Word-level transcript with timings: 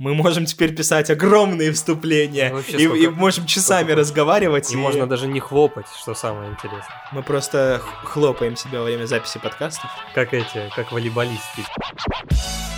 Мы 0.00 0.14
можем 0.14 0.46
теперь 0.46 0.74
писать 0.74 1.10
огромные 1.10 1.72
вступления. 1.72 2.48
Ну, 2.48 2.56
вообще 2.56 2.76
и, 2.78 2.86
сколько- 2.86 3.04
и 3.04 3.08
можем 3.08 3.44
часами 3.44 3.82
сколько- 3.88 4.00
разговаривать. 4.00 4.72
И 4.72 4.76
можно 4.76 5.06
даже 5.06 5.26
не 5.26 5.40
хлопать, 5.40 5.84
что 6.00 6.14
самое 6.14 6.50
интересное. 6.50 7.02
Мы 7.12 7.22
просто 7.22 7.82
хлопаем 8.04 8.56
себя 8.56 8.78
во 8.78 8.86
время 8.86 9.04
записи 9.04 9.38
подкастов. 9.38 9.90
Как 10.14 10.32
эти, 10.32 10.70
как 10.74 10.90
волейболисты. 10.92 11.64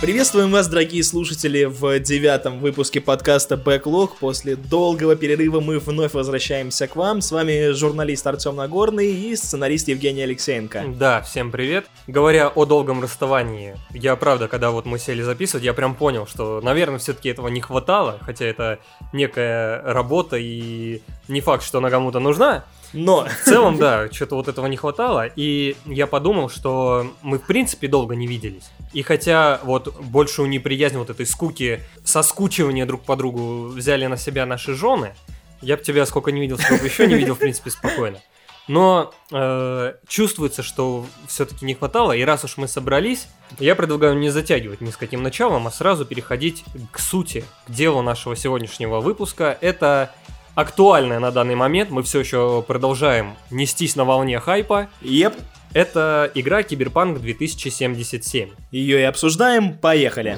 Приветствуем 0.03 0.51
вас, 0.51 0.67
дорогие 0.67 1.01
слушатели, 1.01 1.63
в 1.63 1.97
девятом 1.99 2.59
выпуске 2.59 2.99
подкаста 2.99 3.55
Backlog. 3.55 4.09
После 4.19 4.57
долгого 4.57 5.15
перерыва 5.15 5.61
мы 5.61 5.79
вновь 5.79 6.13
возвращаемся 6.13 6.89
к 6.89 6.97
вам. 6.97 7.21
С 7.21 7.31
вами 7.31 7.71
журналист 7.71 8.27
Артем 8.27 8.57
Нагорный 8.57 9.13
и 9.13 9.33
сценарист 9.37 9.87
Евгений 9.87 10.23
Алексеенко. 10.23 10.83
Да, 10.99 11.21
всем 11.21 11.51
привет. 11.51 11.85
Говоря 12.05 12.49
о 12.49 12.65
долгом 12.65 13.01
расставании, 13.01 13.77
я 13.91 14.17
правда, 14.17 14.49
когда 14.49 14.71
вот 14.71 14.85
мы 14.85 14.99
сели 14.99 15.21
записывать, 15.21 15.63
я 15.63 15.73
прям 15.73 15.95
понял, 15.95 16.27
что, 16.27 16.59
наверное, 16.59 16.99
все-таки 16.99 17.29
этого 17.29 17.47
не 17.47 17.61
хватало, 17.61 18.19
хотя 18.23 18.43
это 18.43 18.79
некая 19.13 19.81
работа 19.83 20.35
и 20.35 21.01
не 21.29 21.39
факт, 21.39 21.63
что 21.63 21.77
она 21.77 21.89
кому-то 21.89 22.19
нужна. 22.19 22.65
Но 22.93 23.25
В 23.25 23.45
целом, 23.45 23.77
да, 23.77 24.09
что-то 24.11 24.35
вот 24.35 24.47
этого 24.47 24.67
не 24.67 24.77
хватало, 24.77 25.25
и 25.35 25.75
я 25.85 26.05
подумал, 26.07 26.49
что 26.49 27.11
мы, 27.23 27.39
в 27.39 27.43
принципе, 27.43 27.87
долго 27.87 28.15
не 28.15 28.27
виделись. 28.27 28.69
И 28.93 29.01
хотя 29.01 29.59
вот 29.63 29.99
большую 30.01 30.47
неприязнь 30.49 30.97
вот 30.97 31.09
этой 31.09 31.25
скуки, 31.25 31.81
соскучивания 32.03 32.85
друг 32.85 33.03
по 33.03 33.15
другу 33.15 33.65
взяли 33.67 34.05
на 34.05 34.17
себя 34.17 34.45
наши 34.45 34.75
жены, 34.75 35.15
я 35.61 35.77
бы 35.77 35.83
тебя 35.83 36.05
сколько 36.05 36.31
не 36.31 36.41
видел, 36.41 36.57
сколько 36.59 36.85
еще 36.85 37.07
не 37.07 37.15
видел, 37.15 37.35
в 37.35 37.39
принципе, 37.39 37.71
спокойно. 37.71 38.19
Но 38.67 39.13
э, 39.31 39.93
чувствуется, 40.07 40.63
что 40.63 41.05
все-таки 41.27 41.65
не 41.65 41.73
хватало, 41.73 42.13
и 42.13 42.23
раз 42.23 42.45
уж 42.45 42.55
мы 42.55 42.67
собрались, 42.69 43.27
я 43.59 43.75
предлагаю 43.75 44.17
не 44.17 44.29
затягивать 44.29 44.79
ни 44.79 44.89
с 44.89 44.95
каким 44.95 45.21
началом, 45.21 45.67
а 45.67 45.71
сразу 45.71 46.05
переходить 46.05 46.63
к 46.91 46.99
сути, 46.99 47.43
к 47.67 47.71
делу 47.71 48.01
нашего 48.01 48.37
сегодняшнего 48.37 49.01
выпуска. 49.01 49.57
Это 49.59 50.13
актуальная 50.55 51.19
на 51.19 51.31
данный 51.31 51.55
момент, 51.55 51.89
мы 51.89 52.03
все 52.03 52.19
еще 52.19 52.63
продолжаем 52.67 53.35
нестись 53.49 53.95
на 53.95 54.05
волне 54.05 54.39
хайпа. 54.39 54.89
еп, 55.01 55.33
Это 55.73 56.29
игра 56.35 56.61
Киберпанк 56.61 57.19
2077. 57.19 58.49
ее 58.71 58.99
и 58.99 59.03
обсуждаем. 59.03 59.77
Поехали. 59.77 60.37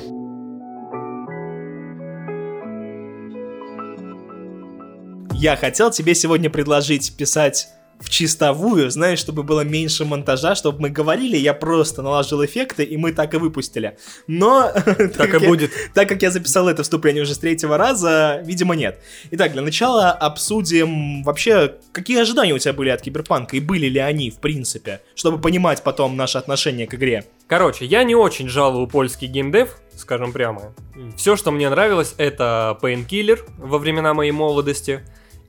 Я 5.38 5.58
хотел 5.58 5.92
тебе 5.92 6.16
сегодня 6.16 6.50
предложить 6.50 7.18
писать 7.18 7.68
в 8.00 8.10
чистовую, 8.10 8.92
знаешь, 8.92 9.20
чтобы 9.20 9.44
было 9.44 9.62
меньше 9.62 10.06
монтажа, 10.06 10.56
чтобы 10.56 10.82
мы 10.82 10.90
говорили, 10.90 11.38
я 11.38 11.54
просто 11.54 12.02
наложил 12.02 12.44
эффекты, 12.44 12.84
и 12.84 12.98
мы 12.98 13.14
так 13.14 13.34
и 13.34 13.38
выпустили. 13.38 13.98
Но... 14.28 14.72
Так 15.16 15.34
и 15.34 15.46
будет. 15.46 15.72
Так 15.94 16.10
как 16.10 16.22
я 16.22 16.32
записал 16.32 16.68
это 16.68 16.84
вступление 16.84 17.24
уже 17.24 17.36
с 17.36 17.38
третьего 17.38 17.78
раза, 17.78 18.42
видимо, 18.44 18.76
нет. 18.76 19.00
Итак, 19.32 19.54
для 19.54 19.62
начала 19.62 20.12
обсудим 20.12 21.24
вообще, 21.24 21.76
какие 21.92 22.20
ожидания 22.20 22.54
у 22.54 22.58
тебя 22.58 22.74
были 22.74 22.90
от 22.90 23.02
Киберпанка, 23.02 23.56
и 23.56 23.60
были 23.60 23.88
ли 23.88 24.00
они, 24.00 24.30
в 24.30 24.38
принципе, 24.38 25.02
чтобы 25.16 25.40
понимать 25.40 25.84
потом 25.84 26.18
наше 26.18 26.38
отношение 26.38 26.88
к 26.88 26.96
игре. 26.96 27.26
Короче, 27.48 27.86
я 27.86 28.04
не 28.04 28.16
очень 28.16 28.50
жалую 28.50 28.88
польский 28.88 29.28
геймдев, 29.28 29.78
скажем 29.96 30.32
прямо. 30.34 30.74
Все, 31.16 31.36
что 31.36 31.52
мне 31.52 31.70
нравилось, 31.70 32.16
это 32.18 32.78
Painkiller 32.82 33.40
во 33.58 33.78
времена 33.78 34.14
моей 34.14 34.32
молодости 34.32 35.02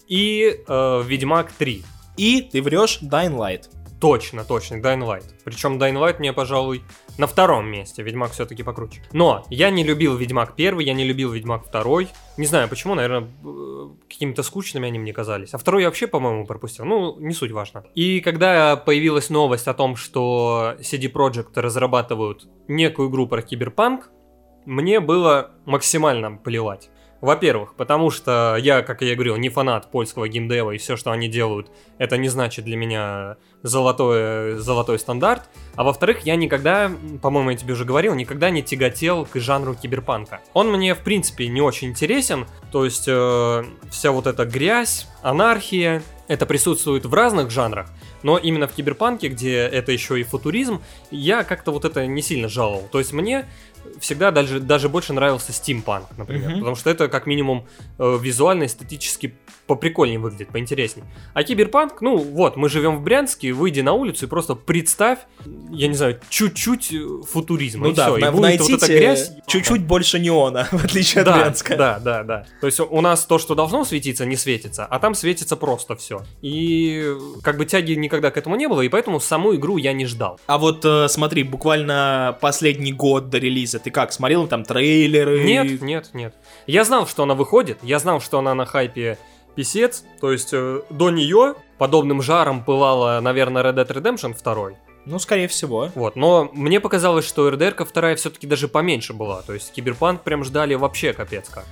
и 0.09 0.61
э, 0.67 1.03
Ведьмак 1.05 1.53
3. 1.53 1.83
И 2.17 2.41
ты 2.43 2.63
врешь 2.63 3.01
Dying 3.03 3.37
Light. 3.37 3.69
Точно, 4.01 4.45
точно, 4.45 4.77
Dying 4.77 5.01
Light. 5.01 5.25
Причем 5.45 5.79
Dying 5.79 5.95
Light 5.95 6.19
мне, 6.19 6.33
пожалуй, 6.33 6.83
на 7.17 7.27
втором 7.27 7.67
месте. 7.67 8.03
Ведьмак 8.03 8.33
все-таки 8.33 8.63
покруче. 8.63 9.03
Но 9.13 9.45
я 9.49 9.71
не 9.71 9.85
любил 9.85 10.17
Ведьмак 10.17 10.53
1, 10.55 10.79
я 10.81 10.93
не 10.93 11.05
любил 11.05 11.33
Ведьмак 11.33 11.71
2. 11.71 12.03
Не 12.37 12.47
знаю 12.47 12.69
почему, 12.69 12.95
наверное, 12.95 13.29
э, 13.45 13.89
какими-то 14.09 14.43
скучными 14.43 14.89
они 14.89 14.99
мне 14.99 15.15
казались. 15.15 15.55
А 15.55 15.59
второй 15.59 15.83
я 15.83 15.89
вообще, 15.89 16.07
по-моему, 16.07 16.47
пропустил. 16.47 16.85
Ну, 16.85 17.19
не 17.21 17.33
суть 17.33 17.53
важно. 17.53 17.85
И 17.95 18.21
когда 18.21 18.77
появилась 18.77 19.31
новость 19.31 19.67
о 19.67 19.75
том, 19.75 19.97
что 19.97 20.75
CD 20.81 21.11
Projekt 21.11 21.53
разрабатывают 21.55 22.47
некую 22.69 23.09
игру 23.09 23.27
про 23.27 23.41
киберпанк, 23.41 24.11
мне 24.67 25.01
было 25.01 25.53
максимально 25.65 26.37
плевать. 26.37 26.91
Во-первых, 27.21 27.75
потому 27.75 28.11
что 28.11 28.57
я, 28.61 28.83
как 28.83 29.03
я 29.03 29.13
и 29.13 29.15
говорил, 29.15 29.37
не 29.37 29.49
фанат 29.49 29.91
польского 29.91 30.29
геймдева, 30.29 30.73
и 30.73 30.79
все, 30.79 30.97
что 30.97 31.13
они 31.13 31.29
делают, 31.29 31.71
это 31.99 32.19
не 32.19 32.29
значит 32.29 32.65
для 32.65 32.77
меня 32.77 33.37
золотой, 33.63 34.57
золотой 34.57 34.99
стандарт. 34.99 35.49
А 35.77 35.85
во-вторых, 35.85 36.21
я 36.27 36.37
никогда, 36.37 36.91
по-моему, 37.23 37.51
я 37.51 37.57
тебе 37.57 37.73
уже 37.73 37.85
говорил, 37.85 38.15
никогда 38.15 38.51
не 38.51 38.63
тяготел 38.63 39.27
к 39.27 39.39
жанру 39.39 39.75
киберпанка. 39.75 40.41
Он 40.53 40.71
мне, 40.71 40.95
в 40.95 41.01
принципе, 41.01 41.49
не 41.49 41.61
очень 41.61 41.89
интересен. 41.89 42.47
То 42.71 42.85
есть, 42.85 43.05
э, 43.07 43.65
вся 43.91 44.11
вот 44.13 44.27
эта 44.27 44.45
грязь, 44.45 45.09
анархия, 45.23 46.03
это 46.29 46.45
присутствует 46.47 47.07
в 47.07 47.15
разных 47.15 47.51
жанрах. 47.51 47.89
Но 48.23 48.39
именно 48.39 48.67
в 48.67 48.73
киберпанке, 48.73 49.29
где 49.29 49.59
это 49.59 49.93
еще 49.93 50.21
и 50.21 50.25
футуризм, 50.25 50.83
я 51.11 51.45
как-то 51.45 51.71
вот 51.71 51.85
это 51.85 52.07
не 52.07 52.23
сильно 52.23 52.49
жаловал. 52.49 52.89
То 52.91 52.99
есть 52.99 53.13
мне 53.13 53.47
всегда 54.01 54.31
даже, 54.31 54.61
даже 54.61 54.89
больше 54.89 55.13
нравился 55.13 55.53
стимпанк, 55.53 56.07
например. 56.17 56.51
Мгм. 56.51 56.59
Потому 56.61 56.77
что 56.77 56.91
это 56.91 57.09
как 57.09 57.27
минимум 57.27 57.67
э, 57.99 58.19
визуально, 58.21 58.67
эстетически 58.67 59.35
поприкольнее 59.67 60.19
выглядит, 60.19 60.49
поинтересней. 60.49 61.05
А 61.35 61.43
киберпанк, 61.43 62.01
ну 62.01 62.17
вот, 62.17 62.57
мы 62.57 62.69
живем 62.69 62.97
в 62.97 63.03
Брянске, 63.03 63.53
выйди 63.53 63.81
на 63.81 63.93
улицу 63.93 64.27
и 64.27 64.29
просто 64.29 64.55
представь, 64.55 65.19
я 65.71 65.89
не 65.89 65.95
знаю, 65.95 66.21
чуть-чуть 66.29 66.93
э, 66.93 66.99
футуризма. 67.29 67.87
Ну 67.87 67.93
и 67.93 67.95
да, 67.95 68.05
всё, 68.07 68.15
в, 68.15 68.19
и 68.19 68.21
на- 68.23 68.31
в 68.31 68.37
будет 68.37 68.61
вот 68.61 68.69
эта 68.71 68.71
Найтите 68.71 68.99
грязь. 68.99 69.33
чуть-чуть 69.47 69.85
больше 69.85 70.19
неона, 70.19 70.69
в 70.73 70.85
отличие 70.85 71.23
от 71.23 71.27
Да, 71.27 71.37
Брянска. 71.37 71.77
да, 71.77 71.99
да, 71.99 72.23
да. 72.23 72.47
То 72.61 72.67
есть 72.67 72.81
у 72.81 73.01
нас 73.01 73.25
то, 73.27 73.39
что 73.39 73.55
должно 73.55 73.85
светиться, 73.85 74.25
не 74.25 74.37
светится, 74.37 74.87
а 74.87 74.99
там 74.99 75.15
светится 75.15 75.57
просто 75.57 75.97
все. 75.97 76.23
И 76.43 77.03
э, 77.05 77.19
как 77.43 77.57
бы 77.59 77.65
тяги 77.67 77.93
никогда 77.93 78.31
к 78.31 78.37
этому 78.37 78.57
не 78.57 78.69
было, 78.69 78.81
и 78.83 78.89
поэтому 78.89 79.21
саму 79.21 79.55
игру 79.57 79.77
я 79.77 79.93
не 79.93 80.07
ждал. 80.07 80.39
А 80.47 80.59
вот 80.59 80.85
э, 80.85 81.09
смотри, 81.09 81.43
буквально 81.43 82.37
последний 82.41 82.93
год 82.93 83.31
до 83.31 83.39
релиза, 83.39 83.79
ты 83.79 83.91
как, 83.91 84.13
смотрел 84.13 84.47
там 84.47 84.65
трейлеры? 84.65 85.45
Нет, 85.45 85.83
нет, 85.83 86.11
нет. 86.13 86.35
Я 86.67 86.85
знал, 86.85 87.07
что 87.07 87.25
она 87.25 87.35
выходит, 87.35 87.79
я 87.83 87.99
знал, 87.99 88.21
что 88.21 88.39
она 88.39 88.55
на 88.55 88.67
хайпе 88.67 89.19
писец, 89.57 90.05
то 90.21 90.31
есть 90.31 90.51
э, 90.53 90.83
до 90.91 91.11
нее 91.11 91.55
подобным 91.79 92.23
жаром 92.23 92.65
пылала, 92.65 93.19
наверное, 93.21 93.63
Red 93.65 93.75
Dead 93.75 93.89
Redemption 93.89 94.37
2. 94.41 94.79
Ну, 95.07 95.19
скорее 95.19 95.49
всего. 95.49 95.91
Вот, 95.95 96.17
но 96.17 96.51
мне 96.53 96.81
показалось, 96.81 97.25
что 97.25 97.49
РДР-ка 97.49 97.85
вторая 97.85 98.17
все-таки 98.17 98.47
даже 98.47 98.69
поменьше 98.69 99.13
была, 99.13 99.43
то 99.43 99.53
есть 99.55 99.73
Киберпанк 99.73 100.23
прям 100.23 100.45
ждали 100.45 100.75
вообще 100.75 101.13
капец 101.13 101.49
как. 101.49 101.65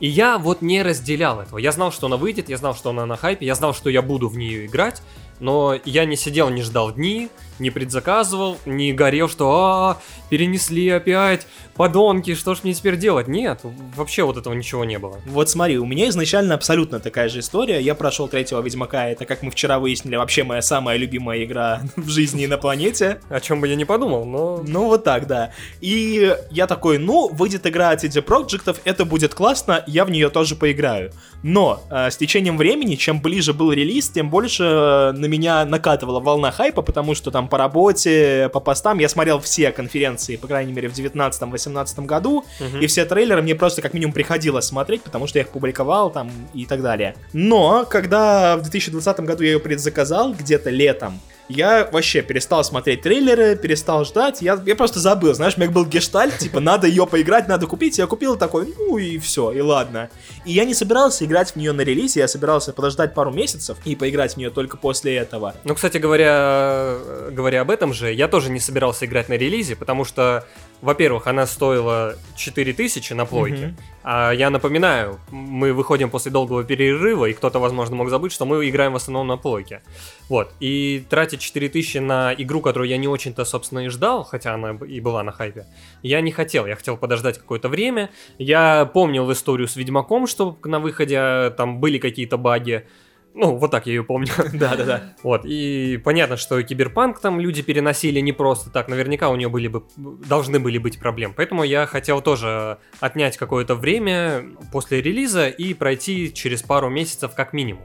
И 0.00 0.08
я 0.08 0.38
вот 0.38 0.62
не 0.62 0.82
разделял 0.82 1.40
этого. 1.40 1.58
Я 1.58 1.72
знал, 1.72 1.90
что 1.90 2.06
она 2.06 2.16
выйдет, 2.16 2.48
я 2.48 2.56
знал, 2.56 2.74
что 2.74 2.90
она 2.90 3.04
на 3.04 3.16
хайпе, 3.16 3.46
я 3.46 3.54
знал, 3.54 3.74
что 3.74 3.90
я 3.90 4.00
буду 4.00 4.28
в 4.28 4.38
нее 4.38 4.66
играть, 4.66 5.02
но 5.40 5.74
я 5.84 6.04
не 6.04 6.16
сидел, 6.16 6.50
не 6.50 6.62
ждал 6.62 6.92
дни, 6.92 7.30
не 7.58 7.70
предзаказывал, 7.70 8.58
не 8.64 8.92
горел, 8.92 9.28
что 9.28 9.50
а, 9.50 10.00
перенесли 10.28 10.88
опять, 10.88 11.46
подонки, 11.74 12.34
что 12.34 12.54
ж 12.54 12.64
мне 12.64 12.74
теперь 12.74 12.96
делать? 12.96 13.28
Нет, 13.28 13.60
вообще 13.96 14.24
вот 14.24 14.36
этого 14.36 14.52
ничего 14.54 14.84
не 14.84 14.98
было. 14.98 15.20
Вот 15.26 15.48
смотри, 15.48 15.78
у 15.78 15.86
меня 15.86 16.08
изначально 16.08 16.54
абсолютно 16.54 17.00
такая 17.00 17.28
же 17.28 17.40
история. 17.40 17.80
Я 17.80 17.94
прошел 17.94 18.28
третьего 18.28 18.60
Ведьмака, 18.60 19.08
это, 19.08 19.24
как 19.24 19.42
мы 19.42 19.50
вчера 19.50 19.78
выяснили, 19.78 20.16
вообще 20.16 20.44
моя 20.44 20.60
самая 20.60 20.96
любимая 20.96 21.44
игра 21.44 21.82
в 21.96 22.08
жизни 22.08 22.44
и 22.44 22.46
на 22.46 22.58
планете. 22.58 23.20
О 23.28 23.40
чем 23.40 23.60
бы 23.60 23.68
я 23.68 23.76
не 23.76 23.84
подумал, 23.84 24.24
но... 24.24 24.62
Ну, 24.66 24.86
вот 24.86 25.04
так, 25.04 25.26
да. 25.26 25.52
И 25.80 26.34
я 26.50 26.66
такой, 26.66 26.98
ну, 26.98 27.28
выйдет 27.28 27.66
игра 27.66 27.90
от 27.90 28.04
CD 28.04 28.24
Projekt, 28.24 28.76
это 28.84 29.04
будет 29.04 29.34
классно, 29.34 29.84
я 29.86 30.04
в 30.04 30.10
нее 30.10 30.30
тоже 30.30 30.56
поиграю. 30.56 31.12
Но 31.42 31.80
э, 31.90 32.10
с 32.10 32.16
течением 32.16 32.56
времени, 32.56 32.96
чем 32.96 33.20
ближе 33.20 33.52
был 33.52 33.72
релиз, 33.72 34.08
тем 34.08 34.28
больше 34.28 34.64
э, 34.64 35.12
на 35.12 35.26
меня 35.26 35.64
накатывала 35.64 36.18
волна 36.18 36.50
хайпа, 36.50 36.82
потому 36.82 37.14
что 37.14 37.30
там 37.30 37.48
по 37.48 37.58
работе, 37.58 38.50
по 38.52 38.60
постам 38.60 38.98
я 38.98 39.08
смотрел 39.08 39.38
все 39.38 39.70
конференции, 39.70 40.17
по 40.40 40.46
крайней 40.46 40.72
мере, 40.72 40.88
в 40.88 40.92
19-18 40.92 42.06
году, 42.06 42.44
Мгм. 42.60 42.80
и 42.80 42.86
все 42.86 43.04
трейлеры 43.04 43.42
мне 43.42 43.54
просто 43.54 43.82
как 43.82 43.94
минимум 43.94 44.12
приходилось 44.12 44.66
смотреть, 44.66 45.02
потому 45.02 45.26
что 45.26 45.38
я 45.38 45.44
их 45.44 45.50
публиковал 45.50 46.10
там 46.10 46.30
и 46.54 46.66
так 46.66 46.82
далее. 46.82 47.14
Но, 47.32 47.84
когда 47.88 48.56
в 48.56 48.62
2020 48.62 49.20
году 49.20 49.42
я 49.44 49.52
ее 49.52 49.60
предзаказал, 49.60 50.32
где-то 50.34 50.70
летом, 50.70 51.20
я 51.48 51.88
вообще 51.90 52.22
перестал 52.22 52.62
смотреть 52.62 53.02
трейлеры, 53.02 53.56
перестал 53.56 54.04
ждать, 54.04 54.42
я, 54.42 54.60
я 54.66 54.76
просто 54.76 55.00
забыл, 55.00 55.34
знаешь, 55.34 55.56
у 55.56 55.60
меня 55.60 55.70
был 55.70 55.86
гештальт, 55.86 56.38
типа, 56.38 56.60
надо 56.60 56.86
ее 56.86 57.06
поиграть, 57.06 57.48
надо 57.48 57.66
купить, 57.66 57.98
я 57.98 58.06
купил 58.06 58.36
такой, 58.36 58.74
ну 58.76 58.98
и 58.98 59.18
все, 59.18 59.50
и 59.52 59.60
ладно. 59.60 60.10
И 60.44 60.52
я 60.52 60.64
не 60.64 60.74
собирался 60.74 61.24
играть 61.24 61.52
в 61.52 61.56
нее 61.56 61.72
на 61.72 61.82
релизе, 61.82 62.20
я 62.20 62.28
собирался 62.28 62.72
подождать 62.72 63.14
пару 63.14 63.32
месяцев 63.32 63.78
и 63.84 63.96
поиграть 63.96 64.34
в 64.34 64.36
нее 64.36 64.50
только 64.50 64.76
после 64.76 65.16
этого. 65.16 65.54
Ну, 65.64 65.74
кстати 65.74 65.98
говоря, 65.98 66.98
говоря 67.30 67.62
об 67.62 67.70
этом 67.70 67.92
же, 67.92 68.12
я 68.12 68.28
тоже 68.28 68.50
не 68.50 68.60
собирался 68.60 69.06
играть 69.06 69.28
на 69.28 69.34
релизе, 69.34 69.76
потому 69.76 70.04
что 70.04 70.44
во-первых, 70.80 71.26
она 71.26 71.46
стоила 71.46 72.14
4000 72.36 73.12
на 73.12 73.26
плойке. 73.26 73.66
Мгм. 73.68 73.76
А 74.04 74.30
я 74.32 74.48
напоминаю, 74.48 75.18
мы 75.30 75.72
выходим 75.72 76.08
после 76.08 76.30
долгого 76.30 76.62
перерыва, 76.62 77.26
и 77.26 77.32
кто-то, 77.32 77.58
возможно, 77.58 77.96
мог 77.96 78.10
забыть, 78.10 78.32
что 78.32 78.44
мы 78.44 78.68
играем 78.68 78.92
в 78.92 78.96
основном 78.96 79.26
на 79.26 79.36
плойке. 79.36 79.82
Вот. 80.28 80.52
И 80.60 81.04
тратить 81.08 81.40
4000 81.40 81.98
на 81.98 82.34
игру, 82.34 82.60
которую 82.60 82.88
я 82.88 82.96
не 82.96 83.08
очень-то, 83.08 83.44
собственно, 83.44 83.80
и 83.80 83.88
ждал, 83.88 84.24
хотя 84.24 84.54
она 84.54 84.78
и 84.86 85.00
была 85.00 85.22
на 85.22 85.32
хайпе, 85.32 85.66
я 86.02 86.20
не 86.20 86.32
хотел. 86.32 86.66
Я 86.66 86.76
хотел 86.76 86.96
подождать 86.96 87.38
какое-то 87.38 87.68
время. 87.68 88.10
Я 88.38 88.84
помнил 88.92 89.30
историю 89.32 89.68
с 89.68 89.76
Ведьмаком, 89.76 90.26
что 90.26 90.58
на 90.64 90.80
выходе 90.80 91.16
э, 91.18 91.50
там 91.56 91.80
были 91.80 91.98
какие-то 91.98 92.36
баги. 92.36 92.86
Ну, 93.34 93.56
вот 93.56 93.70
так 93.70 93.86
я 93.86 93.92
ее 93.94 94.04
помню. 94.04 94.32
Да-да-да. 94.52 95.14
Вот, 95.22 95.42
и 95.44 96.00
понятно, 96.02 96.36
что 96.36 96.60
киберпанк 96.62 97.20
там 97.20 97.40
люди 97.40 97.62
переносили 97.62 98.20
не 98.20 98.32
просто 98.32 98.70
так, 98.70 98.88
наверняка 98.88 99.28
у 99.28 99.36
нее 99.36 99.48
были 99.48 99.68
бы, 99.68 99.84
должны 99.96 100.58
были 100.58 100.78
быть 100.78 100.98
проблемы. 100.98 101.34
Поэтому 101.36 101.62
я 101.62 101.86
хотел 101.86 102.20
тоже 102.20 102.78
отнять 103.00 103.36
какое-то 103.36 103.74
время 103.74 104.44
после 104.72 105.00
релиза 105.00 105.48
и 105.48 105.72
пройти 105.72 106.34
через 106.34 106.62
пару 106.62 106.88
месяцев 106.88 107.34
как 107.34 107.52
минимум. 107.52 107.84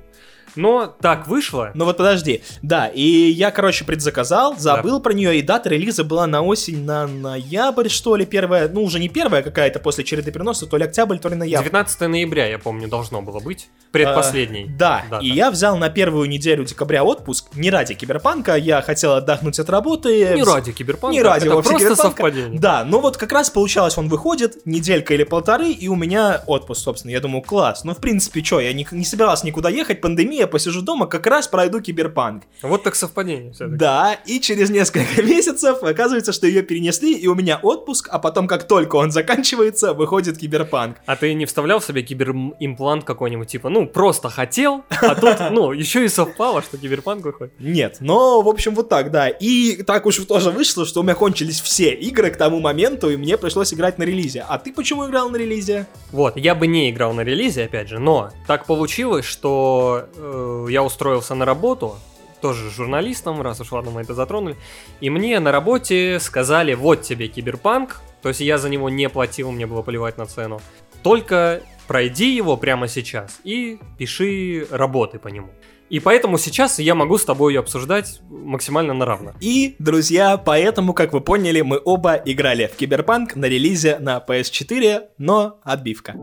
Но 0.56 0.88
так 0.88 1.28
вышло. 1.28 1.72
Ну 1.74 1.86
вот 1.86 1.98
подожди. 1.98 2.42
Да, 2.62 2.88
и 2.88 3.02
я, 3.02 3.52
короче, 3.52 3.86
предзаказал, 3.86 4.56
забыл 4.58 5.00
про 5.00 5.14
нее, 5.14 5.38
и 5.40 5.42
дата 5.42 5.70
релиза 5.70 6.04
была 6.04 6.28
на 6.28 6.42
осень, 6.42 6.84
на 6.86 7.08
ноябрь, 7.08 7.90
что 7.90 8.16
ли, 8.16 8.26
первая, 8.26 8.68
ну 8.70 8.84
уже 8.84 9.00
не 9.00 9.10
первая 9.10 9.42
какая-то 9.42 9.80
после 9.80 10.04
череды 10.04 10.32
переноса, 10.32 10.66
то 10.68 10.78
ли 10.78 10.84
октябрь, 10.86 11.18
то 11.18 11.30
ли 11.30 11.36
ноябрь. 11.36 11.64
19 11.66 12.02
ноября, 12.02 12.48
я 12.48 12.60
помню, 12.60 12.88
должно 12.88 13.22
было 13.22 13.40
быть. 13.40 13.70
Предпоследний. 13.92 14.66
А, 14.66 14.78
Да, 14.78 15.04
дата. 15.10 15.24
и 15.26 15.30
я 15.30 15.52
взял 15.52 15.78
на 15.78 15.90
первую 15.90 16.28
неделю 16.28 16.66
декабря 16.66 17.04
отпуск, 17.04 17.48
не 17.56 17.70
ради 17.70 17.94
киберпанка, 17.94 18.56
я 18.56 18.82
хотел 18.82 19.14
отдохнуть 19.14 19.60
от 19.60 19.70
работы. 19.70 20.34
Не 20.36 20.44
ради 20.44 20.72
киберпанка, 20.72 21.14
Не 21.14 21.22
ради 21.22 21.46
это 21.46 21.54
просто 21.54 21.74
киберпанка. 21.76 22.02
совпадение. 22.04 22.60
Да, 22.60 22.84
но 22.86 23.00
вот 23.00 23.18
как 23.18 23.32
раз 23.32 23.50
получалось, 23.50 23.98
он 23.98 24.08
выходит, 24.10 24.66
неделька 24.66 25.14
или 25.14 25.24
полторы, 25.24 25.72
и 25.72 25.88
у 25.88 25.96
меня 25.96 26.44
отпуск, 26.48 26.82
собственно. 26.82 27.12
Я 27.12 27.20
думаю, 27.20 27.42
класс. 27.44 27.84
Ну, 27.84 27.94
в 27.94 27.98
принципе, 28.00 28.44
что, 28.44 28.60
я 28.60 28.74
не, 28.74 28.88
не 28.92 29.06
собирался 29.06 29.46
никуда 29.46 29.70
ехать, 29.70 30.02
пандемия, 30.02 30.43
посижу 30.48 30.82
дома, 30.82 31.08
как 31.08 31.28
раз 31.28 31.48
пройду 31.48 31.82
киберпанк. 31.82 32.44
Вот 32.62 32.84
так 32.84 32.96
совпадение 32.96 33.52
все-таки. 33.54 33.78
Да, 33.78 34.14
и 34.26 34.40
через 34.40 34.70
несколько 34.70 35.22
месяцев 35.24 35.84
оказывается, 35.84 36.34
что 36.34 36.48
ее 36.48 36.64
перенесли, 36.64 37.14
и 37.14 37.28
у 37.28 37.36
меня 37.36 37.60
отпуск, 37.62 38.10
а 38.12 38.20
потом, 38.20 38.48
как 38.48 38.68
только 38.68 38.96
он 38.98 39.12
заканчивается, 39.12 39.94
выходит 39.94 40.38
киберпанк. 40.38 40.98
А 41.06 41.16
ты 41.16 41.34
не 41.34 41.46
вставлял 41.46 41.80
в 41.80 41.86
себе 41.86 42.02
киберимплант 42.04 43.04
какой-нибудь, 43.04 43.48
типа, 43.48 43.70
ну, 43.70 43.88
просто 43.88 44.30
хотел, 44.30 44.84
а 44.90 45.16
тут, 45.16 45.38
ну, 45.52 45.72
еще 45.72 46.06
и 46.06 46.08
совпало, 46.08 46.62
что 46.62 46.78
киберпанк 46.78 47.24
выходит. 47.26 47.54
Нет, 47.60 47.98
но, 48.00 48.42
в 48.42 48.48
общем, 48.48 48.76
вот 48.76 48.90
так, 48.90 49.12
да. 49.12 49.30
И 49.30 49.84
так 49.84 50.06
уж 50.06 50.18
тоже 50.18 50.52
вышло, 50.52 50.86
что 50.86 51.02
у 51.02 51.04
меня 51.04 51.16
кончились 51.16 51.62
все 51.62 51.94
игры 51.94 52.30
к 52.32 52.38
тому 52.38 52.60
моменту, 52.60 53.10
и 53.10 53.18
мне 53.18 53.38
пришлось 53.38 53.74
играть 53.74 53.98
на 53.98 54.04
релизе. 54.04 54.46
А 54.48 54.58
ты 54.58 54.74
почему 54.74 55.08
играл 55.08 55.30
на 55.30 55.38
релизе? 55.38 55.88
Вот, 56.12 56.38
я 56.38 56.56
бы 56.56 56.68
не 56.68 56.90
играл 56.90 57.14
на 57.14 57.22
релизе, 57.22 57.66
опять 57.66 57.90
же, 57.90 58.00
но 58.00 58.32
так 58.48 58.66
получилось, 58.66 59.26
что 59.26 60.08
э, 60.16 60.33
я 60.70 60.84
устроился 60.84 61.36
на 61.36 61.46
работу, 61.46 61.96
тоже 62.42 62.70
журналистом, 62.70 63.42
раз 63.42 63.62
уж 63.62 63.72
ладно 63.72 63.92
мы 63.92 64.02
это 64.02 64.14
затронули, 64.14 64.58
и 65.00 65.10
мне 65.10 65.40
на 65.40 65.52
работе 65.52 66.20
сказали, 66.20 66.74
вот 66.74 67.02
тебе 67.02 67.28
киберпанк, 67.30 68.02
то 68.22 68.30
есть 68.30 68.42
я 68.42 68.58
за 68.58 68.70
него 68.70 68.90
не 68.90 69.08
платил, 69.10 69.52
мне 69.52 69.66
было 69.66 69.82
плевать 69.82 70.18
на 70.18 70.26
цену, 70.26 70.62
только 71.04 71.62
пройди 71.88 72.36
его 72.36 72.58
прямо 72.58 72.88
сейчас 72.88 73.40
и 73.44 73.80
пиши 73.98 74.68
работы 74.72 75.20
по 75.20 75.30
нему. 75.30 75.50
И 75.90 76.00
поэтому 76.00 76.38
сейчас 76.38 76.80
я 76.80 76.96
могу 76.96 77.18
с 77.18 77.26
тобой 77.26 77.58
обсуждать 77.58 78.22
максимально 78.30 78.94
на 78.94 79.06
равных. 79.06 79.36
И, 79.40 79.76
друзья, 79.80 80.38
поэтому, 80.38 80.94
как 80.94 81.14
вы 81.14 81.22
поняли, 81.22 81.62
мы 81.62 81.80
оба 81.84 82.16
играли 82.16 82.68
в 82.68 82.76
Киберпанк 82.76 83.36
на 83.36 83.46
релизе 83.46 84.00
на 84.00 84.24
PS4, 84.28 85.10
но 85.18 85.60
отбивка. 85.64 86.16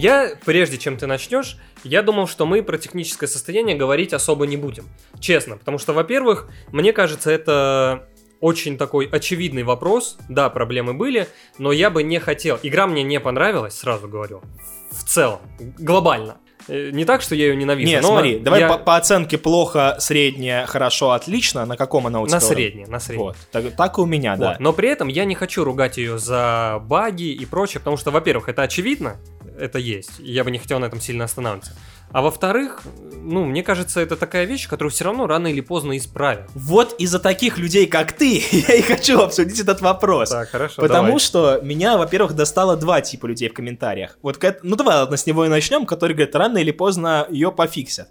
Я, 0.00 0.32
прежде 0.44 0.78
чем 0.78 0.96
ты 0.96 1.06
начнешь, 1.06 1.56
я 1.84 2.02
думал, 2.02 2.26
что 2.26 2.46
мы 2.46 2.62
про 2.62 2.78
техническое 2.78 3.26
состояние 3.26 3.76
говорить 3.76 4.12
особо 4.12 4.46
не 4.46 4.56
будем. 4.56 4.86
Честно, 5.20 5.56
потому 5.58 5.78
что, 5.78 5.92
во-первых, 5.92 6.48
мне 6.72 6.92
кажется, 6.92 7.30
это 7.30 8.06
очень 8.40 8.78
такой 8.78 9.06
очевидный 9.06 9.62
вопрос. 9.62 10.16
Да, 10.28 10.48
проблемы 10.48 10.94
были, 10.94 11.28
но 11.58 11.72
я 11.72 11.90
бы 11.90 12.02
не 12.02 12.18
хотел. 12.18 12.58
Игра 12.62 12.86
мне 12.86 13.02
не 13.02 13.20
понравилась, 13.20 13.74
сразу 13.74 14.08
говорю. 14.08 14.40
В 14.90 15.04
целом, 15.04 15.40
глобально. 15.78 16.38
Э, 16.68 16.90
Не 16.90 17.04
так, 17.04 17.22
что 17.22 17.34
я 17.34 17.46
ее 17.46 17.56
ненавижу, 17.56 17.90
Нет, 17.90 18.02
но 18.02 18.08
смотри, 18.08 18.38
давай 18.38 18.60
я- 18.60 18.68
по, 18.68 18.78
по 18.78 18.96
оценке 18.96 19.38
плохо, 19.38 19.96
среднее, 19.98 20.66
хорошо, 20.66 21.10
отлично. 21.12 21.66
На 21.66 21.76
каком 21.76 22.06
она 22.06 22.20
у 22.20 22.26
тебя? 22.26 22.36
на 22.36 22.40
среднее, 22.40 22.86
на 22.86 23.00
среднее. 23.00 23.28
Вот, 23.28 23.36
так, 23.50 23.74
так 23.76 23.98
и 23.98 24.00
у 24.00 24.06
меня, 24.06 24.36
да. 24.36 24.50
Вот. 24.50 24.60
Но 24.60 24.72
при 24.72 24.88
этом 24.88 25.08
я 25.08 25.24
не 25.24 25.34
хочу 25.34 25.64
ругать 25.64 25.96
ее 25.98 26.18
за 26.18 26.78
баги 26.84 27.32
и 27.32 27.44
прочее, 27.46 27.80
потому 27.80 27.96
что, 27.96 28.10
во-первых, 28.10 28.48
это 28.48 28.62
очевидно, 28.62 29.16
это 29.60 29.78
есть, 29.78 30.18
и 30.18 30.32
я 30.32 30.44
бы 30.44 30.50
не 30.50 30.58
хотел 30.58 30.78
на 30.78 30.86
этом 30.86 31.00
сильно 31.00 31.24
останавливаться. 31.24 31.72
А 32.12 32.22
во-вторых, 32.22 32.82
ну, 33.22 33.44
мне 33.44 33.62
кажется, 33.62 34.00
это 34.00 34.16
такая 34.16 34.44
вещь, 34.44 34.68
которую 34.68 34.90
все 34.90 35.04
равно 35.04 35.26
рано 35.28 35.46
или 35.46 35.60
поздно 35.60 35.96
исправят. 35.96 36.50
Вот 36.54 36.94
из-за 36.98 37.20
таких 37.20 37.56
людей, 37.56 37.86
как 37.86 38.12
ты, 38.12 38.42
я 38.50 38.74
и 38.74 38.82
хочу 38.82 39.20
обсудить 39.20 39.60
этот 39.60 39.80
вопрос. 39.80 40.30
Так, 40.30 40.48
хорошо, 40.48 40.82
Потому 40.82 41.06
давай. 41.08 41.20
что 41.20 41.60
меня, 41.62 41.96
во-первых, 41.96 42.34
достало 42.34 42.76
два 42.76 43.00
типа 43.00 43.26
людей 43.26 43.48
в 43.48 43.54
комментариях. 43.54 44.18
Вот, 44.22 44.42
ну 44.62 44.74
давай, 44.74 44.96
ладно, 44.96 45.16
с 45.16 45.26
него 45.26 45.44
и 45.44 45.48
начнем, 45.48 45.86
который 45.86 46.14
говорит, 46.14 46.34
рано 46.34 46.58
или 46.58 46.72
поздно 46.72 47.26
ее 47.30 47.52
пофиксят. 47.52 48.08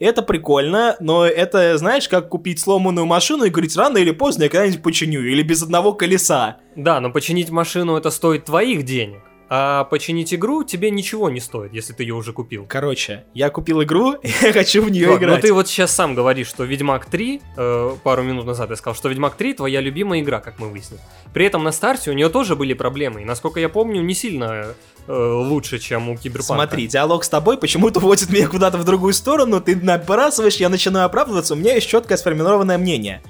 Это 0.00 0.22
прикольно, 0.22 0.96
но 0.98 1.26
это, 1.26 1.76
знаешь, 1.76 2.08
как 2.08 2.30
купить 2.30 2.58
сломанную 2.58 3.04
машину 3.04 3.44
и 3.44 3.50
говорить, 3.50 3.76
рано 3.76 3.98
или 3.98 4.12
поздно 4.12 4.44
я 4.44 4.48
когда-нибудь 4.48 4.82
починю, 4.82 5.20
или 5.20 5.42
без 5.42 5.62
одного 5.62 5.92
колеса. 5.92 6.56
Да, 6.74 7.00
но 7.00 7.10
починить 7.10 7.50
машину 7.50 7.98
это 7.98 8.10
стоит 8.10 8.46
твоих 8.46 8.84
денег, 8.84 9.20
а 9.52 9.82
починить 9.82 10.32
игру 10.32 10.62
тебе 10.62 10.92
ничего 10.92 11.28
не 11.28 11.40
стоит, 11.40 11.72
если 11.72 11.92
ты 11.92 12.04
ее 12.04 12.14
уже 12.14 12.32
купил. 12.32 12.66
Короче, 12.68 13.24
я 13.34 13.50
купил 13.50 13.82
игру, 13.82 14.14
я 14.42 14.52
хочу 14.52 14.80
в 14.80 14.90
нее 14.90 15.08
Вот, 15.08 15.20
но 15.20 15.26
играть. 15.26 15.40
ты 15.42 15.52
вот 15.52 15.66
сейчас 15.66 15.90
сам 15.90 16.14
говоришь, 16.14 16.46
что 16.46 16.62
Ведьмак 16.62 17.06
3, 17.06 17.42
э, 17.56 17.96
пару 18.04 18.22
минут 18.22 18.46
назад 18.46 18.70
я 18.70 18.76
сказал, 18.76 18.94
что 18.94 19.08
Ведьмак 19.08 19.34
3 19.34 19.54
твоя 19.54 19.80
любимая 19.80 20.20
игра, 20.20 20.38
как 20.38 20.60
мы 20.60 20.68
выяснили. 20.68 21.00
При 21.34 21.46
этом 21.46 21.64
на 21.64 21.72
старте 21.72 22.12
у 22.12 22.14
нее 22.14 22.28
тоже 22.28 22.54
были 22.54 22.74
проблемы, 22.74 23.22
и 23.22 23.24
насколько 23.24 23.58
я 23.58 23.68
помню, 23.68 24.00
не 24.02 24.14
сильно 24.14 24.66
э, 25.08 25.12
лучше, 25.12 25.80
чем 25.80 26.10
у 26.10 26.16
Киберпанка. 26.16 26.54
Смотри, 26.54 26.86
диалог 26.86 27.24
с 27.24 27.28
тобой 27.28 27.58
почему-то 27.58 27.98
водит 27.98 28.30
меня 28.30 28.46
куда-то 28.46 28.78
в 28.78 28.84
другую 28.84 29.14
сторону, 29.14 29.60
ты 29.60 29.74
набрасываешь, 29.74 30.56
я 30.56 30.68
начинаю 30.68 31.06
оправдываться, 31.06 31.54
у 31.54 31.56
меня 31.56 31.74
есть 31.74 31.88
четкое 31.88 32.18
сформированное 32.18 32.78
мнение. 32.78 33.20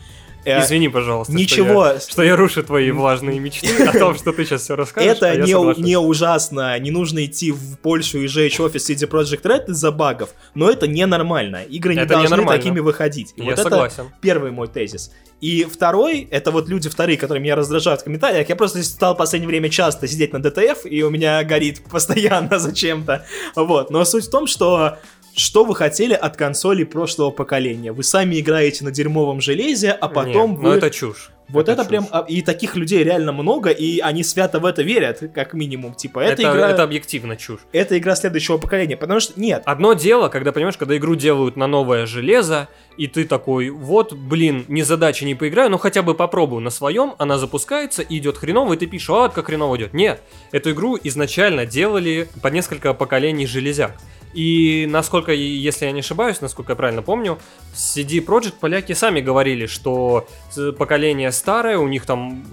Э, 0.44 0.62
Извини, 0.62 0.88
пожалуйста, 0.88 1.32
Ничего, 1.32 1.84
что 1.84 1.92
я, 1.92 2.00
что 2.00 2.22
я 2.22 2.36
рушу 2.36 2.62
твои 2.62 2.90
влажные 2.90 3.38
мечты 3.38 3.84
о 3.84 3.92
том, 3.92 4.14
что 4.14 4.32
ты 4.32 4.44
сейчас 4.44 4.62
все 4.62 4.74
расскажешь. 4.74 5.16
Это 5.16 5.30
а 5.30 5.36
не, 5.36 5.80
не 5.82 5.98
ужасно, 5.98 6.78
не 6.78 6.90
нужно 6.90 7.24
идти 7.24 7.52
в 7.52 7.78
Польшу 7.78 8.18
и 8.18 8.26
жечь 8.26 8.58
офис 8.58 8.88
CD 8.88 9.08
Project 9.08 9.42
Red 9.42 9.70
из-за 9.70 9.90
багов, 9.90 10.30
но 10.54 10.70
это 10.70 10.86
ненормально. 10.88 11.62
Игры 11.64 11.94
не 11.94 12.00
Это 12.00 12.14
должны 12.14 12.34
ненормально. 12.34 12.62
такими 12.62 12.80
выходить. 12.80 13.34
Я 13.36 13.44
вот 13.44 13.52
это 13.52 13.62
согласен. 13.64 14.10
первый 14.20 14.50
мой 14.50 14.68
тезис. 14.68 15.10
И 15.40 15.64
второй, 15.64 16.28
это 16.30 16.50
вот 16.50 16.68
люди 16.68 16.88
вторые, 16.88 17.16
которые 17.16 17.42
меня 17.42 17.56
раздражают 17.56 18.02
в 18.02 18.04
комментариях. 18.04 18.48
Я 18.48 18.56
просто 18.56 18.82
стал 18.82 19.14
в 19.14 19.18
последнее 19.18 19.48
время 19.48 19.70
часто 19.70 20.06
сидеть 20.06 20.32
на 20.32 20.36
DTF, 20.36 20.86
и 20.86 21.02
у 21.02 21.10
меня 21.10 21.42
горит 21.44 21.82
постоянно 21.90 22.58
зачем-то. 22.58 23.24
Вот. 23.56 23.90
Но 23.90 24.04
суть 24.04 24.26
в 24.26 24.30
том, 24.30 24.46
что 24.46 24.98
что 25.34 25.64
вы 25.64 25.74
хотели 25.74 26.14
от 26.14 26.36
консолей 26.36 26.84
прошлого 26.84 27.30
поколения? 27.30 27.92
Вы 27.92 28.02
сами 28.02 28.40
играете 28.40 28.84
на 28.84 28.90
дерьмовом 28.90 29.40
железе, 29.40 29.90
а 29.92 30.08
потом 30.08 30.52
Нет, 30.52 30.60
вы... 30.60 30.68
Ну 30.68 30.72
это 30.74 30.90
чушь. 30.90 31.30
Вот 31.52 31.68
это, 31.68 31.82
чушь. 31.82 31.88
прям, 31.88 32.06
а, 32.12 32.24
и 32.28 32.42
таких 32.42 32.76
людей 32.76 33.02
реально 33.02 33.32
много, 33.32 33.70
и 33.70 33.98
они 33.98 34.22
свято 34.22 34.60
в 34.60 34.66
это 34.66 34.82
верят, 34.82 35.22
как 35.34 35.52
минимум. 35.52 35.94
Типа, 35.94 36.20
это, 36.20 36.32
Это, 36.32 36.42
игра, 36.42 36.66
это 36.66 36.74
это... 36.74 36.82
объективно 36.84 37.36
чушь. 37.36 37.60
игра 37.72 38.14
следующего 38.14 38.58
поколения, 38.58 38.96
потому 38.96 39.18
что 39.20 39.38
нет. 39.40 39.62
Одно 39.66 39.94
дело, 39.94 40.28
когда, 40.28 40.52
понимаешь, 40.52 40.76
когда 40.76 40.96
игру 40.96 41.16
делают 41.16 41.56
на 41.56 41.66
новое 41.66 42.06
железо, 42.06 42.68
и 42.96 43.08
ты 43.08 43.24
такой, 43.24 43.70
вот, 43.70 44.12
блин, 44.12 44.64
ни 44.68 44.82
задачи 44.82 45.24
не 45.24 45.34
поиграю, 45.34 45.70
но 45.70 45.78
хотя 45.78 46.02
бы 46.02 46.14
попробую 46.14 46.60
на 46.60 46.70
своем, 46.70 47.14
она 47.18 47.36
запускается, 47.36 48.02
и 48.02 48.18
идет 48.18 48.38
хреново, 48.38 48.74
и 48.74 48.76
ты 48.76 48.86
пишешь, 48.86 49.10
а, 49.10 49.28
как 49.28 49.46
хреново 49.46 49.76
идет. 49.76 49.92
Нет, 49.92 50.22
эту 50.52 50.70
игру 50.70 50.98
изначально 51.02 51.66
делали 51.66 52.28
по 52.42 52.48
несколько 52.48 52.94
поколений 52.94 53.46
железяк. 53.46 53.96
И 54.34 54.86
насколько, 54.88 55.32
если 55.32 55.86
я 55.86 55.92
не 55.92 56.00
ошибаюсь, 56.00 56.40
насколько 56.40 56.72
я 56.72 56.76
правильно 56.76 57.02
помню, 57.02 57.38
CD 57.74 58.24
Projekt 58.24 58.54
поляки 58.60 58.92
сами 58.92 59.20
говорили, 59.20 59.66
что 59.66 60.26
с- 60.50 60.72
поколение 60.72 61.32
старое, 61.32 61.78
у 61.78 61.88
них 61.88 62.06
там 62.06 62.44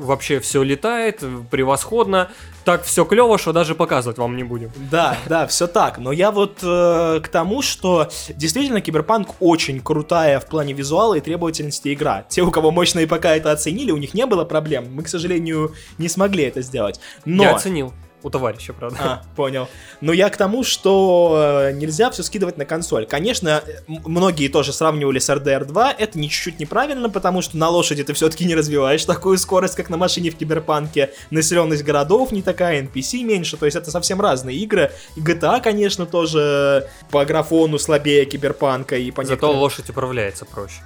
вообще 0.00 0.38
все 0.38 0.62
летает, 0.62 1.24
превосходно, 1.50 2.30
так 2.64 2.84
все 2.84 3.04
клево, 3.06 3.38
что 3.38 3.52
даже 3.52 3.74
показывать 3.74 4.18
вам 4.18 4.36
не 4.36 4.44
будем. 4.44 4.70
Да, 4.90 5.16
да, 5.26 5.46
все 5.46 5.66
так. 5.66 5.98
Но 5.98 6.12
я 6.12 6.30
вот 6.30 6.58
э, 6.62 7.20
к 7.22 7.28
тому, 7.28 7.62
что 7.62 8.08
действительно 8.28 8.80
Киберпанк 8.82 9.28
очень 9.40 9.80
крутая 9.80 10.40
в 10.40 10.46
плане 10.46 10.72
визуала 10.74 11.14
и 11.14 11.20
требовательности 11.20 11.92
игра. 11.94 12.26
Те, 12.28 12.42
у 12.42 12.50
кого 12.50 12.70
мощные 12.70 13.06
ПК 13.06 13.26
это 13.26 13.50
оценили, 13.50 13.92
у 13.92 13.96
них 13.96 14.12
не 14.14 14.26
было 14.26 14.44
проблем. 14.44 14.88
Мы, 14.92 15.02
к 15.04 15.08
сожалению, 15.08 15.72
не 15.96 16.08
смогли 16.08 16.44
это 16.44 16.60
сделать. 16.60 17.00
Но 17.24 17.44
Я 17.44 17.54
оценил. 17.54 17.92
У 18.24 18.30
товарища, 18.30 18.72
правда. 18.72 18.96
А, 19.00 19.22
понял. 19.36 19.68
Но 20.00 20.12
я 20.12 20.30
к 20.30 20.36
тому, 20.36 20.64
что 20.64 21.66
э, 21.68 21.72
нельзя 21.72 22.10
все 22.10 22.22
скидывать 22.22 22.56
на 22.56 22.64
консоль. 22.64 23.04
Конечно, 23.06 23.62
м- 23.86 24.00
многие 24.06 24.48
тоже 24.48 24.72
сравнивали 24.72 25.18
с 25.18 25.28
RDR 25.28 25.66
2. 25.66 25.92
Это 25.92 26.18
не 26.18 26.30
чуть-чуть 26.30 26.58
неправильно, 26.58 27.10
потому 27.10 27.42
что 27.42 27.58
на 27.58 27.68
лошади 27.68 28.02
ты 28.02 28.14
все-таки 28.14 28.46
не 28.46 28.54
развиваешь 28.54 29.04
такую 29.04 29.36
скорость, 29.36 29.74
как 29.76 29.90
на 29.90 29.98
машине 29.98 30.30
в 30.30 30.36
Киберпанке. 30.36 31.10
Населенность 31.30 31.84
городов 31.84 32.32
не 32.32 32.40
такая, 32.40 32.82
NPC 32.82 33.22
меньше. 33.24 33.58
То 33.58 33.66
есть 33.66 33.76
это 33.76 33.90
совсем 33.90 34.20
разные 34.22 34.56
игры. 34.56 34.90
И 35.16 35.20
GTA, 35.20 35.60
конечно, 35.60 36.06
тоже 36.06 36.88
по 37.10 37.24
графону 37.26 37.78
слабее 37.78 38.24
Киберпанка. 38.24 38.96
И 38.96 39.10
по 39.10 39.22
Зато 39.22 39.34
некоторым- 39.34 39.56
лошадь 39.58 39.90
управляется 39.90 40.46
проще. 40.46 40.76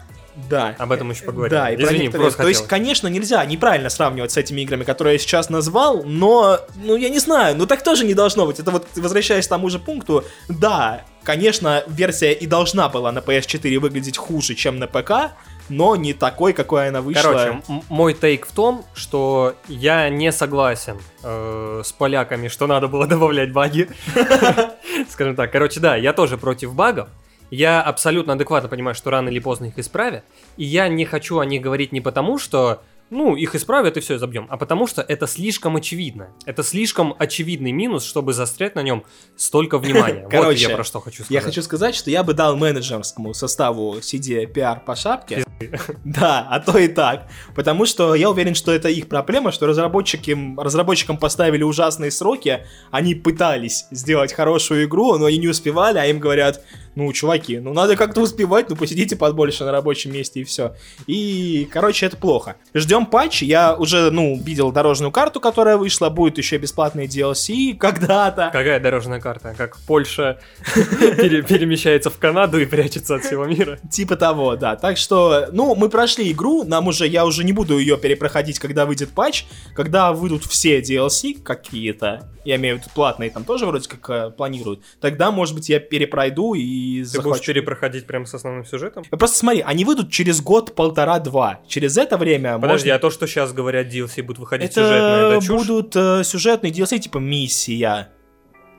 Да. 0.49 0.75
Об 0.79 0.93
этом 0.93 1.11
еще 1.11 1.25
поговорим. 1.25 1.51
Да, 1.51 1.71
и 1.71 1.77
про 1.77 1.85
Извини, 1.85 2.01
некоторые- 2.05 2.25
просто 2.27 2.43
То 2.43 2.49
есть, 2.49 2.61
хотелось. 2.63 2.71
конечно, 2.71 3.09
нельзя 3.09 3.45
неправильно 3.45 3.91
сравнивать 3.91 4.33
с 4.33 4.37
этими 4.37 4.61
играми, 4.63 4.85
которые 4.85 5.15
я 5.15 5.19
сейчас 5.19 5.51
назвал, 5.51 6.05
но, 6.05 6.61
ну, 6.77 6.97
я 6.97 7.09
не 7.09 7.19
знаю, 7.19 7.57
ну 7.57 7.67
так 7.67 7.83
тоже 7.83 8.05
не 8.05 8.15
должно 8.15 8.47
быть. 8.47 8.59
Это 8.61 8.71
вот, 8.71 8.87
возвращаясь 8.97 9.47
к 9.47 9.51
тому 9.51 9.69
же 9.69 9.79
пункту, 9.79 10.25
да, 10.49 11.03
конечно, 11.25 11.83
версия 11.87 12.33
и 12.33 12.47
должна 12.47 12.89
была 12.89 13.13
на 13.13 13.19
PS4 13.19 13.79
выглядеть 13.79 14.17
хуже, 14.17 14.55
чем 14.55 14.79
на 14.79 14.87
ПК, 14.87 15.33
но 15.69 15.97
не 15.97 16.15
такой, 16.15 16.53
какой 16.55 16.89
она 16.89 17.03
вышла. 17.03 17.23
Короче, 17.23 17.63
мой 17.91 18.15
тейк 18.15 18.47
в 18.47 18.53
том, 18.53 18.85
что 18.95 19.55
я 19.69 20.09
не 20.09 20.33
согласен 20.33 20.99
э, 21.23 21.83
с 21.85 21.93
поляками, 21.93 22.49
что 22.49 22.67
надо 22.67 22.89
было 22.89 23.07
добавлять 23.07 23.53
баги. 23.53 23.89
Скажем 25.11 25.37
так. 25.37 25.53
Короче, 25.53 25.81
да, 25.81 25.97
я 25.97 26.13
тоже 26.13 26.39
против 26.39 26.75
багов. 26.75 27.09
Я 27.51 27.83
абсолютно 27.83 28.35
адекватно 28.35 28.69
понимаю, 28.69 28.95
что 28.95 29.11
рано 29.11 29.29
или 29.29 29.39
поздно 29.39 29.67
их 29.67 29.79
исправят. 29.79 30.25
И 30.57 30.65
я 30.65 30.89
не 30.89 31.05
хочу 31.05 31.39
о 31.39 31.47
них 31.47 31.63
говорить 31.63 31.93
не 31.93 32.01
потому, 32.01 32.39
что 32.39 32.83
ну, 33.11 33.37
их 33.37 33.55
исправят 33.55 33.97
и 33.97 34.01
все, 34.01 34.19
забьем. 34.19 34.47
А 34.51 34.57
потому 34.57 34.87
что 34.87 35.01
это 35.01 35.27
слишком 35.27 35.77
очевидно. 35.77 36.29
Это 36.45 36.63
слишком 36.63 37.15
очевидный 37.19 37.73
минус, 37.73 38.05
чтобы 38.05 38.35
застрять 38.35 38.75
на 38.75 38.83
нем 38.83 39.05
столько 39.37 39.79
внимания. 39.79 40.23
вот 40.25 40.31
Короче, 40.31 40.69
я 40.69 40.75
про 40.75 40.85
что 40.85 41.01
хочу 41.01 41.25
сказать. 41.25 41.31
Я 41.31 41.41
хочу 41.41 41.63
сказать, 41.63 41.95
что 41.95 42.11
я 42.11 42.23
бы 42.23 42.35
дал 42.35 42.57
менеджерскому 42.57 43.33
составу 43.35 43.97
CD 43.99 44.45
PR 44.53 44.85
по 44.85 44.95
шапке. 44.95 45.45
Да, 46.05 46.47
а 46.51 46.61
то 46.61 46.79
и 46.79 46.89
так. 46.89 47.29
Потому 47.55 47.87
что 47.87 48.15
я 48.15 48.31
уверен, 48.31 48.55
что 48.55 48.73
это 48.73 48.89
их 48.89 49.09
проблема, 49.09 49.53
что 49.53 49.67
разработчики, 49.67 50.37
разработчикам 50.57 51.17
поставили 51.19 51.63
ужасные 51.63 52.11
сроки, 52.11 52.65
они 52.91 53.15
пытались 53.15 53.87
сделать 53.91 54.33
хорошую 54.33 54.85
игру, 54.85 55.17
но 55.19 55.27
они 55.27 55.39
не 55.39 55.49
успевали, 55.49 55.99
а 55.99 56.07
им 56.07 56.19
говорят, 56.19 56.63
ну, 56.95 57.13
чуваки, 57.13 57.59
ну 57.59 57.73
надо 57.73 57.95
как-то 57.97 58.21
успевать, 58.21 58.69
ну 58.69 58.77
посидите 58.77 59.15
подольше 59.17 59.65
на 59.65 59.71
рабочем 59.71 60.13
месте 60.13 60.41
и 60.41 60.45
все. 60.45 60.75
И, 61.07 61.69
короче, 61.73 62.07
это 62.07 62.17
плохо. 62.17 62.57
Ждем 62.75 63.07
патч, 63.07 63.43
я 63.43 63.77
уже, 63.77 64.11
ну, 64.11 64.37
видел 64.37 64.73
дорожную 64.73 65.13
карту, 65.13 65.41
которая 65.41 65.77
вышла, 65.77 66.11
будет 66.11 66.39
еще 66.39 66.57
бесплатный 66.57 67.07
DLC 67.07 67.77
когда-то. 67.79 68.51
Какая 68.53 68.81
дорожная 68.81 69.21
карта? 69.21 69.55
Как 69.57 69.79
Польша 69.87 70.41
пере- 70.75 71.43
перемещается 71.43 72.11
в 72.11 72.19
Канаду 72.19 72.59
и 72.61 72.67
прячется 72.67 73.17
от 73.17 73.25
всего 73.25 73.45
мира. 73.45 73.79
Типа 73.91 74.17
того, 74.17 74.57
да. 74.57 74.75
Так 74.77 74.97
что, 74.97 75.48
ну, 75.53 75.75
мы 75.75 75.89
прошли 75.89 76.31
игру, 76.33 76.65
нам 76.65 76.87
уже, 76.89 77.07
я 77.07 77.25
уже 77.27 77.45
не 77.45 77.53
буду 77.53 77.79
ее 77.79 77.97
перепроходить, 77.97 78.59
когда 78.59 78.87
выйдет 78.87 79.11
патч, 79.11 79.45
когда 79.75 80.13
выйдут 80.13 80.45
все 80.45 80.81
DLC 80.81 81.43
какие-то, 81.43 82.31
я 82.45 82.57
имею 82.57 82.77
в 82.77 82.81
виду 82.81 82.91
платные, 82.95 83.31
там 83.31 83.45
тоже 83.45 83.67
вроде 83.67 83.89
как 83.89 84.11
э, 84.11 84.31
планируют, 84.31 84.83
тогда, 85.01 85.31
может 85.31 85.55
быть, 85.55 85.69
я 85.69 85.81
перепройду 85.81 86.55
и 86.55 86.63
Ты 86.63 86.99
будешь 87.01 87.09
захвачу. 87.09 87.45
перепроходить 87.45 88.07
прям 88.07 88.27
с 88.27 88.35
основным 88.35 88.65
сюжетом? 88.65 89.05
Просто 89.11 89.39
смотри, 89.39 89.63
они 89.67 89.85
выйдут 89.85 90.11
через 90.11 90.41
год, 90.41 90.75
полтора, 90.75 91.19
два. 91.19 91.61
Через 91.67 91.97
это 91.99 92.17
время 92.17 92.59
Подожди, 92.59 92.89
можно... 92.91 92.95
а 92.97 92.99
то, 92.99 93.11
что 93.11 93.27
сейчас 93.27 93.53
говорят 93.53 93.87
DLC, 93.93 94.23
будут 94.23 94.39
выходить 94.39 94.73
сюжетные, 94.73 94.99
Это 94.99 95.37
это 95.37 95.47
чушь? 95.47 95.67
будут 95.67 95.97
э, 95.97 96.23
сюжетные 96.25 96.73
DLC, 96.73 96.99
типа 96.99 97.19
миссия. 97.19 98.09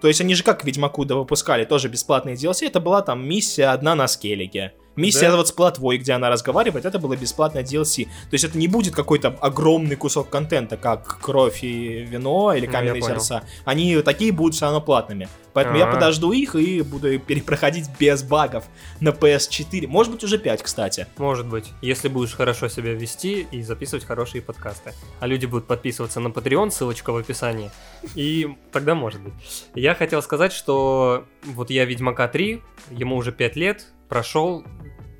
То 0.01 0.07
есть 0.07 0.21
они 0.21 0.33
же 0.33 0.43
как 0.43 0.63
Ведьмаку 0.63 1.03
да 1.05 1.15
выпускали, 1.15 1.65
тоже 1.65 1.89
бесплатные 1.89 2.35
DLC. 2.35 2.67
Это 2.67 2.79
была 2.79 3.01
там 3.01 3.27
миссия 3.27 3.65
одна 3.65 3.95
на 3.95 4.07
скеллиге. 4.07 4.73
Миссия 4.99 5.29
Да? 5.29 5.37
вот 5.37 5.47
с 5.47 5.51
платвой, 5.51 5.97
где 5.97 6.13
она 6.13 6.29
разговаривает, 6.29 6.85
это 6.85 6.99
было 6.99 7.15
бесплатное 7.15 7.63
DLC. 7.63 8.05
То 8.05 8.33
есть 8.33 8.43
это 8.43 8.57
не 8.57 8.67
будет 8.67 8.93
какой-то 8.95 9.29
огромный 9.41 9.95
кусок 9.95 10.29
контента, 10.29 10.77
как 10.77 11.19
Кровь 11.21 11.63
и 11.63 12.03
Вино 12.05 12.53
или 12.53 12.65
Ну, 12.65 12.71
Каменные 12.71 13.01
понял. 13.01 13.15
сердца. 13.15 13.43
Они 13.65 13.99
такие 14.01 14.31
будут 14.31 14.55
все 14.55 14.65
равно 14.65 14.81
платными. 14.81 15.27
Поэтому 15.53 15.77
я 15.77 15.87
А. 15.89 15.91
подожду 15.91 16.31
их 16.31 16.55
и 16.55 16.81
буду 16.81 17.19
перепроходить 17.19 17.89
без 17.99 18.21
багов 18.23 18.65
на 18.99 19.09
PS4. 19.09 19.87
Может 19.87 20.13
быть 20.13 20.23
уже 20.23 20.37
5, 20.37 20.61
кстати. 20.63 21.07
Может 21.17 21.47
быть, 21.47 21.65
если 21.81 22.07
будешь 22.07 22.33
хорошо 22.35 22.67
себя 22.67 22.93
вести 22.93 23.47
и 23.51 23.61
записывать 23.63 24.05
хорошие 24.05 24.41
подкасты. 24.41 24.93
А 25.19 25.27
люди 25.27 25.45
будут 25.47 25.65
подписываться 25.65 26.19
на 26.19 26.27
Patreon, 26.27 26.69
ссылочка 26.71 27.11
в 27.11 27.17
описании. 27.17 27.71
И 28.15 28.47
тогда 28.71 28.95
может 28.95 29.21
быть. 29.21 29.33
Я 29.75 29.95
хотел 29.95 30.21
сказать, 30.21 30.53
что 30.53 31.25
вот 31.43 31.69
я 31.71 31.85
Ведьмака 31.85 32.27
3, 32.27 32.61
ему 32.91 33.15
уже 33.17 33.31
5 33.31 33.55
лет, 33.55 33.87
прошел 34.09 34.65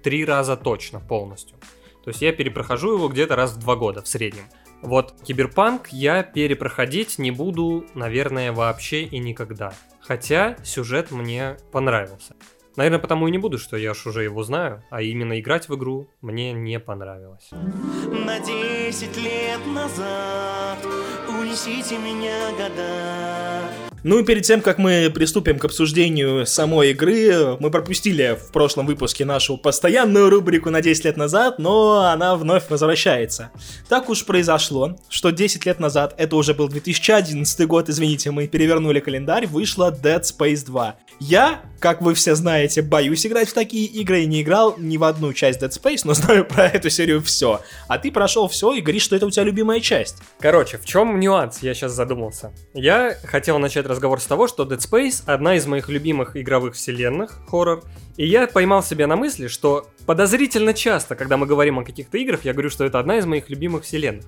три 0.04 0.26
раза 0.26 0.58
точно 0.58 1.00
полностью. 1.00 1.58
То 2.04 2.10
есть 2.10 2.22
я 2.22 2.34
перепрохожу 2.34 2.96
его 2.96 3.08
где-то 3.08 3.36
раз 3.36 3.54
в 3.54 3.60
два 3.60 3.76
года 3.76 4.02
в 4.02 4.08
среднем. 4.08 4.46
Вот 4.82 5.14
Киберпанк 5.24 5.90
я 5.90 6.24
перепроходить 6.24 7.20
не 7.20 7.32
буду, 7.32 7.86
наверное, 7.94 8.52
вообще 8.52 9.04
и 9.04 9.20
никогда. 9.20 9.74
Хотя 10.02 10.58
сюжет 10.64 11.12
мне 11.12 11.58
понравился. 11.72 12.36
Наверное, 12.78 13.00
потому 13.00 13.28
и 13.28 13.32
не 13.32 13.38
буду, 13.38 13.58
что 13.58 13.76
я 13.76 13.94
ж 13.94 14.06
уже 14.06 14.24
его 14.24 14.42
знаю, 14.44 14.84
а 14.90 15.02
именно 15.02 15.38
играть 15.40 15.68
в 15.68 15.76
игру 15.76 16.10
мне 16.22 16.54
не 16.54 16.80
понравилось. 16.80 17.50
На 17.52 18.40
10 18.40 19.18
лет 19.18 19.66
назад 19.68 20.80
Унесите 21.28 21.98
меня 21.98 22.52
года 22.52 23.89
Ну 24.04 24.20
и 24.20 24.24
перед 24.24 24.44
тем, 24.44 24.62
как 24.62 24.78
мы 24.78 25.12
приступим 25.14 25.60
к 25.60 25.66
обсуждению 25.66 26.46
самой 26.46 26.92
игры, 26.92 27.58
мы 27.60 27.70
пропустили 27.70 28.38
в 28.42 28.52
прошлом 28.52 28.86
выпуске 28.86 29.26
нашу 29.26 29.58
постоянную 29.58 30.30
рубрику 30.30 30.70
на 30.70 30.82
10 30.82 31.06
лет 31.06 31.18
назад, 31.18 31.60
но 31.60 32.06
она 32.06 32.36
вновь 32.36 32.70
возвращается. 32.70 33.52
Так 33.90 34.10
уж 34.10 34.26
произошло, 34.26 34.98
что 35.10 35.32
10 35.32 35.66
лет 35.66 35.80
назад, 35.80 36.16
это 36.18 36.38
уже 36.38 36.54
был 36.54 36.70
2011 36.70 37.68
год, 37.68 37.90
извините, 37.90 38.32
мы 38.32 38.48
перевернули 38.48 39.02
календарь, 39.02 39.48
вышла 39.48 39.92
Dead 39.92 40.22
Space 40.22 40.66
2. 40.66 40.96
Я, 41.20 41.62
как 41.80 42.02
вы 42.02 42.14
все 42.14 42.36
знаете, 42.36 42.82
боюсь 42.82 43.26
играть 43.26 43.50
в 43.50 43.54
такие 43.54 43.86
игры 43.86 44.22
и 44.22 44.26
не 44.26 44.42
играл 44.42 44.76
ни 44.78 44.96
в 44.96 45.04
одну 45.04 45.34
часть 45.34 45.62
Dead 45.62 45.70
Space, 45.70 46.02
но 46.06 46.14
знаю 46.20 46.46
про 46.46 46.68
эту 46.68 46.90
серию 46.90 47.22
все. 47.22 47.62
А 47.90 47.98
ты 47.98 48.12
прошел 48.12 48.48
все 48.48 48.74
и 48.74 48.82
говоришь, 48.82 49.04
что 49.04 49.18
это 49.18 49.26
у 49.26 49.30
тебя 49.30 49.44
любимая 49.44 49.82
часть. 49.82 50.20
Короче, 50.40 50.78
в 50.78 50.86
чем 50.86 51.20
нюанс, 51.20 51.62
я 51.62 51.74
сейчас 51.74 51.92
задумался. 51.92 52.54
Я 52.74 53.18
хотел 53.26 53.60
начать 53.60 53.89
разговор 53.90 54.22
с 54.22 54.26
того, 54.26 54.48
что 54.48 54.64
Dead 54.64 54.78
Space 54.78 55.24
одна 55.26 55.56
из 55.56 55.66
моих 55.66 55.90
любимых 55.90 56.38
игровых 56.38 56.76
вселенных, 56.76 57.42
хоррор, 57.50 57.84
и 58.16 58.26
я 58.26 58.48
поймал 58.48 58.84
себя 58.84 59.08
на 59.08 59.16
мысли, 59.16 59.48
что 59.48 59.88
подозрительно 60.06 60.74
часто, 60.74 61.16
когда 61.16 61.38
мы 61.38 61.46
говорим 61.46 61.80
о 61.80 61.84
каких-то 61.84 62.18
играх, 62.18 62.46
я 62.46 62.54
говорю, 62.54 62.70
что 62.70 62.86
это 62.86 63.00
одна 63.00 63.18
из 63.18 63.26
моих 63.26 63.50
любимых 63.50 63.84
вселенных. 63.84 64.26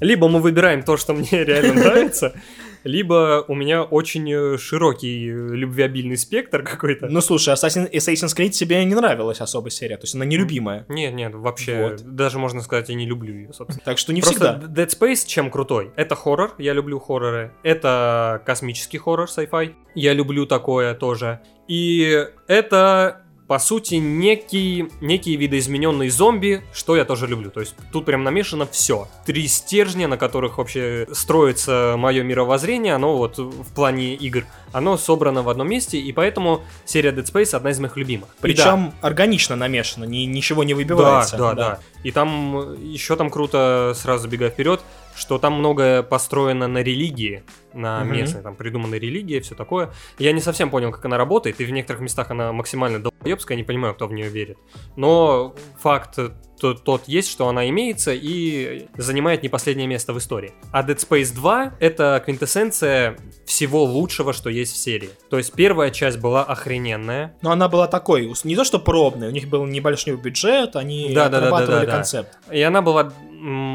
Либо 0.00 0.28
мы 0.28 0.40
выбираем 0.40 0.82
то, 0.82 0.96
что 0.96 1.12
мне 1.12 1.28
реально 1.30 1.74
нравится, 1.74 2.34
либо 2.84 3.44
у 3.48 3.54
меня 3.54 3.82
очень 3.82 4.30
э, 4.32 4.58
широкий 4.58 5.28
э, 5.30 5.32
любвеобильный 5.54 6.16
спектр 6.16 6.62
какой-то. 6.62 7.08
Ну 7.08 7.20
слушай, 7.20 7.52
Assassin- 7.54 7.90
Assassin's 7.90 8.36
Creed 8.36 8.50
тебе 8.50 8.84
не 8.84 8.94
нравилась 8.94 9.40
особо 9.40 9.70
серия, 9.70 9.96
то 9.96 10.04
есть 10.04 10.14
она 10.14 10.24
нелюбимая. 10.24 10.84
Нет, 10.88 11.14
нет, 11.14 11.34
вообще, 11.34 11.88
Вот. 11.90 12.02
даже 12.02 12.38
можно 12.38 12.60
сказать, 12.60 12.88
я 12.88 12.94
не 12.94 13.06
люблю 13.06 13.34
ее, 13.34 13.52
собственно. 13.52 13.82
Так 13.84 13.98
что 13.98 14.12
не 14.12 14.20
Просто 14.20 14.58
всегда. 14.60 14.82
Dead 14.82 14.88
Space 14.88 15.26
чем 15.26 15.50
крутой? 15.50 15.92
Это 15.96 16.14
хоррор, 16.14 16.54
я 16.58 16.72
люблю 16.72 16.98
хорроры. 17.00 17.52
Это 17.62 18.42
космический 18.46 18.98
хоррор, 18.98 19.28
sci-fi. 19.28 19.74
Я 19.94 20.12
люблю 20.12 20.46
такое 20.46 20.94
тоже. 20.94 21.40
И 21.68 22.26
это, 22.46 23.23
по 23.46 23.58
сути, 23.58 23.96
некий, 23.96 24.88
некие 25.00 25.36
видоизмененные 25.36 26.10
зомби, 26.10 26.62
что 26.72 26.96
я 26.96 27.04
тоже 27.04 27.26
люблю. 27.26 27.50
То 27.50 27.60
есть 27.60 27.74
тут 27.92 28.04
прям 28.06 28.24
намешано 28.24 28.66
все. 28.66 29.08
Три 29.26 29.46
стержня, 29.48 30.08
на 30.08 30.16
которых 30.16 30.58
вообще 30.58 31.06
строится 31.12 31.94
мое 31.98 32.22
мировоззрение, 32.22 32.94
оно 32.94 33.16
вот 33.16 33.38
в 33.38 33.74
плане 33.74 34.14
игр, 34.14 34.44
оно 34.72 34.96
собрано 34.96 35.42
в 35.42 35.48
одном 35.48 35.68
месте, 35.68 35.98
и 35.98 36.12
поэтому 36.12 36.62
серия 36.84 37.10
Dead 37.10 37.24
Space 37.24 37.54
одна 37.54 37.70
из 37.70 37.78
моих 37.80 37.96
любимых. 37.96 38.28
И 38.28 38.32
да, 38.32 38.38
Причем 38.40 38.94
органично 39.02 39.56
намешано, 39.56 40.04
ни- 40.04 40.24
ничего 40.24 40.64
не 40.64 40.74
выбивается. 40.74 41.36
да, 41.36 41.54
да, 41.54 41.54
да. 41.54 41.78
И 42.02 42.10
там 42.10 42.74
еще 42.82 43.16
там 43.16 43.30
круто, 43.30 43.92
сразу 43.94 44.22
забегая 44.24 44.50
вперед, 44.50 44.80
что 45.16 45.38
там 45.38 45.54
многое 45.54 46.02
построено 46.02 46.68
на 46.68 46.78
религии, 46.82 47.44
на 47.72 48.04
Мгм. 48.04 48.12
местной, 48.12 48.42
там 48.42 48.54
придумана 48.56 48.94
религия, 48.96 49.40
все 49.40 49.54
такое. 49.54 49.90
Я 50.18 50.32
не 50.32 50.40
совсем 50.40 50.70
понял, 50.70 50.90
как 50.92 51.04
она 51.04 51.16
работает, 51.18 51.60
и 51.60 51.64
в 51.64 51.70
некоторых 51.70 52.02
местах 52.02 52.30
она 52.30 52.52
максимально 52.52 53.00
долбоебская, 53.00 53.56
не 53.56 53.64
понимаю, 53.64 53.94
кто 53.94 54.06
в 54.06 54.12
нее 54.12 54.28
верит. 54.28 54.58
Но 54.96 55.54
факт 55.80 56.18
то- 56.60 56.74
тот 56.74 57.08
есть, 57.08 57.30
что 57.30 57.48
она 57.48 57.68
имеется 57.68 58.12
и 58.14 58.86
занимает 58.96 59.42
не 59.42 59.48
последнее 59.48 59.86
место 59.86 60.12
в 60.12 60.18
истории. 60.18 60.52
А 60.72 60.82
Dead 60.82 60.96
Space 60.96 61.34
2— 61.34 61.74
это 61.80 62.22
квинтэссенция 62.24 63.16
всего 63.46 63.84
лучшего, 63.84 64.32
что 64.32 64.50
есть 64.50 64.72
в 64.74 64.76
серии. 64.76 65.10
То 65.30 65.38
есть 65.38 65.52
первая 65.52 65.90
часть 65.90 66.18
была 66.18 66.44
охрененная, 66.44 67.36
Но 67.42 67.50
она 67.52 67.68
была 67.68 67.86
такой, 67.86 68.32
не 68.44 68.56
то 68.56 68.64
что 68.64 68.78
пробная, 68.78 69.28
у 69.28 69.32
них 69.32 69.48
был 69.48 69.66
небольшой 69.66 70.16
бюджет, 70.16 70.76
они 70.76 71.12
Да, 71.14 71.28
да, 71.28 71.30
да, 71.30 71.38
отрабатывали 71.38 71.74
да, 71.74 71.80
да, 71.80 71.86
да. 71.86 71.92
концепт. 71.92 72.38
И 72.50 72.60
она 72.62 72.82
была 72.82 73.12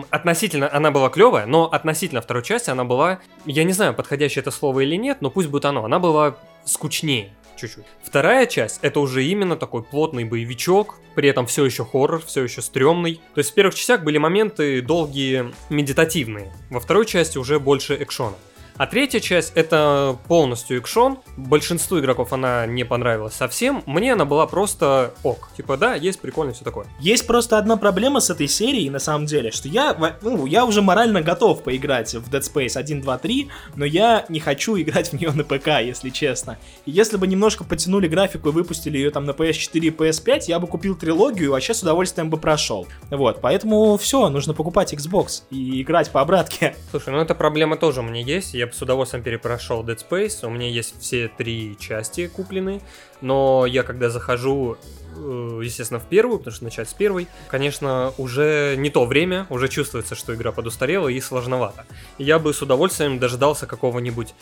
относительно 0.09 0.69
она 0.71 0.91
была 0.91 1.09
клевая, 1.09 1.45
но 1.45 1.65
относительно 1.65 2.21
второй 2.21 2.43
части 2.43 2.69
она 2.69 2.85
была, 2.85 3.19
я 3.45 3.63
не 3.63 3.73
знаю, 3.73 3.93
подходящее 3.93 4.41
это 4.41 4.51
слово 4.51 4.79
или 4.81 4.95
нет, 4.95 5.17
но 5.21 5.29
пусть 5.29 5.47
будет 5.49 5.65
оно, 5.65 5.85
она 5.85 5.99
была 5.99 6.35
скучнее 6.65 7.29
чуть-чуть. 7.59 7.85
Вторая 8.03 8.45
часть 8.45 8.79
это 8.81 8.99
уже 8.99 9.23
именно 9.23 9.55
такой 9.55 9.83
плотный 9.83 10.23
боевичок, 10.23 10.95
при 11.15 11.29
этом 11.29 11.45
все 11.45 11.65
еще 11.65 11.85
хоррор, 11.85 12.23
все 12.25 12.43
еще 12.43 12.61
стрёмный. 12.61 13.21
То 13.33 13.39
есть 13.39 13.51
в 13.51 13.53
первых 13.53 13.75
частях 13.75 14.03
были 14.03 14.17
моменты 14.17 14.81
долгие, 14.81 15.53
медитативные. 15.69 16.53
Во 16.69 16.79
второй 16.79 17.05
части 17.05 17.37
уже 17.37 17.59
больше 17.59 17.97
экшона. 18.01 18.35
А 18.79 18.87
третья 18.87 19.19
часть 19.19 19.51
это 19.55 20.17
полностью 20.29 20.77
экшон. 20.77 21.19
Большинству 21.35 21.99
игроков 21.99 22.31
она 22.31 22.65
не 22.65 22.85
понравилась 22.85 23.33
совсем. 23.33 23.83
Мне 23.85 24.13
она 24.13 24.23
была 24.23 24.47
просто 24.47 25.13
ок. 25.21 25.49
Типа, 25.57 25.75
да, 25.75 25.95
есть 25.95 26.21
прикольно 26.21 26.53
все 26.53 26.63
такое. 26.63 26.85
Есть 27.01 27.27
просто 27.27 27.57
одна 27.57 27.75
проблема 27.75 28.21
с 28.21 28.29
этой 28.29 28.47
серией, 28.47 28.89
на 28.89 28.99
самом 28.99 29.25
деле, 29.25 29.51
что 29.51 29.67
я, 29.67 30.15
ну, 30.21 30.45
я 30.45 30.63
уже 30.63 30.81
морально 30.81 31.21
готов 31.21 31.61
поиграть 31.61 32.15
в 32.15 32.33
Dead 32.33 32.39
Space 32.39 32.77
1, 32.77 33.01
2, 33.01 33.17
3, 33.17 33.49
но 33.75 33.83
я 33.83 34.25
не 34.29 34.39
хочу 34.39 34.79
играть 34.79 35.09
в 35.09 35.13
нее 35.19 35.31
на 35.31 35.43
ПК, 35.43 35.81
если 35.81 36.09
честно. 36.09 36.57
И 36.85 36.91
если 36.91 37.17
бы 37.17 37.27
немножко 37.27 37.65
потянули 37.65 38.07
графику 38.07 38.47
и 38.47 38.51
выпустили 38.53 38.97
ее 38.97 39.11
там 39.11 39.25
на 39.25 39.31
PS4 39.31 39.79
и 39.79 39.89
PS5, 39.89 40.43
я 40.47 40.57
бы 40.57 40.67
купил 40.67 40.95
трилогию 40.95 41.51
вообще 41.51 41.73
с 41.73 41.81
удовольствием 41.81 42.29
бы 42.29 42.37
прошел. 42.37 42.87
Вот, 43.09 43.41
поэтому 43.41 43.97
все, 43.97 44.29
нужно 44.29 44.53
покупать 44.53 44.93
Xbox 44.93 45.43
и 45.49 45.81
играть 45.81 46.11
по 46.11 46.21
обратке. 46.21 46.77
Слушай, 46.91 47.09
ну 47.09 47.19
эта 47.19 47.35
проблема 47.35 47.75
тоже 47.75 47.99
у 47.99 48.03
меня 48.03 48.21
есть. 48.21 48.53
Я 48.53 48.68
с 48.73 48.81
удовольствием 48.81 49.23
перепрошел 49.23 49.83
Dead 49.83 49.97
Space. 49.97 50.45
У 50.45 50.49
меня 50.49 50.67
есть 50.67 50.99
все 50.99 51.27
три 51.27 51.77
части 51.79 52.27
куплены. 52.27 52.81
Но 53.21 53.65
я 53.65 53.83
когда 53.83 54.09
захожу, 54.09 54.77
э, 55.15 55.61
естественно, 55.63 55.99
в 55.99 56.05
первую, 56.05 56.39
потому 56.39 56.55
что 56.55 56.63
начать 56.63 56.89
с 56.89 56.93
первой, 56.93 57.27
конечно, 57.49 58.13
уже 58.17 58.75
не 58.77 58.89
то 58.89 59.05
время, 59.05 59.45
уже 59.49 59.67
чувствуется, 59.67 60.15
что 60.15 60.33
игра 60.33 60.51
подустарела 60.51 61.09
и 61.09 61.19
сложновато. 61.19 61.85
Я 62.17 62.39
бы 62.39 62.53
с 62.53 62.61
удовольствием 62.61 63.19
дождался 63.19 63.65
какого-нибудь, 63.67 64.33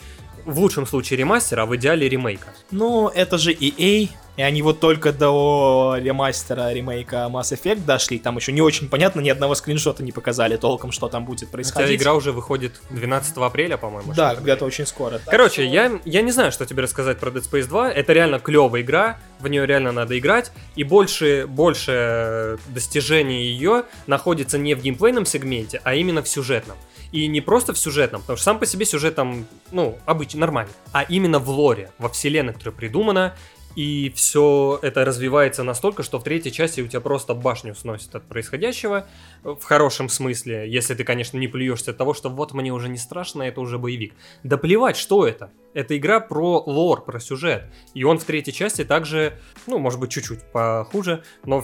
в 0.44 0.58
лучшем 0.58 0.86
случае, 0.86 1.18
ремастера, 1.18 1.62
а 1.62 1.66
в 1.66 1.74
идеале 1.76 2.08
ремейка. 2.08 2.48
Ну, 2.70 3.08
это 3.08 3.38
же 3.38 3.52
EA, 3.52 4.08
и 4.38 4.42
они 4.42 4.62
вот 4.62 4.78
только 4.78 5.12
до 5.12 5.96
ремастера, 5.98 6.72
ремейка 6.72 7.28
Mass 7.28 7.52
Effect 7.52 7.84
дошли, 7.84 8.20
там 8.20 8.36
еще 8.36 8.52
не 8.52 8.62
очень 8.62 8.88
понятно, 8.88 9.20
ни 9.20 9.28
одного 9.28 9.56
скриншота 9.56 10.04
не 10.04 10.12
показали 10.12 10.56
толком, 10.56 10.92
что 10.92 11.08
там 11.08 11.24
будет 11.24 11.40
Хотя 11.40 11.52
происходить. 11.52 12.00
игра 12.00 12.14
уже 12.14 12.30
выходит 12.30 12.80
12 12.90 13.36
апреля, 13.38 13.76
по-моему. 13.76 14.14
Да, 14.14 14.36
когда-то 14.36 14.64
очень 14.64 14.86
скоро. 14.86 15.20
Короче, 15.26 15.66
я, 15.66 16.00
я 16.04 16.22
не 16.22 16.30
знаю, 16.30 16.52
что 16.52 16.64
тебе 16.66 16.84
рассказать 16.84 17.18
про 17.18 17.30
Dead 17.30 17.42
Space 17.42 17.66
2. 17.66 17.90
Это 17.90 18.12
реально 18.12 18.38
клевая 18.38 18.82
игра, 18.82 19.18
в 19.40 19.48
нее 19.48 19.66
реально 19.66 19.90
надо 19.90 20.16
играть. 20.16 20.52
И 20.76 20.84
больше, 20.84 21.46
больше 21.48 22.58
достижений 22.68 23.42
ее 23.44 23.86
находится 24.06 24.56
не 24.56 24.74
в 24.74 24.82
геймплейном 24.82 25.26
сегменте, 25.26 25.80
а 25.82 25.94
именно 25.94 26.22
в 26.22 26.28
сюжетном. 26.28 26.76
И 27.10 27.26
не 27.26 27.40
просто 27.40 27.72
в 27.72 27.78
сюжетном, 27.78 28.20
потому 28.20 28.36
что 28.36 28.44
сам 28.44 28.58
по 28.58 28.66
себе 28.66 28.84
сюжет 28.84 29.14
там, 29.14 29.46
ну, 29.72 29.98
обычный, 30.04 30.38
нормальный. 30.38 30.72
А 30.92 31.02
именно 31.02 31.38
в 31.38 31.48
лоре, 31.48 31.90
во 31.98 32.08
вселенной, 32.08 32.52
которая 32.52 32.74
придумана. 32.74 33.34
И 33.76 34.12
все 34.14 34.78
это 34.82 35.04
развивается 35.04 35.62
настолько, 35.62 36.02
что 36.02 36.18
в 36.18 36.24
третьей 36.24 36.52
части 36.52 36.80
у 36.80 36.88
тебя 36.88 37.00
просто 37.00 37.34
башню 37.34 37.74
сносит 37.74 38.14
от 38.14 38.24
происходящего. 38.24 39.06
В 39.42 39.62
хорошем 39.62 40.08
смысле, 40.08 40.70
если 40.70 40.94
ты, 40.94 41.04
конечно, 41.04 41.38
не 41.38 41.48
плюешься 41.48 41.92
от 41.92 41.96
того, 41.96 42.14
что 42.14 42.28
вот 42.28 42.52
мне 42.52 42.72
уже 42.72 42.88
не 42.88 42.98
страшно, 42.98 43.42
это 43.42 43.60
уже 43.60 43.78
боевик. 43.78 44.14
Да 44.42 44.56
плевать, 44.56 44.96
что 44.96 45.26
это. 45.26 45.50
Это 45.74 45.96
игра 45.96 46.18
про 46.18 46.62
лор, 46.66 47.04
про 47.04 47.20
сюжет. 47.20 47.64
И 47.94 48.02
он 48.02 48.18
в 48.18 48.24
третьей 48.24 48.52
части 48.52 48.84
также, 48.84 49.38
ну, 49.66 49.78
может 49.78 50.00
быть, 50.00 50.10
чуть-чуть 50.10 50.42
похуже, 50.50 51.22
но 51.44 51.62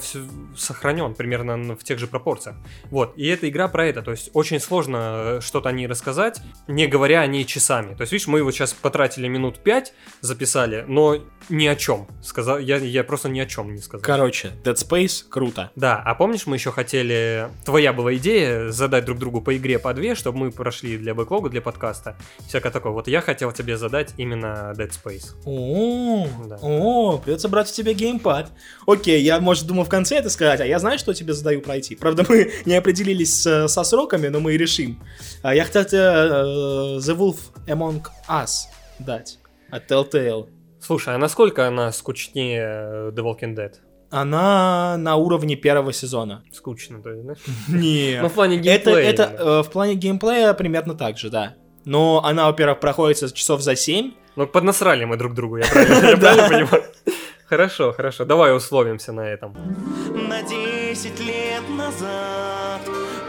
сохранен 0.55 1.15
примерно 1.15 1.75
в 1.75 1.83
тех 1.83 1.99
же 1.99 2.07
пропорциях. 2.07 2.55
Вот, 2.91 3.13
и 3.17 3.27
эта 3.27 3.49
игра 3.49 3.67
про 3.67 3.85
это. 3.87 4.03
То 4.03 4.11
есть 4.11 4.29
очень 4.33 4.59
сложно 4.59 4.97
э, 4.97 5.41
что-то 5.41 5.69
о 5.69 5.71
ней 5.71 5.87
рассказать, 5.87 6.39
не 6.67 6.87
говоря 6.87 7.21
о 7.21 7.27
ней 7.27 7.45
часами. 7.45 7.95
То 7.95 8.01
есть, 8.01 8.13
видишь, 8.13 8.27
мы 8.27 8.39
его 8.39 8.51
сейчас 8.51 8.73
потратили 8.73 9.27
минут 9.27 9.59
пять, 9.59 9.93
записали, 10.21 10.85
но 10.87 11.17
ни 11.49 11.67
о 11.67 11.75
чем. 11.75 12.07
Сказал, 12.21 12.59
я, 12.59 12.77
я 12.77 13.03
просто 13.03 13.27
ни 13.27 13.39
о 13.39 13.45
чем 13.45 13.73
не 13.73 13.81
сказал. 13.81 14.03
Короче, 14.03 14.51
Dead 14.63 14.75
Space 14.75 15.27
круто. 15.27 15.71
Да, 15.75 16.01
а 16.01 16.15
помнишь, 16.15 16.45
мы 16.45 16.55
еще 16.55 16.71
хотели... 16.71 17.49
Твоя 17.65 17.93
была 17.93 18.13
идея 18.15 18.69
задать 18.69 19.05
друг 19.05 19.17
другу 19.17 19.41
по 19.41 19.57
игре 19.57 19.79
по 19.79 19.91
две, 19.93 20.13
чтобы 20.13 20.37
мы 20.37 20.51
прошли 20.51 20.97
для 20.97 21.15
бэклога, 21.15 21.49
для 21.49 21.61
подкаста. 21.61 22.15
Всякое 22.47 22.71
такое. 22.71 22.91
Вот 22.91 23.07
я 23.07 23.21
хотел 23.21 23.51
тебе 23.51 23.75
задать 23.75 24.13
именно 24.17 24.71
Dead 24.77 24.91
Space. 24.91 25.33
О, 25.45 26.27
Да. 26.47 26.59
о, 26.61 27.17
придется 27.17 27.49
брать 27.49 27.71
у 27.71 27.73
тебя 27.73 27.93
геймпад. 27.93 28.51
Окей, 28.85 29.21
я, 29.23 29.39
может, 29.39 29.65
думал 29.65 29.83
в 29.85 29.89
конце 29.89 30.17
это 30.17 30.29
сказать, 30.29 30.61
а 30.61 30.65
я 30.65 30.77
знаю, 30.77 30.99
что 30.99 31.13
тебе 31.15 31.33
задаю 31.33 31.61
пройти. 31.61 31.95
Правда, 31.95 32.23
мы 32.29 32.51
не 32.65 32.75
определились 32.75 33.33
со 33.41 33.67
сроками, 33.67 34.27
но 34.27 34.39
мы 34.39 34.53
и 34.53 34.57
решим. 34.57 35.01
А 35.41 35.55
Я 35.55 35.65
хотел 35.65 35.85
тебе 35.85 35.99
э, 36.01 36.97
The 36.99 37.17
Wolf 37.17 37.37
Among 37.65 38.03
Us 38.29 38.67
дать 38.99 39.39
от 39.71 39.89
Telltale. 39.91 40.49
Слушай, 40.79 41.15
а 41.15 41.17
насколько 41.17 41.67
она 41.67 41.91
скучнее 41.91 43.09
The 43.11 43.23
Walking 43.23 43.55
Dead? 43.55 43.73
Она 44.15 44.95
на 44.97 45.15
уровне 45.17 45.55
первого 45.55 45.91
сезона. 45.93 46.43
Скучно, 46.53 47.01
то 47.01 47.09
есть, 47.09 47.23
знаешь? 47.23 47.39
Не. 47.67 48.19
Ну, 48.21 48.29
в 48.29 48.33
плане 48.33 48.55
Это, 48.57 48.63
геймплея. 48.63 49.09
это 49.09 49.23
именно. 49.23 49.49
э, 49.59 49.63
в 49.63 49.69
плане 49.69 49.95
геймплея 49.95 50.53
примерно 50.53 50.93
так 50.95 51.17
же, 51.17 51.29
да. 51.29 51.53
Но 51.85 52.21
она, 52.23 52.47
во-первых, 52.47 52.79
проходится 52.79 53.31
часов 53.31 53.61
за 53.61 53.75
7. 53.75 54.11
Ну, 54.35 54.47
поднасрали 54.47 55.05
мы 55.05 55.17
друг 55.17 55.33
другу, 55.33 55.57
я 55.57 55.65
правильно, 55.65 56.17
понимаю? 56.49 56.83
Хорошо, 57.47 57.93
хорошо, 57.93 58.25
давай 58.25 58.55
условимся 58.55 59.11
на 59.13 59.21
этом. 59.21 59.55
На 60.29 60.41
десять 60.41 61.19
лет 61.19 61.63
назад 61.77 62.81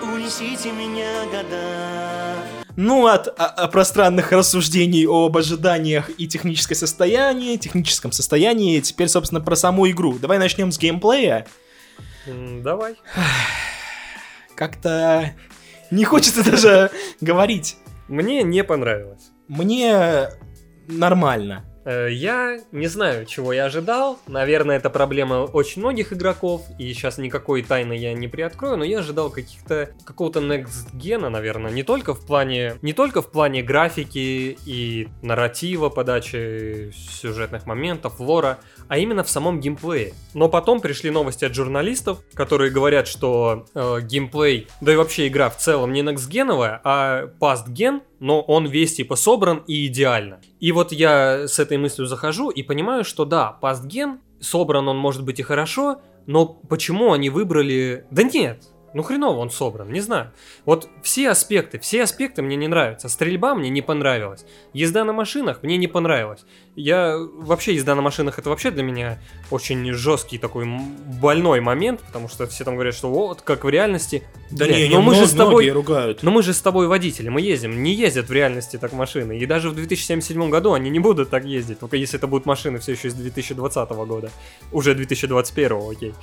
Унесите 0.02 0.72
меня 0.72 1.24
года 1.26 2.65
Ну, 2.76 3.06
от 3.06 3.28
а- 3.28 3.46
а 3.46 3.68
пространных 3.68 4.32
рассуждений 4.32 5.06
об 5.06 5.36
ожиданиях 5.36 6.10
и 6.18 6.28
техническое 6.28 6.74
состояние, 6.74 7.56
техническом 7.56 8.12
состоянии, 8.12 8.80
теперь, 8.80 9.08
собственно, 9.08 9.40
про 9.40 9.56
саму 9.56 9.88
игру. 9.90 10.18
Давай 10.18 10.38
начнем 10.38 10.70
с 10.70 10.78
геймплея. 10.78 11.46
Давай. 12.26 12.96
Как-то 14.56 15.34
не 15.90 16.04
хочется 16.04 16.44
даже 16.44 16.90
говорить. 17.20 17.76
Мне 18.08 18.42
не 18.42 18.62
понравилось. 18.62 19.30
Мне 19.48 20.28
нормально. 20.86 21.64
Э, 21.86 22.08
Я 22.10 22.58
не 22.72 22.88
знаю, 22.88 23.26
чего 23.26 23.52
я 23.52 23.66
ожидал. 23.66 24.18
Наверное, 24.26 24.76
это 24.76 24.90
проблема 24.90 25.44
очень 25.44 25.80
многих 25.82 26.12
игроков. 26.12 26.62
И 26.78 26.92
сейчас 26.92 27.16
никакой 27.16 27.62
тайны 27.62 27.92
я 27.92 28.12
не 28.12 28.26
приоткрою, 28.26 28.76
но 28.76 28.84
я 28.84 28.98
ожидал 28.98 29.30
каких-то 29.30 29.90
какого-то 30.04 30.40
next 30.40 30.94
гена, 30.94 31.30
наверное, 31.30 31.70
не 31.70 31.84
только 31.84 32.12
в 32.12 32.26
плане 32.26 32.74
не 32.82 32.92
только 32.92 33.22
в 33.22 33.30
плане 33.30 33.62
графики 33.62 34.58
и 34.66 35.08
нарратива, 35.22 35.88
подачи 35.88 36.92
сюжетных 36.92 37.66
моментов, 37.66 38.18
лора, 38.18 38.58
а 38.88 38.98
именно 38.98 39.24
в 39.24 39.30
самом 39.30 39.60
геймплее. 39.60 40.14
Но 40.34 40.48
потом 40.48 40.80
пришли 40.80 41.10
новости 41.10 41.44
от 41.44 41.54
журналистов, 41.54 42.20
которые 42.34 42.70
говорят, 42.70 43.06
что 43.06 43.66
э, 43.74 44.00
геймплей, 44.02 44.68
да 44.80 44.92
и 44.92 44.96
вообще 44.96 45.28
игра 45.28 45.50
в 45.50 45.56
целом 45.56 45.92
не 45.92 46.02
next-геновая, 46.02 46.80
а 46.84 47.26
past-ген, 47.40 48.02
но 48.20 48.40
он 48.40 48.66
весь 48.66 48.96
типа 48.96 49.16
собран 49.16 49.62
и 49.66 49.86
идеально. 49.86 50.40
И 50.60 50.72
вот 50.72 50.92
я 50.92 51.46
с 51.48 51.58
этой 51.58 51.78
мыслью 51.78 52.06
захожу 52.06 52.50
и 52.50 52.62
понимаю, 52.62 53.04
что 53.04 53.24
да, 53.24 53.58
past-ген, 53.60 54.18
собран 54.40 54.88
он 54.88 54.98
может 54.98 55.24
быть 55.24 55.40
и 55.40 55.42
хорошо, 55.42 56.00
но 56.26 56.46
почему 56.46 57.12
они 57.12 57.30
выбрали... 57.30 58.04
Да 58.10 58.22
нет, 58.22 58.64
ну 58.96 59.02
хреново 59.02 59.40
он 59.40 59.50
собран, 59.50 59.92
не 59.92 60.00
знаю. 60.00 60.32
Вот 60.64 60.88
все 61.02 61.28
аспекты, 61.28 61.78
все 61.78 62.02
аспекты 62.02 62.40
мне 62.40 62.56
не 62.56 62.66
нравятся. 62.66 63.10
Стрельба 63.10 63.54
мне 63.54 63.68
не 63.68 63.82
понравилась. 63.82 64.46
Езда 64.72 65.04
на 65.04 65.12
машинах 65.12 65.62
мне 65.62 65.76
не 65.76 65.86
понравилась. 65.86 66.46
Я 66.76 67.16
вообще 67.18 67.74
езда 67.74 67.94
на 67.94 68.02
машинах 68.02 68.38
это 68.38 68.50
вообще 68.50 68.70
для 68.70 68.82
меня 68.82 69.18
очень 69.50 69.92
жесткий 69.94 70.36
такой 70.36 70.66
больной 70.66 71.60
момент, 71.60 72.00
потому 72.02 72.28
что 72.28 72.46
все 72.46 72.64
там 72.64 72.74
говорят, 72.74 72.94
что 72.94 73.08
вот 73.08 73.40
как 73.40 73.64
в 73.64 73.68
реальности. 73.70 74.22
Блядь, 74.50 74.90
но 74.90 75.00
мы 75.00 75.14
же 75.14 75.26
с 75.26 75.32
тобой, 75.32 75.70
ругают. 75.70 76.22
но 76.22 76.30
мы 76.30 76.42
же 76.42 76.52
с 76.52 76.60
тобой 76.60 76.86
водители, 76.86 77.30
мы 77.30 77.40
ездим. 77.40 77.82
Не 77.82 77.94
ездят 77.94 78.28
в 78.28 78.32
реальности 78.32 78.76
так 78.76 78.92
машины. 78.92 79.38
И 79.38 79.46
даже 79.46 79.70
в 79.70 79.74
2077 79.74 80.50
году 80.50 80.74
они 80.74 80.90
не 80.90 80.98
будут 80.98 81.30
так 81.30 81.46
ездить, 81.46 81.80
только 81.80 81.96
если 81.96 82.18
это 82.18 82.26
будут 82.26 82.44
машины 82.44 82.78
все 82.78 82.92
еще 82.92 83.08
из 83.08 83.14
2020 83.14 83.90
года. 83.90 84.30
Уже 84.70 84.94
2021, 84.94 85.90
окей. 85.90 86.14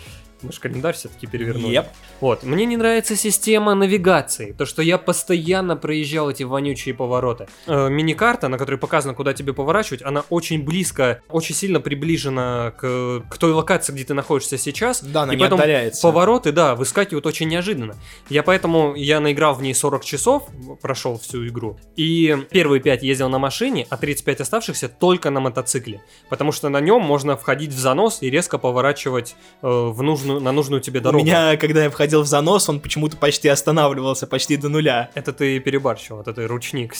Мы 0.44 0.52
же 0.52 0.60
календарь 0.60 0.94
все-таки 0.94 1.26
перевернули. 1.26 1.74
Еп. 1.74 1.88
Вот, 2.20 2.44
мне 2.44 2.66
не 2.66 2.76
нравится 2.76 3.16
система 3.16 3.76
навигации, 3.76 4.52
то, 4.52 4.66
что 4.66 4.82
я 4.82 4.98
постоянно 4.98 5.78
проезжал 5.78 6.30
эти 6.30 6.44
вонючие 6.44 6.94
повороты. 6.94 7.48
Э, 7.66 7.89
мини-карта, 7.89 8.50
на 8.50 8.58
которой 8.58 8.76
показано, 8.76 9.13
куда 9.13 9.34
тебе 9.34 9.54
поворачивать, 9.54 10.02
она 10.02 10.24
очень 10.30 10.42
близко, 10.51 11.21
очень 11.29 11.56
сильно 11.56 11.79
приближена 11.79 12.73
к, 12.77 13.23
к 13.29 13.38
той 13.38 13.51
локации, 13.51 13.93
где 13.93 14.03
ты 14.03 14.13
находишься 14.13 14.58
сейчас. 14.58 15.03
Да, 15.03 15.23
она 15.23 15.34
и 15.34 15.36
не 15.36 15.41
поэтому 15.41 15.62
отдаляется. 15.62 16.01
повороты, 16.01 16.51
да, 16.51 16.75
выскакивают 16.75 17.25
очень 17.25 17.47
неожиданно. 17.47 17.95
Я 18.29 18.43
поэтому, 18.43 18.95
я 18.95 19.19
наиграл 19.19 19.53
в 19.56 19.62
ней 19.62 19.73
40 19.73 20.03
часов, 20.06 20.43
прошел 20.82 21.17
всю 21.19 21.47
игру, 21.47 21.77
и 21.95 22.38
первые 22.51 22.82
5 22.82 23.03
ездил 23.03 23.29
на 23.29 23.39
машине, 23.39 23.88
а 23.89 23.97
35 23.97 24.41
оставшихся 24.41 24.89
только 24.89 25.29
на 25.29 25.39
мотоцикле, 25.39 26.01
потому 26.29 26.51
что 26.51 26.69
на 26.69 26.79
нем 26.82 27.01
можно 27.01 27.38
входить 27.38 27.71
в 27.71 27.79
занос 27.79 28.19
и 28.21 28.29
резко 28.29 28.58
поворачивать 28.58 29.36
э, 29.62 29.67
в 29.67 30.01
нужную 30.01 30.39
на 30.39 30.51
нужную 30.51 30.82
тебе 30.82 30.99
У 30.99 31.03
дорогу. 31.03 31.23
меня, 31.23 31.58
когда 31.58 31.84
я 31.84 31.89
входил 31.89 32.21
в 32.23 32.27
занос, 32.27 32.69
он 32.69 32.79
почему-то 32.79 33.17
почти 33.17 33.47
останавливался, 33.47 34.27
почти 34.27 34.58
до 34.58 34.69
нуля. 34.69 35.10
Это 35.13 35.34
ты 35.34 35.60
перебарщивал, 35.60 36.21
это 36.21 36.34
ты 36.34 36.47
ручник, 36.47 36.93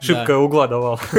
шибко 0.00 0.36
угла 0.38 0.66
давал. 0.68 1.00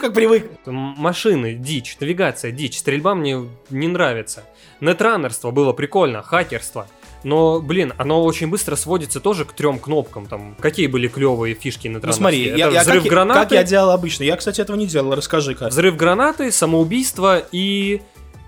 Как 0.00 0.14
привык. 0.14 0.50
Машины, 0.78 1.54
дичь, 1.54 1.96
навигация, 2.00 2.50
дичь, 2.50 2.78
стрельба 2.78 3.14
мне 3.14 3.44
не 3.70 3.88
нравится. 3.88 4.44
Нетранерство 4.80 5.50
было 5.50 5.72
прикольно, 5.72 6.22
хакерство. 6.22 6.86
Но, 7.24 7.60
блин, 7.60 7.92
оно 7.98 8.22
очень 8.22 8.46
быстро 8.48 8.76
сводится 8.76 9.18
тоже 9.18 9.44
к 9.44 9.52
трем 9.52 9.78
кнопкам. 9.80 10.26
Там 10.26 10.54
какие 10.60 10.86
были 10.86 11.08
клевые 11.08 11.54
фишки 11.54 11.88
на 11.88 12.00
Ну 12.02 12.12
смотри, 12.12 12.46
я, 12.46 12.68
я- 12.68 12.80
взрыв 12.82 13.02
как, 13.02 13.10
гранаты, 13.10 13.40
как 13.40 13.52
я 13.52 13.64
делал 13.64 13.90
обычно. 13.90 14.22
Я, 14.22 14.36
кстати, 14.36 14.60
этого 14.60 14.76
не 14.76 14.86
делал, 14.86 15.14
расскажи-ка. 15.14 15.68
взрыв 15.68 15.96
гранаты, 15.96 16.52
самоубийство 16.52 17.42
и 17.50 18.00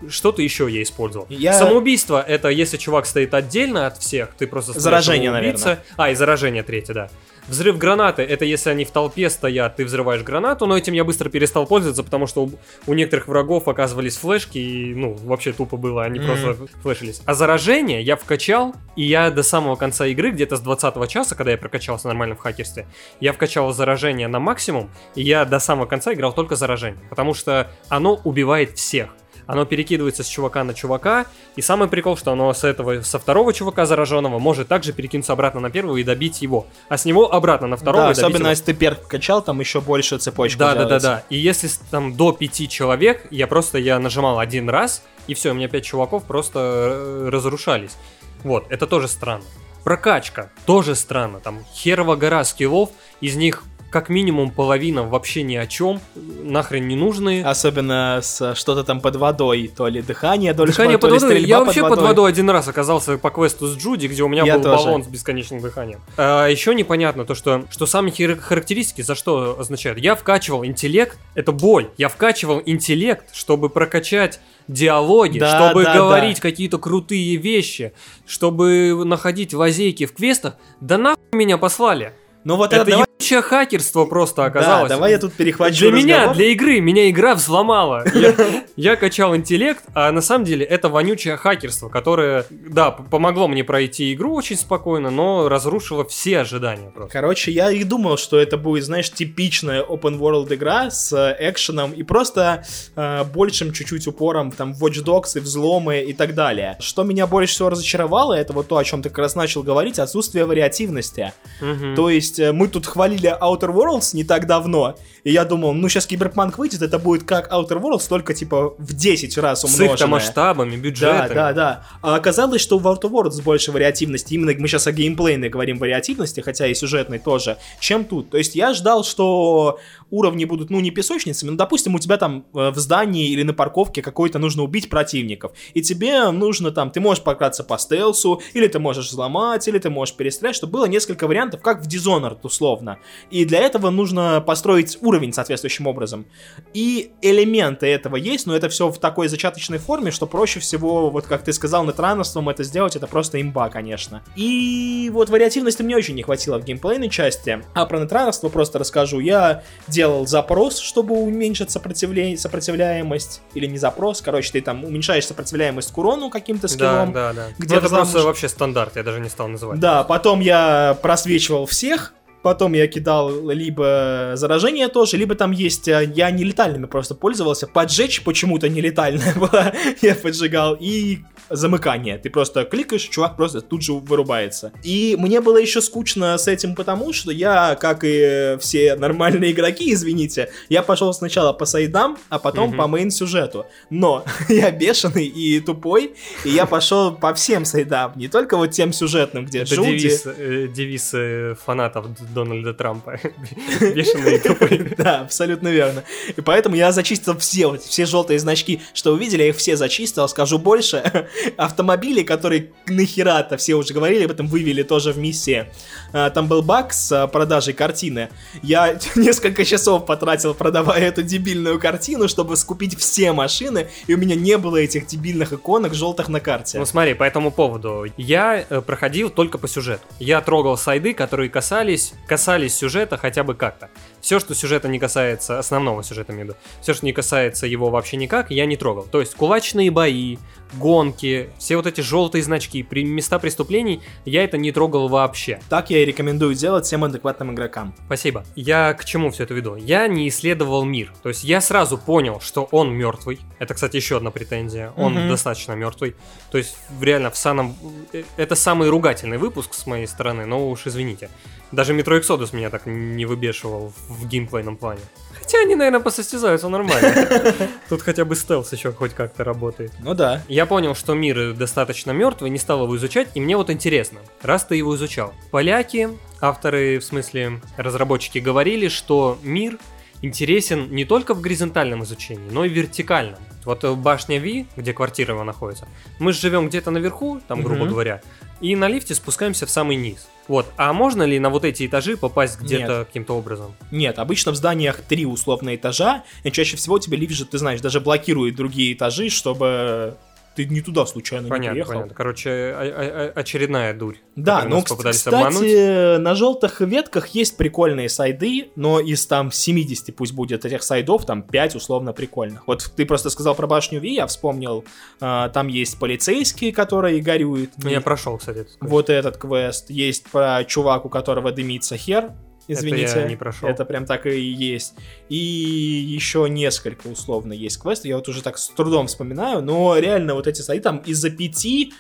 что-то 0.09 0.41
еще 0.41 0.69
я 0.71 0.83
использовал. 0.83 1.27
Я- 1.29 1.53
Самоубийство 1.55 2.23
это 2.23 2.49
если 2.49 2.77
чувак 2.77 3.07
стоит 3.07 3.35
отдельно 3.35 3.87
от 3.89 3.99
всех, 3.99 4.31
ты 4.39 4.47
просто 4.47 4.79
Заражение, 4.79 5.31
самоубийца. 5.31 5.83
А, 5.97 6.11
и 6.11 6.15
заражение 6.15 6.63
третье, 6.63 6.95
да. 6.95 7.11
Взрыв 7.49 7.79
гранаты 7.79 8.23
это 8.23 8.45
если 8.45 8.71
они 8.71 8.85
в 8.85 8.91
толпе 8.91 9.29
стоят, 9.29 9.77
ты 9.77 9.85
взрываешь 9.85 10.23
гранату, 10.23 10.67
но 10.67 10.77
этим 10.77 10.93
я 10.93 11.05
быстро 11.05 11.29
перестал 11.29 11.67
пользоваться, 11.67 12.03
потому 12.05 12.27
что 12.27 12.45
у, 12.45 12.53
у 12.87 12.95
некоторых 12.95 13.29
врагов 13.29 13.67
оказывались 13.67 14.17
флешки, 14.17 14.59
и 14.59 14.95
ну, 14.95 15.15
вообще 15.15 15.53
тупо 15.53 15.77
было, 15.77 16.05
они 16.05 16.21
Мгм. 16.21 16.29
просто 16.29 16.67
флешились. 16.83 17.23
А 17.25 17.35
заражение 17.35 18.03
я 18.03 18.17
вкачал, 18.17 18.75
и 18.95 19.03
я 19.05 19.31
до 19.31 19.43
самого 19.43 19.77
конца 19.77 20.07
игры, 20.07 20.31
где-то 20.31 20.57
с 20.57 20.61
20 20.61 21.09
часа, 21.09 21.35
когда 21.35 21.51
я 21.51 21.59
прокачался 21.59 22.07
нормально 22.07 22.35
в 22.35 22.39
хакерстве, 22.39 22.87
я 23.21 23.33
вкачал 23.33 23.73
заражение 23.73 24.29
на 24.29 24.39
максимум, 24.39 24.91
и 25.15 25.23
я 25.23 25.45
до 25.45 25.59
самого 25.59 25.87
конца 25.87 26.13
играл 26.13 26.33
только 26.33 26.57
заражение, 26.57 27.01
потому 27.09 27.35
что 27.35 27.71
оно 27.89 28.21
убивает 28.25 28.77
всех. 28.79 29.11
Оно 29.53 29.65
перекидывается 29.65 30.23
с 30.23 30.27
чувака 30.27 30.65
на 30.65 30.75
чувака, 30.75 31.27
и 31.57 31.63
самый 31.63 31.89
прикол, 31.89 32.17
что 32.17 32.33
оно 32.33 32.53
с 32.53 32.65
этого, 32.65 33.03
со 33.03 33.19
второго 33.19 33.53
чувака 33.53 33.87
зараженного 33.87 34.39
может 34.39 34.69
также 34.69 34.93
перекинуться 34.93 35.33
обратно 35.33 35.61
на 35.61 35.71
первого 35.71 35.97
и 35.97 36.05
добить 36.05 36.43
его, 36.43 36.67
а 36.89 36.97
с 36.97 37.05
него 37.05 37.33
обратно 37.33 37.67
на 37.67 37.77
второго 37.77 38.05
Да, 38.07 38.11
особенно 38.11 38.39
его. 38.39 38.49
если 38.51 38.65
ты 38.65 38.75
перк 38.75 39.07
качал, 39.07 39.43
там 39.43 39.61
еще 39.61 39.81
больше 39.81 40.19
цепочка 40.19 40.59
Да, 40.59 40.69
да, 40.75 40.75
да, 40.75 40.85
делается. 40.85 41.09
да. 41.09 41.23
И 41.31 41.37
если 41.37 41.69
там 41.91 42.17
до 42.17 42.33
пяти 42.33 42.69
человек, 42.69 43.27
я 43.31 43.47
просто 43.47 43.79
я 43.79 43.99
нажимал 43.99 44.39
один 44.39 44.69
раз, 44.71 45.03
и 45.27 45.35
все, 45.35 45.51
у 45.51 45.55
меня 45.55 45.69
пять 45.69 45.85
чуваков 45.85 46.25
просто 46.25 46.59
э, 46.59 47.29
разрушались. 47.31 47.97
Вот, 48.43 48.67
это 48.71 48.87
тоже 48.87 49.07
странно. 49.09 49.45
Прокачка 49.85 50.51
тоже 50.67 50.95
странно. 50.95 51.41
Там 51.41 51.65
херова 51.75 52.15
гора 52.17 52.45
скиллов, 52.45 52.91
из 53.21 53.37
них 53.37 53.63
как 53.91 54.09
минимум 54.09 54.51
половина 54.51 55.03
вообще 55.03 55.43
ни 55.43 55.57
о 55.57 55.67
чем, 55.67 56.01
нахрен 56.15 56.87
не 56.89 56.97
нужные. 56.97 57.45
Особенно 57.45 58.21
с 58.23 58.55
что-то 58.55 58.85
там 58.85 59.01
под 59.01 59.17
водой, 59.17 59.71
то 59.75 59.87
ли 59.89 60.01
дыхание 60.03 60.55
дольше, 60.55 60.73
Дыхание 60.73 60.97
то 60.99 61.03
под 61.09 61.11
ли 61.11 61.19
водой. 61.19 61.29
стрельба 61.31 61.49
Я 61.49 61.61
вообще 61.65 61.83
под 61.89 62.01
водой 62.01 62.31
один 62.31 62.49
раз 62.51 62.69
оказался 62.69 63.19
по 63.19 63.31
квесту 63.31 63.67
с 63.67 63.77
Джуди, 63.77 64.07
где 64.07 64.23
у 64.23 64.29
меня 64.29 64.45
Я 64.45 64.57
был 64.57 64.63
тоже. 64.65 64.85
баллон 64.85 65.05
с 65.05 65.09
бесконечным 65.09 65.61
дыханием. 65.61 66.01
А, 66.17 66.47
еще 66.47 66.75
непонятно 66.75 67.25
то, 67.25 67.35
что, 67.35 67.65
что 67.71 67.87
сами 67.87 68.11
характеристики 68.11 69.03
за 69.03 69.15
что 69.15 69.59
означают. 69.59 69.99
Я 69.99 70.15
вкачивал 70.15 70.65
интеллект, 70.65 71.19
это 71.35 71.53
боль. 71.53 71.89
Я 71.97 72.09
вкачивал 72.09 72.63
интеллект, 72.65 73.35
чтобы 73.35 73.69
прокачать 73.69 74.41
диалоги, 74.69 75.39
Да, 75.39 75.57
чтобы 75.59 75.83
да, 75.85 75.95
говорить 75.97 76.37
да. 76.37 76.43
какие-то 76.43 76.79
крутые 76.79 77.37
вещи, 77.37 77.93
чтобы 78.27 79.05
находить 79.05 79.53
лазейки 79.53 80.07
в 80.07 80.13
квестах. 80.13 80.55
Да 80.81 80.97
нахуй 80.99 81.19
меня 81.33 81.59
послали. 81.59 82.13
Ну 82.45 82.57
вот 82.57 82.73
это 82.73 82.83
это, 82.83 82.91
давай, 82.93 83.07
ебучее 83.21 83.43
хакерство 83.43 84.05
просто 84.07 84.37
да, 84.37 84.45
оказалось. 84.47 84.89
давай 84.89 85.13
я 85.13 85.19
тут 85.19 85.35
перехвачу 85.35 85.79
Для 85.79 85.91
меня, 85.93 86.17
разговор. 86.17 86.37
для 86.37 86.47
игры, 86.47 86.81
меня 86.81 87.11
игра 87.11 87.35
взломала. 87.35 88.05
Я, 88.15 88.35
я 88.77 88.97
качал 88.97 89.37
интеллект, 89.37 89.85
а 89.95 90.11
на 90.11 90.21
самом 90.21 90.45
деле 90.45 90.65
это 90.65 90.89
вонючее 90.89 91.37
хакерство, 91.37 91.89
которое, 91.89 92.47
да, 92.51 92.91
помогло 92.91 93.49
мне 93.49 93.63
пройти 93.63 94.13
игру 94.15 94.35
очень 94.35 94.57
спокойно, 94.57 95.11
но 95.11 95.49
разрушило 95.49 96.05
все 96.05 96.41
ожидания 96.41 96.91
просто. 96.91 97.13
Короче, 97.13 97.51
я 97.51 97.71
и 97.71 97.85
думал, 97.85 98.17
что 98.17 98.39
это 98.39 98.57
будет, 98.57 98.85
знаешь, 98.85 99.11
типичная 99.11 99.83
open 99.83 100.19
world 100.19 100.53
игра 100.55 100.91
с 100.91 101.13
э, 101.13 101.37
экшеном 101.51 101.93
и 101.93 102.03
просто 102.03 102.65
э, 102.97 103.25
большим 103.25 103.73
чуть-чуть 103.73 104.07
упором 104.07 104.51
там 104.51 104.73
в 104.73 104.85
Watch 104.85 105.05
Dogs 105.05 105.37
и 105.37 105.41
взломы 105.41 106.01
и 106.01 106.13
так 106.13 106.35
далее. 106.35 106.77
Что 106.81 107.03
меня 107.03 107.27
больше 107.27 107.55
всего 107.55 107.69
разочаровало, 107.69 108.35
это 108.35 108.53
вот 108.53 108.69
то, 108.69 108.79
о 108.79 108.85
чем 108.85 109.03
ты 109.03 109.09
как 109.11 109.19
раз 109.19 109.35
начал 109.35 109.63
говорить, 109.63 109.99
отсутствие 109.99 110.45
вариативности. 110.47 111.33
Мгм. 111.61 111.95
То 111.95 112.09
есть 112.09 112.39
э, 112.39 112.53
мы 112.53 112.69
тут 112.69 112.87
хвалили 113.19 113.37
Outer 113.41 113.73
Worlds 113.75 114.11
не 114.15 114.25
так 114.25 114.47
давно, 114.47 114.97
и 115.25 115.33
я 115.33 115.45
думал, 115.45 115.73
ну 115.75 115.89
сейчас 115.89 116.07
Киберпанк 116.07 116.59
выйдет, 116.59 116.83
это 116.83 116.99
будет 116.99 117.25
как 117.25 117.53
Outer 117.53 117.81
Worlds, 117.81 118.09
только 118.09 118.35
типа 118.35 118.75
в 118.79 118.93
10 118.95 119.37
раз 119.39 119.61
С 119.61 119.65
умноженное. 119.65 119.93
их-то 119.95 120.07
масштабами, 120.07 120.77
Да, 120.77 120.77
бюджетами. 120.77 121.35
да, 121.35 121.53
да. 121.53 121.87
А 122.03 122.15
оказалось, 122.17 122.61
что 122.61 122.79
в 122.79 122.87
Outer 122.87 123.11
Worlds 123.11 123.43
больше 123.43 123.73
вариативности, 123.73 124.35
именно 124.35 124.53
мы 124.59 124.69
сейчас 124.69 124.87
о 124.87 124.93
геймплейной 124.93 125.49
говорим 125.49 125.79
вариативности, 125.79 126.41
хотя 126.41 126.67
и 126.67 126.75
сюжетной 126.75 127.19
тоже, 127.19 127.59
чем 127.81 128.05
тут. 128.05 128.31
То 128.31 128.39
есть 128.39 128.55
я 128.55 128.73
ждал, 128.75 129.05
что 129.05 129.79
уровни 130.11 130.45
будут, 130.45 130.71
ну, 130.71 130.81
не 130.81 130.91
песочницами, 130.91 131.51
но, 131.51 131.57
допустим, 131.57 131.95
у 131.95 131.99
тебя 131.99 132.17
там 132.17 132.45
э, 132.55 132.71
в 132.71 132.79
здании 132.79 133.31
или 133.31 133.43
на 133.43 133.53
парковке 133.55 134.03
какой-то 134.03 134.39
нужно 134.39 134.63
убить 134.63 134.89
противников, 134.89 135.53
и 135.75 135.83
тебе 135.83 136.31
нужно 136.31 136.71
там, 136.73 136.91
ты 136.91 137.01
можешь 137.01 137.23
пократься 137.23 137.63
по 137.63 137.79
стелсу, 137.79 138.41
или 138.55 138.67
ты 138.67 138.79
можешь 138.79 139.09
взломать, 139.09 139.67
или 139.69 139.79
ты 139.79 139.89
можешь 139.91 140.15
перестрелять, 140.17 140.57
чтобы 140.57 140.73
было 140.73 140.87
несколько 140.87 141.27
вариантов, 141.29 141.61
как 141.61 141.83
в 141.83 141.87
Dishonored, 141.89 142.39
условно. 142.43 142.99
И 143.31 143.45
для 143.45 143.61
этого 143.61 143.91
нужно 143.91 144.41
построить 144.47 144.99
уровень 145.01 145.33
соответствующим 145.33 145.87
образом. 145.87 146.27
И 146.75 147.13
элементы 147.23 147.87
этого 147.87 148.17
есть, 148.17 148.47
но 148.47 148.55
это 148.57 148.69
все 148.69 148.89
в 148.91 148.99
такой 148.99 149.29
зачаточной 149.29 149.79
форме, 149.79 150.11
что 150.11 150.27
проще 150.27 150.61
всего, 150.61 151.11
вот 151.11 151.27
как 151.27 151.43
ты 151.43 151.53
сказал, 151.53 151.85
нетранерством 151.85 152.49
это 152.49 152.65
сделать, 152.65 152.97
это 152.97 153.07
просто 153.07 153.41
имба, 153.41 153.69
конечно. 153.69 154.23
И 154.37 155.11
вот 155.13 155.31
вариативности 155.31 155.83
мне 155.83 155.97
очень 155.97 156.15
не 156.15 156.23
хватило 156.23 156.59
в 156.59 156.65
геймплейной 156.65 157.09
части. 157.09 157.63
А 157.75 157.87
про 157.87 157.99
нетранерство 158.01 158.49
просто 158.49 158.79
расскажу. 158.79 159.21
Я 159.21 159.63
делал 159.89 160.27
запрос, 160.27 160.79
чтобы 160.79 161.15
уменьшить 161.17 161.71
сопротивле- 161.71 162.37
сопротивляемость, 162.37 163.43
или 163.55 163.67
не 163.67 163.79
запрос, 163.79 164.21
короче, 164.23 164.53
ты 164.53 164.61
там 164.61 164.85
уменьшаешь 164.85 165.27
сопротивляемость 165.27 165.93
к 165.93 165.99
урону 165.99 166.31
каким-то 166.31 166.63
Да, 166.63 166.69
скиллом. 166.69 167.13
да, 167.13 167.33
да. 167.33 167.47
Где 167.59 167.75
Ну, 167.75 167.79
это 167.81 167.87
взлом- 167.89 167.97
просто 168.01 168.23
вообще 168.23 168.49
стандарт, 168.49 168.97
я 168.97 169.03
даже 169.03 169.21
не 169.21 169.29
стал 169.29 169.49
называть. 169.49 169.79
Да, 169.81 170.05
потом 170.05 170.41
я 170.41 170.97
просвечивал 171.03 171.67
всех, 171.67 172.15
потом 172.43 172.73
я 172.73 172.87
кидал 172.87 173.51
либо 173.51 174.33
заражение 174.35 174.89
тоже, 174.89 175.17
либо 175.17 175.35
там 175.35 175.51
есть, 175.53 175.89
э, 175.89 176.11
я 176.15 176.31
нелетальными 176.31 176.87
просто 176.87 177.15
пользовался, 177.15 177.67
поджечь 177.67 178.23
почему-то 178.23 178.69
нелетальная 178.69 179.35
была, 179.37 179.73
я 180.03 180.15
поджигал, 180.15 180.77
и 180.81 181.19
замыкание, 181.51 182.17
ты 182.19 182.31
просто 182.31 182.65
кликаешь, 182.65 183.03
чувак 183.03 183.37
просто 183.37 183.61
тут 183.61 183.83
же 183.83 183.93
вырубается. 183.95 184.73
И 184.85 185.17
мне 185.19 185.41
было 185.41 185.57
еще 185.57 185.81
скучно 185.81 186.39
с 186.39 186.47
этим 186.47 186.75
потому, 186.75 187.13
что 187.13 187.33
я, 187.33 187.75
как 187.75 188.05
и 188.05 188.57
все 188.61 188.95
нормальные 188.95 189.51
игроки, 189.53 189.93
извините, 189.93 190.51
я 190.69 190.83
пошел 190.83 191.13
сначала 191.13 191.53
по 191.53 191.65
сайдам, 191.65 192.17
а 192.29 192.39
потом 192.39 192.69
Мгм. 192.71 192.79
по 192.79 192.83
мейн-сюжету. 192.85 193.67
Но 193.91 194.25
я 194.49 194.71
бешеный 194.71 195.27
и 195.27 195.61
тупой, 195.61 196.15
и 196.45 196.51
я 196.51 196.67
пошел 196.67 197.13
по 197.13 197.35
всем 197.35 197.65
сайдам, 197.65 198.13
не 198.17 198.29
только 198.29 198.57
вот 198.57 198.71
тем 198.71 198.93
сюжетным, 198.93 199.45
где 199.47 199.61
Это 199.61 199.75
Джуди... 199.75 199.99
девиз, 199.99 200.27
э, 200.27 200.69
девиз 200.73 201.11
э, 201.15 201.55
фанатов 201.65 202.07
Дональда 202.33 202.75
Трампа. 202.75 203.19
Бешеные 203.81 204.39
тупые. 204.39 204.95
Да, 205.01 205.21
абсолютно 205.21 205.69
верно. 205.69 206.05
И 206.37 206.41
поэтому 206.41 206.77
я 206.77 206.93
зачистил 206.93 207.37
все, 207.39 207.69
вот, 207.69 207.83
все 207.83 208.07
желтые 208.07 208.39
значки, 208.39 208.81
что 208.93 209.13
увидели, 209.13 209.43
я 209.43 209.49
их 209.49 209.57
все 209.57 209.77
зачистил. 209.77 210.29
Скажу 210.29 210.59
больше, 210.59 211.03
автомобили, 211.57 212.23
которые 212.23 212.71
нахера-то, 212.87 213.57
все 213.57 213.75
уже 213.75 213.95
говорили 213.95 214.25
об 214.25 214.31
этом, 214.31 214.47
вывели 214.47 214.83
тоже 214.83 215.13
в 215.13 215.19
миссии. 215.19 215.67
А, 216.13 216.31
Там 216.31 216.49
был 216.49 216.63
баг 216.63 216.93
с 216.93 217.13
а, 217.13 217.27
продажей 217.27 217.75
картины. 217.75 218.29
Я 218.63 218.99
несколько 219.15 219.65
часов 219.65 220.07
потратил, 220.07 220.55
продавая 220.55 221.03
эту 221.03 221.23
дебильную 221.23 221.79
картину, 221.79 222.29
чтобы 222.29 222.57
скупить 222.57 222.99
все 222.99 223.33
машины, 223.33 223.89
и 224.07 224.15
у 224.15 224.19
меня 224.19 224.35
не 224.35 224.59
было 224.59 224.77
этих 224.77 225.07
дебильных 225.07 225.53
иконок 225.53 225.95
желтых 225.95 226.29
на 226.29 226.41
карте. 226.41 226.79
Ну 226.79 226.87
смотри, 226.87 227.15
по 227.15 227.25
этому 227.25 227.51
поводу. 227.51 228.07
Я 228.17 228.65
э, 228.69 228.81
проходил 228.81 229.31
только 229.31 229.59
по 229.59 229.69
сюжету. 229.69 230.03
Я 230.19 230.41
трогал 230.41 230.77
сайды, 230.77 231.15
которые 231.15 231.49
касались, 231.49 232.13
касались 232.27 232.75
сюжета 232.75 233.17
хотя 233.17 233.43
бы 233.45 233.55
как-то. 233.55 233.91
Все, 234.21 234.39
что 234.39 234.55
сюжета 234.55 234.89
не 234.89 234.99
касается, 234.99 235.59
основного 235.59 236.03
сюжета 236.05 236.33
имею 236.33 236.47
в 236.47 236.49
виду, 236.51 236.59
все, 236.81 236.95
что 236.95 237.05
не 237.07 237.13
касается 237.13 237.67
его 237.67 237.91
вообще 237.91 238.17
никак, 238.17 238.51
я 238.51 238.67
не 238.67 238.77
трогал. 238.77 239.03
То 239.11 239.21
есть 239.21 239.35
кулачные 239.35 239.91
бои, 239.91 240.37
гонки, 240.75 241.51
все 241.59 241.77
вот 241.77 241.87
эти 241.87 242.01
желтые 242.01 242.43
значки, 242.43 242.83
при, 242.83 243.05
места 243.05 243.39
преступлений, 243.39 244.01
я 244.25 244.45
это 244.45 244.57
не 244.59 244.73
трогал 244.73 245.09
вообще. 245.09 245.61
Так 245.69 245.91
я 245.91 246.03
и 246.03 246.05
рекомендую 246.05 246.55
делать 246.55 246.85
всем 246.87 247.05
адекватным 247.05 247.53
игрокам. 247.53 247.95
Спасибо. 248.07 248.45
Я 248.55 248.95
к 248.95 249.05
чему 249.05 249.31
все 249.31 249.45
это 249.45 249.55
веду? 249.55 249.75
Я 249.77 250.07
не 250.07 250.29
исследовал 250.29 250.85
мир. 250.85 251.13
То 251.23 251.29
есть 251.29 251.45
я 251.45 251.61
сразу 251.61 251.99
понял, 251.99 252.41
что 252.41 252.69
он 252.71 252.93
мертвый. 252.93 253.41
Это, 253.59 253.75
кстати, 253.75 253.97
еще 253.97 254.17
одна 254.17 254.31
претензия. 254.31 254.93
Он 254.97 255.15
Мгм. 255.15 255.29
достаточно 255.29 255.73
мертвый. 255.73 256.15
То 256.51 256.59
есть 256.59 256.77
реально 257.01 257.31
в 257.31 257.37
самом... 257.37 257.77
э, 258.13 258.23
Это 258.37 258.55
самый 258.55 258.89
ругательный 258.89 259.39
выпуск 259.39 259.75
с 259.75 259.87
моей 259.87 260.07
стороны, 260.07 260.47
но 260.47 260.71
уж 260.71 260.87
извините. 260.87 261.29
Даже 261.73 261.95
Metro 261.95 262.21
Exodus 262.21 262.55
меня 262.55 262.71
так 262.71 262.87
не 262.87 263.27
выбешивал 263.27 263.93
в 264.09 264.27
геймплейном 264.27 264.77
плане. 264.77 265.01
Хотя 265.39 265.59
они, 265.61 265.75
наверное, 265.75 266.01
посостязаются 266.01 266.69
нормально. 266.69 267.55
Тут 267.89 268.03
хотя 268.03 268.25
бы 268.25 268.35
стелс 268.35 268.73
еще 268.73 268.93
хоть 268.93 269.15
как-то 269.15 269.45
работает. 269.45 269.93
Ну 270.01 270.15
да. 270.15 270.43
Я 270.49 270.67
понял, 270.67 270.95
что 270.95 271.15
мир 271.15 271.55
достаточно 271.55 272.11
мертвый, 272.11 272.51
не 272.51 272.59
стал 272.59 272.85
его 272.85 272.97
изучать, 272.97 273.29
и 273.35 273.41
мне 273.41 273.57
вот 273.57 273.71
интересно, 273.71 274.21
раз 274.43 274.65
ты 274.65 274.77
его 274.77 274.95
изучал. 274.97 275.33
Поляки, 275.51 276.09
авторы, 276.41 276.99
в 276.99 277.05
смысле 277.05 277.61
разработчики, 277.77 278.39
говорили, 278.39 278.89
что 278.89 279.39
мир 279.43 279.79
интересен 280.23 280.91
не 280.91 281.05
только 281.05 281.35
в 281.35 281.41
горизонтальном 281.41 282.05
изучении, 282.05 282.51
но 282.51 282.65
и 282.65 282.69
в 282.69 282.73
вертикальном. 282.73 283.39
Вот 283.65 283.85
э, 283.85 283.95
башня 283.95 284.39
Ви, 284.39 284.67
где 284.77 284.93
квартира 284.93 285.35
его 285.35 285.45
находится, 285.45 285.87
мы 286.19 286.33
же 286.33 286.41
живем 286.41 286.69
где-то 286.69 286.91
наверху, 286.91 287.41
там, 287.47 287.63
грубо 287.63 287.83
Мгм. 287.83 287.91
говоря, 287.91 288.21
и 288.61 288.77
на 288.77 288.89
лифте 288.89 289.15
спускаемся 289.15 289.67
в 289.67 289.71
самый 289.71 289.97
низ. 289.97 290.29
Вот, 290.49 290.67
а 290.77 290.93
можно 290.93 291.23
ли 291.23 291.39
на 291.39 291.49
вот 291.49 291.65
эти 291.65 291.87
этажи 291.87 292.17
попасть 292.17 292.61
где-то 292.61 293.05
каким-то 293.07 293.35
образом? 293.37 293.75
Нет, 293.91 294.19
обычно 294.19 294.53
в 294.53 294.57
зданиях 294.57 295.01
три 295.03 295.25
условно 295.25 295.75
этажа, 295.77 296.25
и 296.43 296.51
чаще 296.51 296.77
всего 296.77 296.99
тебе 296.99 297.17
лифт 297.17 297.35
же, 297.35 297.45
ты 297.45 297.59
знаешь, 297.59 297.81
даже 297.81 298.01
блокирует 298.01 298.57
другие 298.57 298.93
этажи, 298.93 299.29
чтобы 299.29 300.17
ты 300.65 300.75
не 300.75 300.81
туда 300.81 301.07
случайно 301.07 301.45
не 301.45 301.51
Понятно, 301.51 301.73
приехал. 301.73 301.93
понятно. 301.93 302.15
Короче, 302.15 303.33
очередная 303.35 303.95
дурь. 303.95 304.17
Да, 304.37 304.63
которой 304.63 304.71
ну, 304.71 304.83
кстати, 304.83 305.29
обмануть. 305.29 306.23
на 306.23 306.35
желтых 306.35 306.81
ветках 306.81 307.29
есть 307.29 307.57
прикольные 307.57 308.09
сайды, 308.09 308.71
но 308.77 309.01
из 309.01 309.27
там 309.27 309.53
70 309.53 310.15
пусть 310.15 310.33
будет 310.33 310.65
этих 310.65 310.83
сайдов, 310.83 311.27
там 311.27 311.43
5 311.43 311.77
условно 311.77 312.13
прикольных. 312.13 312.67
Вот 312.67 312.93
ты 312.97 313.07
просто 313.07 313.31
сказал 313.31 313.55
про 313.55 313.67
башню 313.67 314.01
Ви, 314.01 314.15
я 314.15 314.27
вспомнил, 314.27 314.85
а, 315.21 315.49
там 315.49 315.69
есть 315.69 315.99
полицейские, 315.99 316.73
которые 316.73 317.21
горюют. 317.21 317.71
Ну, 317.79 317.91
я 317.91 318.01
прошел, 318.01 318.39
кстати. 318.39 318.61
этот 318.61 318.77
квест. 318.77 318.93
Вот 318.93 319.11
этот 319.11 319.37
квест. 319.37 319.91
Есть 319.91 320.31
про 320.31 320.65
чувак, 320.65 321.05
у 321.05 321.09
которого 321.09 321.53
дымится 321.53 321.97
хер. 321.97 322.33
Извините, 322.73 323.21
я 323.21 323.29
не 323.29 323.37
прошел. 323.37 323.69
это 323.69 323.85
прям 323.85 324.07
так 324.07 324.27
и 324.27 324.41
есть. 324.41 324.95
И 325.29 325.37
еще 325.37 326.49
несколько 326.49 327.07
условно 327.09 327.53
есть 327.53 327.81
квестов. 327.81 328.07
Я 328.07 328.17
вот 328.17 328.29
уже 328.29 328.43
так 328.43 328.59
с 328.59 328.69
трудом 328.69 329.07
вспоминаю, 329.07 329.63
но 329.63 329.97
реально 329.99 330.35
вот 330.35 330.47
эти 330.47 330.61
сайты 330.63 330.83
там 330.83 330.99
из-за 330.99 331.31
пяти 331.31 331.93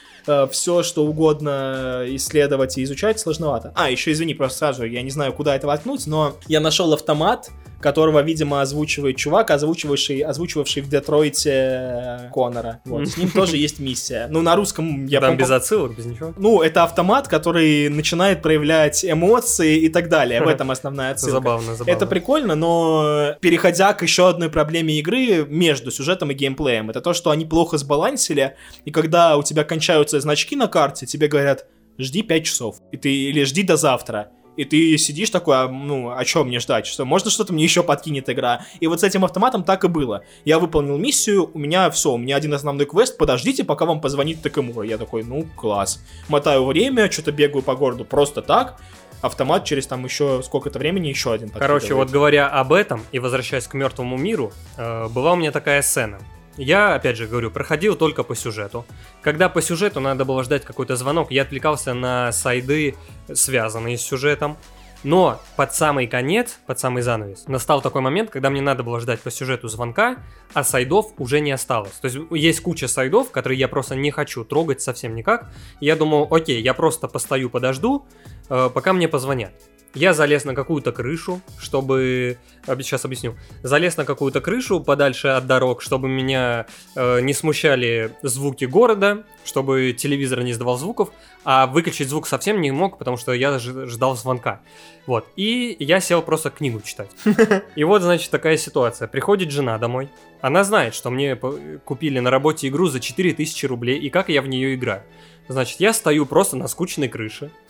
все, 0.50 0.83
что 0.83 1.04
угодно 1.04 2.04
исследовать 2.09 2.78
и 2.78 2.85
изучать 2.85 3.18
сложновато. 3.18 3.72
А, 3.74 3.90
еще 3.90 4.12
извини, 4.12 4.35
просто 4.35 4.59
сразу, 4.59 4.85
я 4.85 5.02
не 5.02 5.11
знаю, 5.11 5.33
куда 5.33 5.56
это 5.56 5.66
воткнуть, 5.66 6.06
но 6.06 6.37
я 6.46 6.61
нашел 6.61 6.92
автомат, 6.92 7.50
которого, 7.81 8.23
видимо, 8.23 8.61
озвучивает 8.61 9.16
чувак, 9.16 9.51
озвучивавший, 9.51 10.21
озвучивавший 10.21 10.83
в 10.83 10.88
Детройте 10.88 12.31
Конора. 12.33 12.81
Вот, 12.85 13.09
с 13.09 13.16
ним 13.16 13.31
тоже 13.31 13.57
есть 13.57 13.79
миссия. 13.79 14.27
Ну, 14.31 14.43
на 14.43 14.57
русском 14.57 15.07
я 15.07 15.21
Там 15.21 15.37
без 15.37 15.51
отсылок, 15.51 15.97
без 15.97 16.07
ничего. 16.07 16.35
ну, 16.37 16.62
это 16.62 16.85
автомат, 16.85 17.29
который 17.29 17.88
начинает 17.88 18.43
проявлять 18.43 19.05
эмоции 19.05 19.79
и 19.79 19.88
так 19.88 20.09
далее. 20.09 20.43
В 20.43 20.49
этом 20.49 20.71
основная 20.71 21.12
отсылка. 21.12 21.33
Забавно, 21.33 21.75
забавно. 21.75 21.90
Это 21.90 22.07
прикольно, 22.07 22.55
но 22.55 23.35
переходя 23.40 23.93
к 23.95 24.03
еще 24.03 24.29
одной 24.29 24.51
проблеме 24.51 24.99
игры 24.99 25.47
между 25.47 25.90
сюжетом 25.90 26.31
и 26.31 26.35
геймплеем, 26.35 26.90
это 26.90 27.01
то, 27.01 27.12
что 27.14 27.31
они 27.31 27.45
плохо 27.45 27.79
сбалансили, 27.79 28.57
и 28.85 28.90
когда 28.90 29.37
у 29.37 29.43
тебя 29.43 29.64
кончаются 29.64 30.21
значки 30.21 30.57
на 30.57 30.69
карте, 30.69 31.07
тебе 31.07 31.29
говорят, 31.29 31.66
жди 31.99 32.23
5 32.23 32.45
часов, 32.45 32.77
и 32.93 32.97
ты, 32.97 33.12
или 33.12 33.45
жди 33.45 33.62
до 33.62 33.77
завтра. 33.77 34.31
И 34.57 34.65
ты 34.65 34.99
сидишь 34.99 35.31
такой, 35.31 35.57
а, 35.57 35.69
ну, 35.69 36.11
о 36.11 36.25
чем 36.25 36.49
мне 36.49 36.61
ждать? 36.61 36.87
Что, 36.87 37.05
можно 37.05 37.31
что-то 37.31 37.53
мне 37.53 37.65
еще 37.65 37.83
подкинет 37.83 38.29
игра? 38.29 38.65
И 38.81 38.87
вот 38.87 39.01
с 39.01 39.05
этим 39.05 39.25
автоматом 39.25 39.65
так 39.65 39.85
и 39.85 39.89
было. 39.89 40.23
Я 40.45 40.59
выполнил 40.59 40.99
миссию, 40.99 41.51
у 41.53 41.59
меня 41.59 41.91
все, 41.91 42.13
у 42.13 42.19
меня 42.19 42.37
один 42.37 42.53
основной 42.53 42.87
квест, 42.87 43.17
подождите, 43.17 43.65
пока 43.65 43.87
вам 43.87 44.01
позвонит 44.01 44.43
Такамура. 44.43 44.87
Я 44.87 44.99
такой, 44.99 45.23
ну, 45.23 45.47
класс. 45.57 46.05
Мотаю 46.29 46.65
время, 46.65 47.11
что-то 47.11 47.33
бегаю 47.33 47.63
по 47.63 47.75
городу 47.75 48.05
просто 48.05 48.43
так, 48.43 48.81
автомат 49.21 49.65
через 49.65 49.87
там 49.87 50.05
еще 50.05 50.43
сколько-то 50.43 50.79
времени 50.79 51.09
еще 51.09 51.33
один 51.33 51.51
Короче, 51.51 51.95
вот 51.95 52.11
говоря 52.11 52.49
об 52.49 52.73
этом 52.73 53.03
и 53.13 53.19
возвращаясь 53.19 53.67
к 53.67 53.75
мертвому 53.75 54.17
миру, 54.17 54.53
э, 54.77 55.09
была 55.09 55.33
у 55.33 55.37
меня 55.37 55.53
такая 55.53 55.83
сцена. 55.83 56.19
Я, 56.61 56.94
опять 56.94 57.16
же 57.16 57.27
говорю, 57.27 57.51
проходил 57.51 57.96
только 57.96 58.23
по 58.23 58.37
сюжету. 58.37 58.85
Когда 59.23 59.49
по 59.49 59.62
сюжету 59.62 59.99
надо 59.99 60.27
было 60.27 60.44
ждать 60.44 60.62
какой-то 60.62 60.94
звонок, 60.94 61.31
я 61.31 61.42
отвлекался 61.42 61.94
на 61.94 62.33
сайды, 62.33 62.96
связанные 63.33 63.96
с 63.96 64.03
сюжетом. 64.03 64.59
Но 65.03 65.40
под 65.57 65.75
самый 65.75 66.07
конец, 66.07 66.59
под 66.66 66.79
самый 66.79 67.01
занавес, 67.01 67.49
настал 67.49 67.81
такой 67.81 68.03
момент, 68.03 68.29
когда 68.29 68.51
мне 68.51 68.61
надо 68.61 68.83
было 68.83 69.01
ждать 69.01 69.20
по 69.20 69.31
сюжету 69.31 69.68
звонка, 69.68 70.18
а 70.53 70.62
сайдов 70.62 71.14
уже 71.16 71.40
не 71.40 71.51
осталось. 71.51 71.92
То 71.92 72.09
есть 72.09 72.18
есть 72.31 72.61
куча 72.61 72.88
сайдов, 72.88 73.31
которые 73.31 73.59
я 73.59 73.66
просто 73.66 73.94
не 73.94 74.11
хочу 74.11 74.44
трогать 74.44 74.83
совсем 74.83 75.14
никак. 75.14 75.51
Я 75.81 75.96
думал, 75.96 76.29
окей, 76.31 76.61
я 76.61 76.75
просто 76.75 77.09
постою, 77.09 77.49
подожду, 77.49 78.07
э, 78.51 78.68
пока 78.75 78.92
мне 78.92 79.09
позвонят. 79.09 79.53
Я 79.94 80.14
залез 80.14 80.44
на 80.44 80.55
какую-то 80.55 80.92
крышу, 80.92 81.40
чтобы... 81.59 82.38
Сейчас 82.66 83.05
объясню. 83.05 83.35
Залез 83.62 83.96
на 83.96 84.05
какую-то 84.05 84.40
крышу 84.40 84.81
подальше 84.81 85.29
от 85.29 85.46
дорог, 85.46 85.83
чтобы 85.83 86.09
меня 86.09 86.66
э, 86.94 87.20
не 87.20 87.35
смущали 87.35 88.12
звуки 88.22 88.66
города, 88.66 89.24
чтобы 89.44 89.92
телевизор 89.96 90.42
не 90.42 90.53
издавал 90.53 90.76
звуков, 90.76 91.11
а 91.44 91.66
выключить 91.66 92.09
звук 92.09 92.29
совсем 92.29 92.61
не 92.61 92.70
мог, 92.70 92.98
потому 92.98 93.16
что 93.16 93.33
я 93.33 93.59
ждал 93.59 94.16
звонка. 94.16 94.61
Вот. 95.07 95.26
И 95.37 95.76
я 95.81 96.00
сел 96.00 96.22
просто 96.22 96.50
книгу 96.50 96.81
читать. 96.83 97.11
И 97.74 97.83
вот, 97.83 98.03
значит, 98.03 98.31
такая 98.31 98.57
ситуация. 98.57 99.09
Приходит 99.09 99.50
жена 99.50 99.79
домой. 99.79 100.09
Она 100.40 100.62
знает, 100.62 100.94
что 100.94 101.11
мне 101.11 101.37
купили 101.37 102.20
на 102.20 102.31
работе 102.31 102.68
игру 102.68 102.87
за 102.87 103.00
4000 103.00 103.66
рублей, 103.66 103.98
и 103.98 104.09
как 104.09 104.29
я 104.29 104.40
в 104.40 104.48
нее 104.48 104.74
играю. 104.74 105.03
Значит, 105.51 105.81
я 105.81 105.93
стою 105.93 106.27
просто 106.27 106.57
на 106.57 106.69
скучной 106.69 107.09
крыше. 107.09 107.51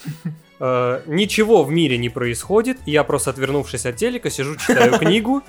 Э, 0.62 1.00
Ничего 1.06 1.64
в 1.64 1.70
мире 1.70 1.96
не 1.96 2.10
происходит. 2.10 2.76
Я 2.84 3.02
просто 3.02 3.30
отвернувшись 3.30 3.86
от 3.86 3.96
телека, 3.96 4.28
сижу, 4.28 4.56
читаю 4.56 4.92
книгу. 4.98 5.42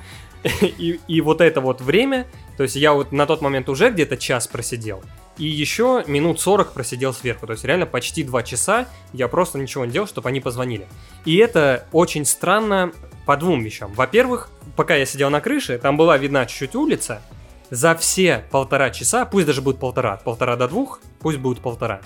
И, 0.62 1.02
и 1.06 1.20
вот 1.20 1.42
это 1.42 1.60
вот 1.60 1.82
время, 1.82 2.26
то 2.56 2.64
есть 2.64 2.78
я 2.78 2.94
вот 2.94 3.12
на 3.12 3.26
тот 3.26 3.42
момент 3.42 3.68
уже 3.68 3.90
где-то 3.90 4.16
час 4.16 4.48
просидел. 4.48 5.04
И 5.38 5.44
еще 5.44 6.06
минут 6.08 6.40
40 6.40 6.72
просидел 6.72 7.14
сверху. 7.14 7.46
То 7.46 7.52
есть 7.52 7.66
реально 7.66 7.88
почти 7.88 8.24
2 8.24 8.44
часа 8.44 8.88
я 9.12 9.28
просто 9.28 9.60
ничего 9.60 9.84
не 9.84 9.92
делал, 9.92 10.08
чтобы 10.08 10.30
они 10.30 10.40
позвонили. 10.40 10.88
И 11.26 11.36
это 11.36 11.86
очень 11.92 12.24
странно 12.24 12.94
по 13.26 13.36
двум 13.36 13.62
вещам. 13.62 13.92
Во-первых, 13.94 14.50
пока 14.78 14.96
я 14.96 15.06
сидел 15.06 15.30
на 15.30 15.42
крыше, 15.42 15.78
там 15.78 15.98
была 15.98 16.18
видна 16.18 16.46
чуть-чуть 16.46 16.76
улица. 16.76 17.22
За 17.72 17.96
все 17.96 18.44
полтора 18.52 18.90
часа, 18.90 19.26
пусть 19.26 19.48
даже 19.48 19.62
будет 19.62 19.80
полтора, 19.80 20.14
от 20.14 20.26
полтора 20.26 20.58
до 20.58 20.68
двух, 20.68 21.00
пусть 21.22 21.38
будет 21.38 21.62
полтора. 21.62 22.02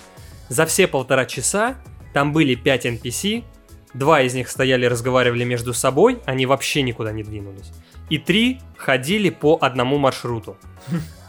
За 0.48 0.64
все 0.64 0.86
полтора 0.86 1.26
часа 1.26 1.74
там 2.14 2.32
были 2.32 2.54
5 2.54 2.86
NPC, 2.86 3.42
два 3.92 4.22
из 4.22 4.32
них 4.32 4.48
стояли 4.48 4.86
разговаривали 4.86 5.42
между 5.42 5.74
собой, 5.74 6.20
они 6.24 6.46
вообще 6.46 6.82
никуда 6.82 7.10
не 7.10 7.24
двинулись. 7.24 7.72
И 8.10 8.18
три 8.18 8.60
ходили 8.76 9.28
по 9.28 9.58
одному 9.60 9.98
маршруту. 9.98 10.56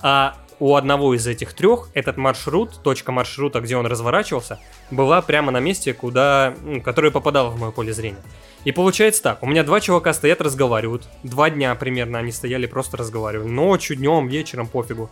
А 0.04 0.38
у 0.60 0.76
одного 0.76 1.16
из 1.16 1.26
этих 1.26 1.54
трех 1.54 1.90
этот 1.96 2.18
маршрут, 2.18 2.82
точка 2.84 3.12
маршрута, 3.12 3.60
где 3.60 3.76
он 3.76 3.88
разворачивался, 3.88 4.60
была 4.92 5.24
прямо 5.24 5.52
на 5.52 5.60
месте, 5.60 5.94
куда, 5.94 6.54
ну, 6.64 6.82
которое 6.82 7.10
попадало 7.10 7.50
в 7.50 7.60
мое 7.60 7.72
поле 7.72 7.92
зрения. 7.92 8.22
И 8.68 8.74
получается 8.74 9.24
так, 9.24 9.44
у 9.44 9.46
меня 9.46 9.64
два 9.64 9.80
чувака 9.80 10.12
стоят, 10.12 10.42
разговаривают. 10.42 11.08
Два 11.24 11.50
дня 11.50 11.74
примерно 11.76 12.20
они 12.20 12.34
стояли, 12.34 12.66
просто 12.66 12.98
разговаривали. 12.98 13.48
Ночью, 13.48 13.96
днем, 13.96 14.28
вечером, 14.28 14.68
пофигу. 14.68 15.10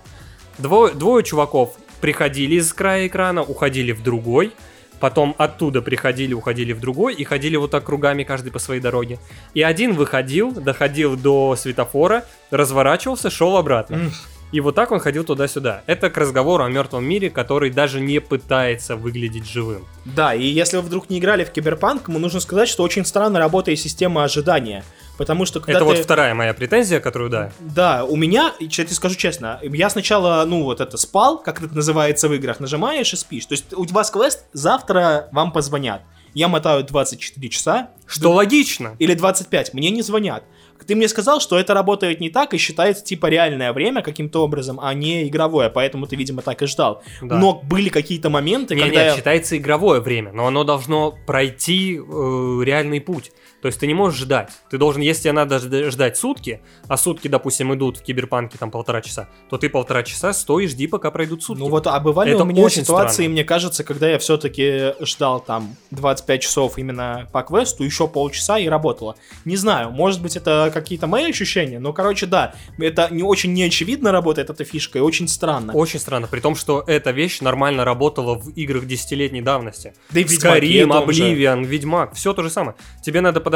Двое, 0.58 0.94
двое 0.94 1.24
чуваков 1.24 1.78
приходили 2.02 2.56
из 2.56 2.74
края 2.74 3.08
экрана, 3.08 3.44
уходили 3.44 3.94
в 3.94 4.04
другой, 4.04 4.52
потом 5.00 5.36
оттуда 5.38 5.82
приходили, 5.82 6.34
уходили 6.34 6.74
в 6.74 6.82
другой 6.82 7.14
и 7.16 7.24
ходили 7.24 7.56
вот 7.56 7.72
так 7.72 7.86
кругами 7.86 8.24
каждый 8.24 8.52
по 8.52 8.60
своей 8.60 8.82
дороге. 8.82 9.20
И 9.54 9.62
один 9.62 9.94
выходил, 9.94 10.52
доходил 10.52 11.16
до 11.16 11.56
светофора, 11.56 12.26
разворачивался, 12.52 13.30
шел 13.30 13.56
обратно. 13.56 14.12
И 14.52 14.60
вот 14.62 14.76
так 14.76 14.92
он 14.92 15.00
ходил 15.00 15.24
туда-сюда. 15.24 15.84
Это 15.86 16.10
к 16.10 16.18
разговору 16.18 16.64
о 16.64 16.70
мертвом 16.70 17.04
мире, 17.04 17.30
который 17.30 17.72
даже 17.72 18.00
не 18.00 18.20
пытается 18.20 18.96
выглядеть 18.96 19.50
живым. 19.50 19.86
Да, 20.06 20.34
и 20.34 20.46
если 20.46 20.78
вы 20.78 20.84
вдруг 20.84 21.10
не 21.10 21.20
играли 21.20 21.44
в 21.44 21.52
Киберпанк, 21.52 22.08
ему 22.08 22.20
нужно 22.20 22.40
сказать, 22.40 22.70
что 22.70 22.84
очень 22.84 23.06
странно 23.06 23.40
работает 23.40 23.80
система 23.80 24.24
ожидания. 24.24 24.84
Потому 25.18 25.46
что 25.46 25.60
когда 25.60 25.78
это 25.78 25.86
вот 25.86 25.98
ты... 25.98 26.04
вторая 26.04 26.34
моя 26.34 26.54
претензия, 26.54 27.00
которую, 27.00 27.30
да. 27.30 27.52
Да, 27.60 28.04
у 28.04 28.16
меня, 28.16 28.54
я 28.60 28.68
тебе 28.68 28.88
скажу 28.90 29.16
честно, 29.16 29.60
я 29.64 29.90
сначала, 29.90 30.44
ну, 30.46 30.64
вот 30.64 30.82
это 30.82 30.98
спал, 30.98 31.42
как 31.42 31.62
это 31.62 31.74
называется 31.74 32.28
в 32.28 32.34
играх, 32.34 32.60
нажимаешь 32.60 33.14
и 33.14 33.16
спишь. 33.16 33.46
То 33.46 33.54
есть 33.54 33.74
у 33.74 33.84
вас 33.86 34.12
квест, 34.12 34.46
завтра 34.54 35.30
вам 35.32 35.52
позвонят. 35.52 36.02
Я 36.34 36.50
мотаю 36.50 36.84
24 36.84 37.50
часа, 37.50 37.90
Что 38.06 38.34
логично. 38.34 38.98
или 39.00 39.14
25, 39.14 39.74
мне 39.74 39.90
не 39.90 40.02
звонят. 40.02 40.44
Ты 40.88 40.96
мне 40.96 41.08
сказал, 41.08 41.40
что 41.40 41.58
это 41.58 41.74
работает 41.74 42.20
не 42.20 42.30
так 42.30 42.54
и 42.54 42.58
считается 42.58 43.04
типа 43.04 43.28
реальное 43.28 43.74
время 43.74 44.02
каким-то 44.02 44.44
образом, 44.44 44.80
а 44.82 44.94
не 44.94 45.28
игровое, 45.28 45.70
поэтому 45.70 46.08
ты, 46.08 46.16
видимо, 46.16 46.42
так 46.42 46.62
и 46.62 46.68
ждал. 46.68 47.04
Да. 47.22 47.38
Но 47.38 47.62
были 47.64 47.90
какие-то 47.90 48.30
моменты, 48.30 48.76
Не, 48.76 48.82
когда 48.82 48.96
нет, 48.96 49.12
я... 49.12 49.16
считается 49.16 49.58
игровое 49.58 50.02
время, 50.02 50.32
но 50.32 50.48
оно 50.48 50.64
должно 50.64 51.18
пройти 51.26 51.98
э, 51.98 52.62
реальный 52.64 53.02
путь. 53.02 53.32
То 53.66 53.68
есть 53.70 53.80
ты 53.80 53.88
не 53.88 53.96
можешь 53.96 54.20
ждать. 54.20 54.52
Ты 54.70 54.78
должен, 54.78 55.02
если 55.02 55.24
тебе 55.24 55.32
надо 55.32 55.56
жд- 55.56 55.90
ждать 55.90 56.18
сутки, 56.18 56.62
а 56.88 56.98
сутки, 56.98 57.28
допустим, 57.28 57.74
идут 57.74 57.98
в 57.98 58.04
киберпанке 58.04 58.60
там 58.60 58.70
полтора 58.70 59.02
часа, 59.02 59.28
то 59.50 59.58
ты 59.58 59.70
полтора 59.70 60.04
часа 60.04 60.34
стой 60.34 60.66
и 60.66 60.68
жди, 60.68 60.86
пока 60.86 61.10
пройдут 61.10 61.42
сутки. 61.42 61.62
Ну 61.62 61.70
вот, 61.70 61.88
а 61.88 62.00
бывали 62.00 62.34
Это 62.34 62.44
у 62.44 62.46
меня 62.46 62.62
очень 62.62 62.84
ситуации, 62.84 63.14
странно. 63.14 63.32
мне 63.32 63.44
кажется, 63.44 63.84
когда 63.84 64.08
я 64.08 64.20
все-таки 64.20 64.94
ждал 65.04 65.40
там 65.40 65.76
25 65.90 66.42
часов 66.44 66.78
именно 66.78 67.28
по 67.32 67.42
квесту, 67.42 67.84
еще 67.84 68.08
полчаса 68.08 68.60
и 68.60 68.68
работало. 68.68 69.16
Не 69.46 69.58
знаю, 69.58 69.90
может 69.90 70.22
быть 70.22 70.38
это 70.38 70.70
какие-то 70.72 71.08
мои 71.08 71.32
ощущения, 71.32 71.80
но, 71.80 71.92
короче, 71.92 72.28
да, 72.28 72.54
это 72.78 73.08
не 73.10 73.24
очень 73.24 73.52
неочевидно 73.54 74.12
работает 74.12 74.52
эта 74.52 74.64
фишка 74.64 75.00
и 75.00 75.02
очень 75.02 75.28
странно. 75.28 75.74
Очень 75.74 76.00
странно, 76.00 76.28
при 76.28 76.40
том, 76.40 76.54
что 76.56 76.84
эта 76.86 77.10
вещь 77.10 77.42
нормально 77.42 77.84
работала 77.84 78.36
в 78.36 78.50
играх 78.50 78.86
десятилетней 78.86 79.42
давности. 79.42 79.96
Да 80.12 80.20
и 80.20 80.24
Skyrim. 80.26 80.90
Oblivion, 80.90 81.66
Ведьмак, 81.66 82.14
все 82.14 82.32
то 82.32 82.44
же 82.44 82.52
самое. 82.52 82.76
Тебе 83.04 83.22
надо 83.22 83.42
подождать, 83.42 83.55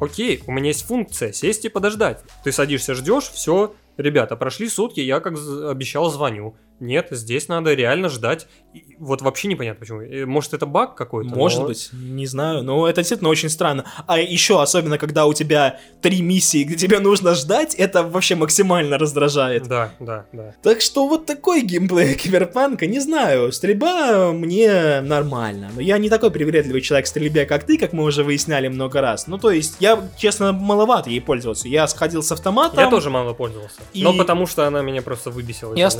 окей, 0.00 0.42
у 0.46 0.52
меня 0.52 0.68
есть 0.68 0.86
функция, 0.86 1.32
сесть 1.32 1.64
и 1.64 1.68
подождать. 1.68 2.22
Ты 2.44 2.52
садишься, 2.52 2.94
ждешь, 2.94 3.30
все, 3.30 3.74
ребята, 3.96 4.36
прошли 4.36 4.68
сутки, 4.68 5.00
я 5.00 5.20
как 5.20 5.34
обещал 5.34 6.10
звоню. 6.10 6.56
Нет, 6.80 7.08
здесь 7.10 7.48
надо 7.48 7.74
реально 7.74 8.08
ждать. 8.08 8.46
И 8.74 8.96
Вот 8.98 9.22
вообще 9.22 9.48
непонятно 9.48 9.80
почему. 9.80 10.00
Э, 10.02 10.26
Может 10.26 10.54
это 10.54 10.66
баг 10.66 10.94
какой-то? 10.94 11.34
Может 11.34 11.60
но- 11.60 11.66
быть, 11.68 11.90
не 11.92 12.26
знаю, 12.26 12.62
но 12.62 12.88
это 12.88 13.00
действительно 13.00 13.30
очень 13.30 13.48
странно. 13.48 13.84
А 14.06 14.18
еще, 14.18 14.60
особенно, 14.62 14.98
когда 14.98 15.26
у 15.26 15.34
тебя 15.34 15.78
три 16.02 16.20
миссии, 16.22 16.64
где 16.64 16.76
тебе 16.76 16.98
нужно 17.00 17.34
ждать, 17.34 17.74
это 17.74 18.02
вообще 18.02 18.34
максимально 18.34 18.98
раздражает. 18.98 19.66
Да, 19.68 19.92
да, 20.00 20.26
да. 20.32 20.54
Так 20.62 20.80
что 20.80 21.08
вот 21.08 21.26
такой 21.26 21.62
геймплей 21.62 22.14
Киберпанка, 22.14 22.86
не 22.86 23.00
знаю, 23.00 23.52
стрельба 23.52 24.32
мне 24.32 25.00
нормально, 25.00 25.70
но 25.74 25.80
я 25.80 25.98
не 25.98 26.08
такой 26.08 26.30
привередливый 26.30 26.80
человек 26.80 27.06
в 27.06 27.08
стрельбе, 27.08 27.46
как 27.46 27.64
ты, 27.64 27.78
как 27.78 27.92
мы 27.92 28.04
уже 28.04 28.22
выясняли 28.24 28.68
много 28.68 29.00
раз. 29.00 29.26
Ну, 29.26 29.38
то 29.38 29.50
есть, 29.50 29.76
я, 29.80 29.98
честно, 30.16 30.52
маловато 30.52 31.10
ей 31.10 31.20
пользовался. 31.20 31.68
Я 31.68 31.86
сходил 31.88 32.22
с 32.22 32.30
автоматом. 32.32 32.78
Я 32.78 32.90
тоже 32.90 33.10
мало 33.10 33.32
пользовался. 33.32 33.80
И- 33.92 34.02
Но 34.02 34.12
потому 34.14 34.46
что 34.46 34.66
она 34.66 34.82
меня 34.82 35.02
просто 35.02 35.30
выбесила. 35.30 35.74
Я 35.74 35.88
изначально. 35.88 35.98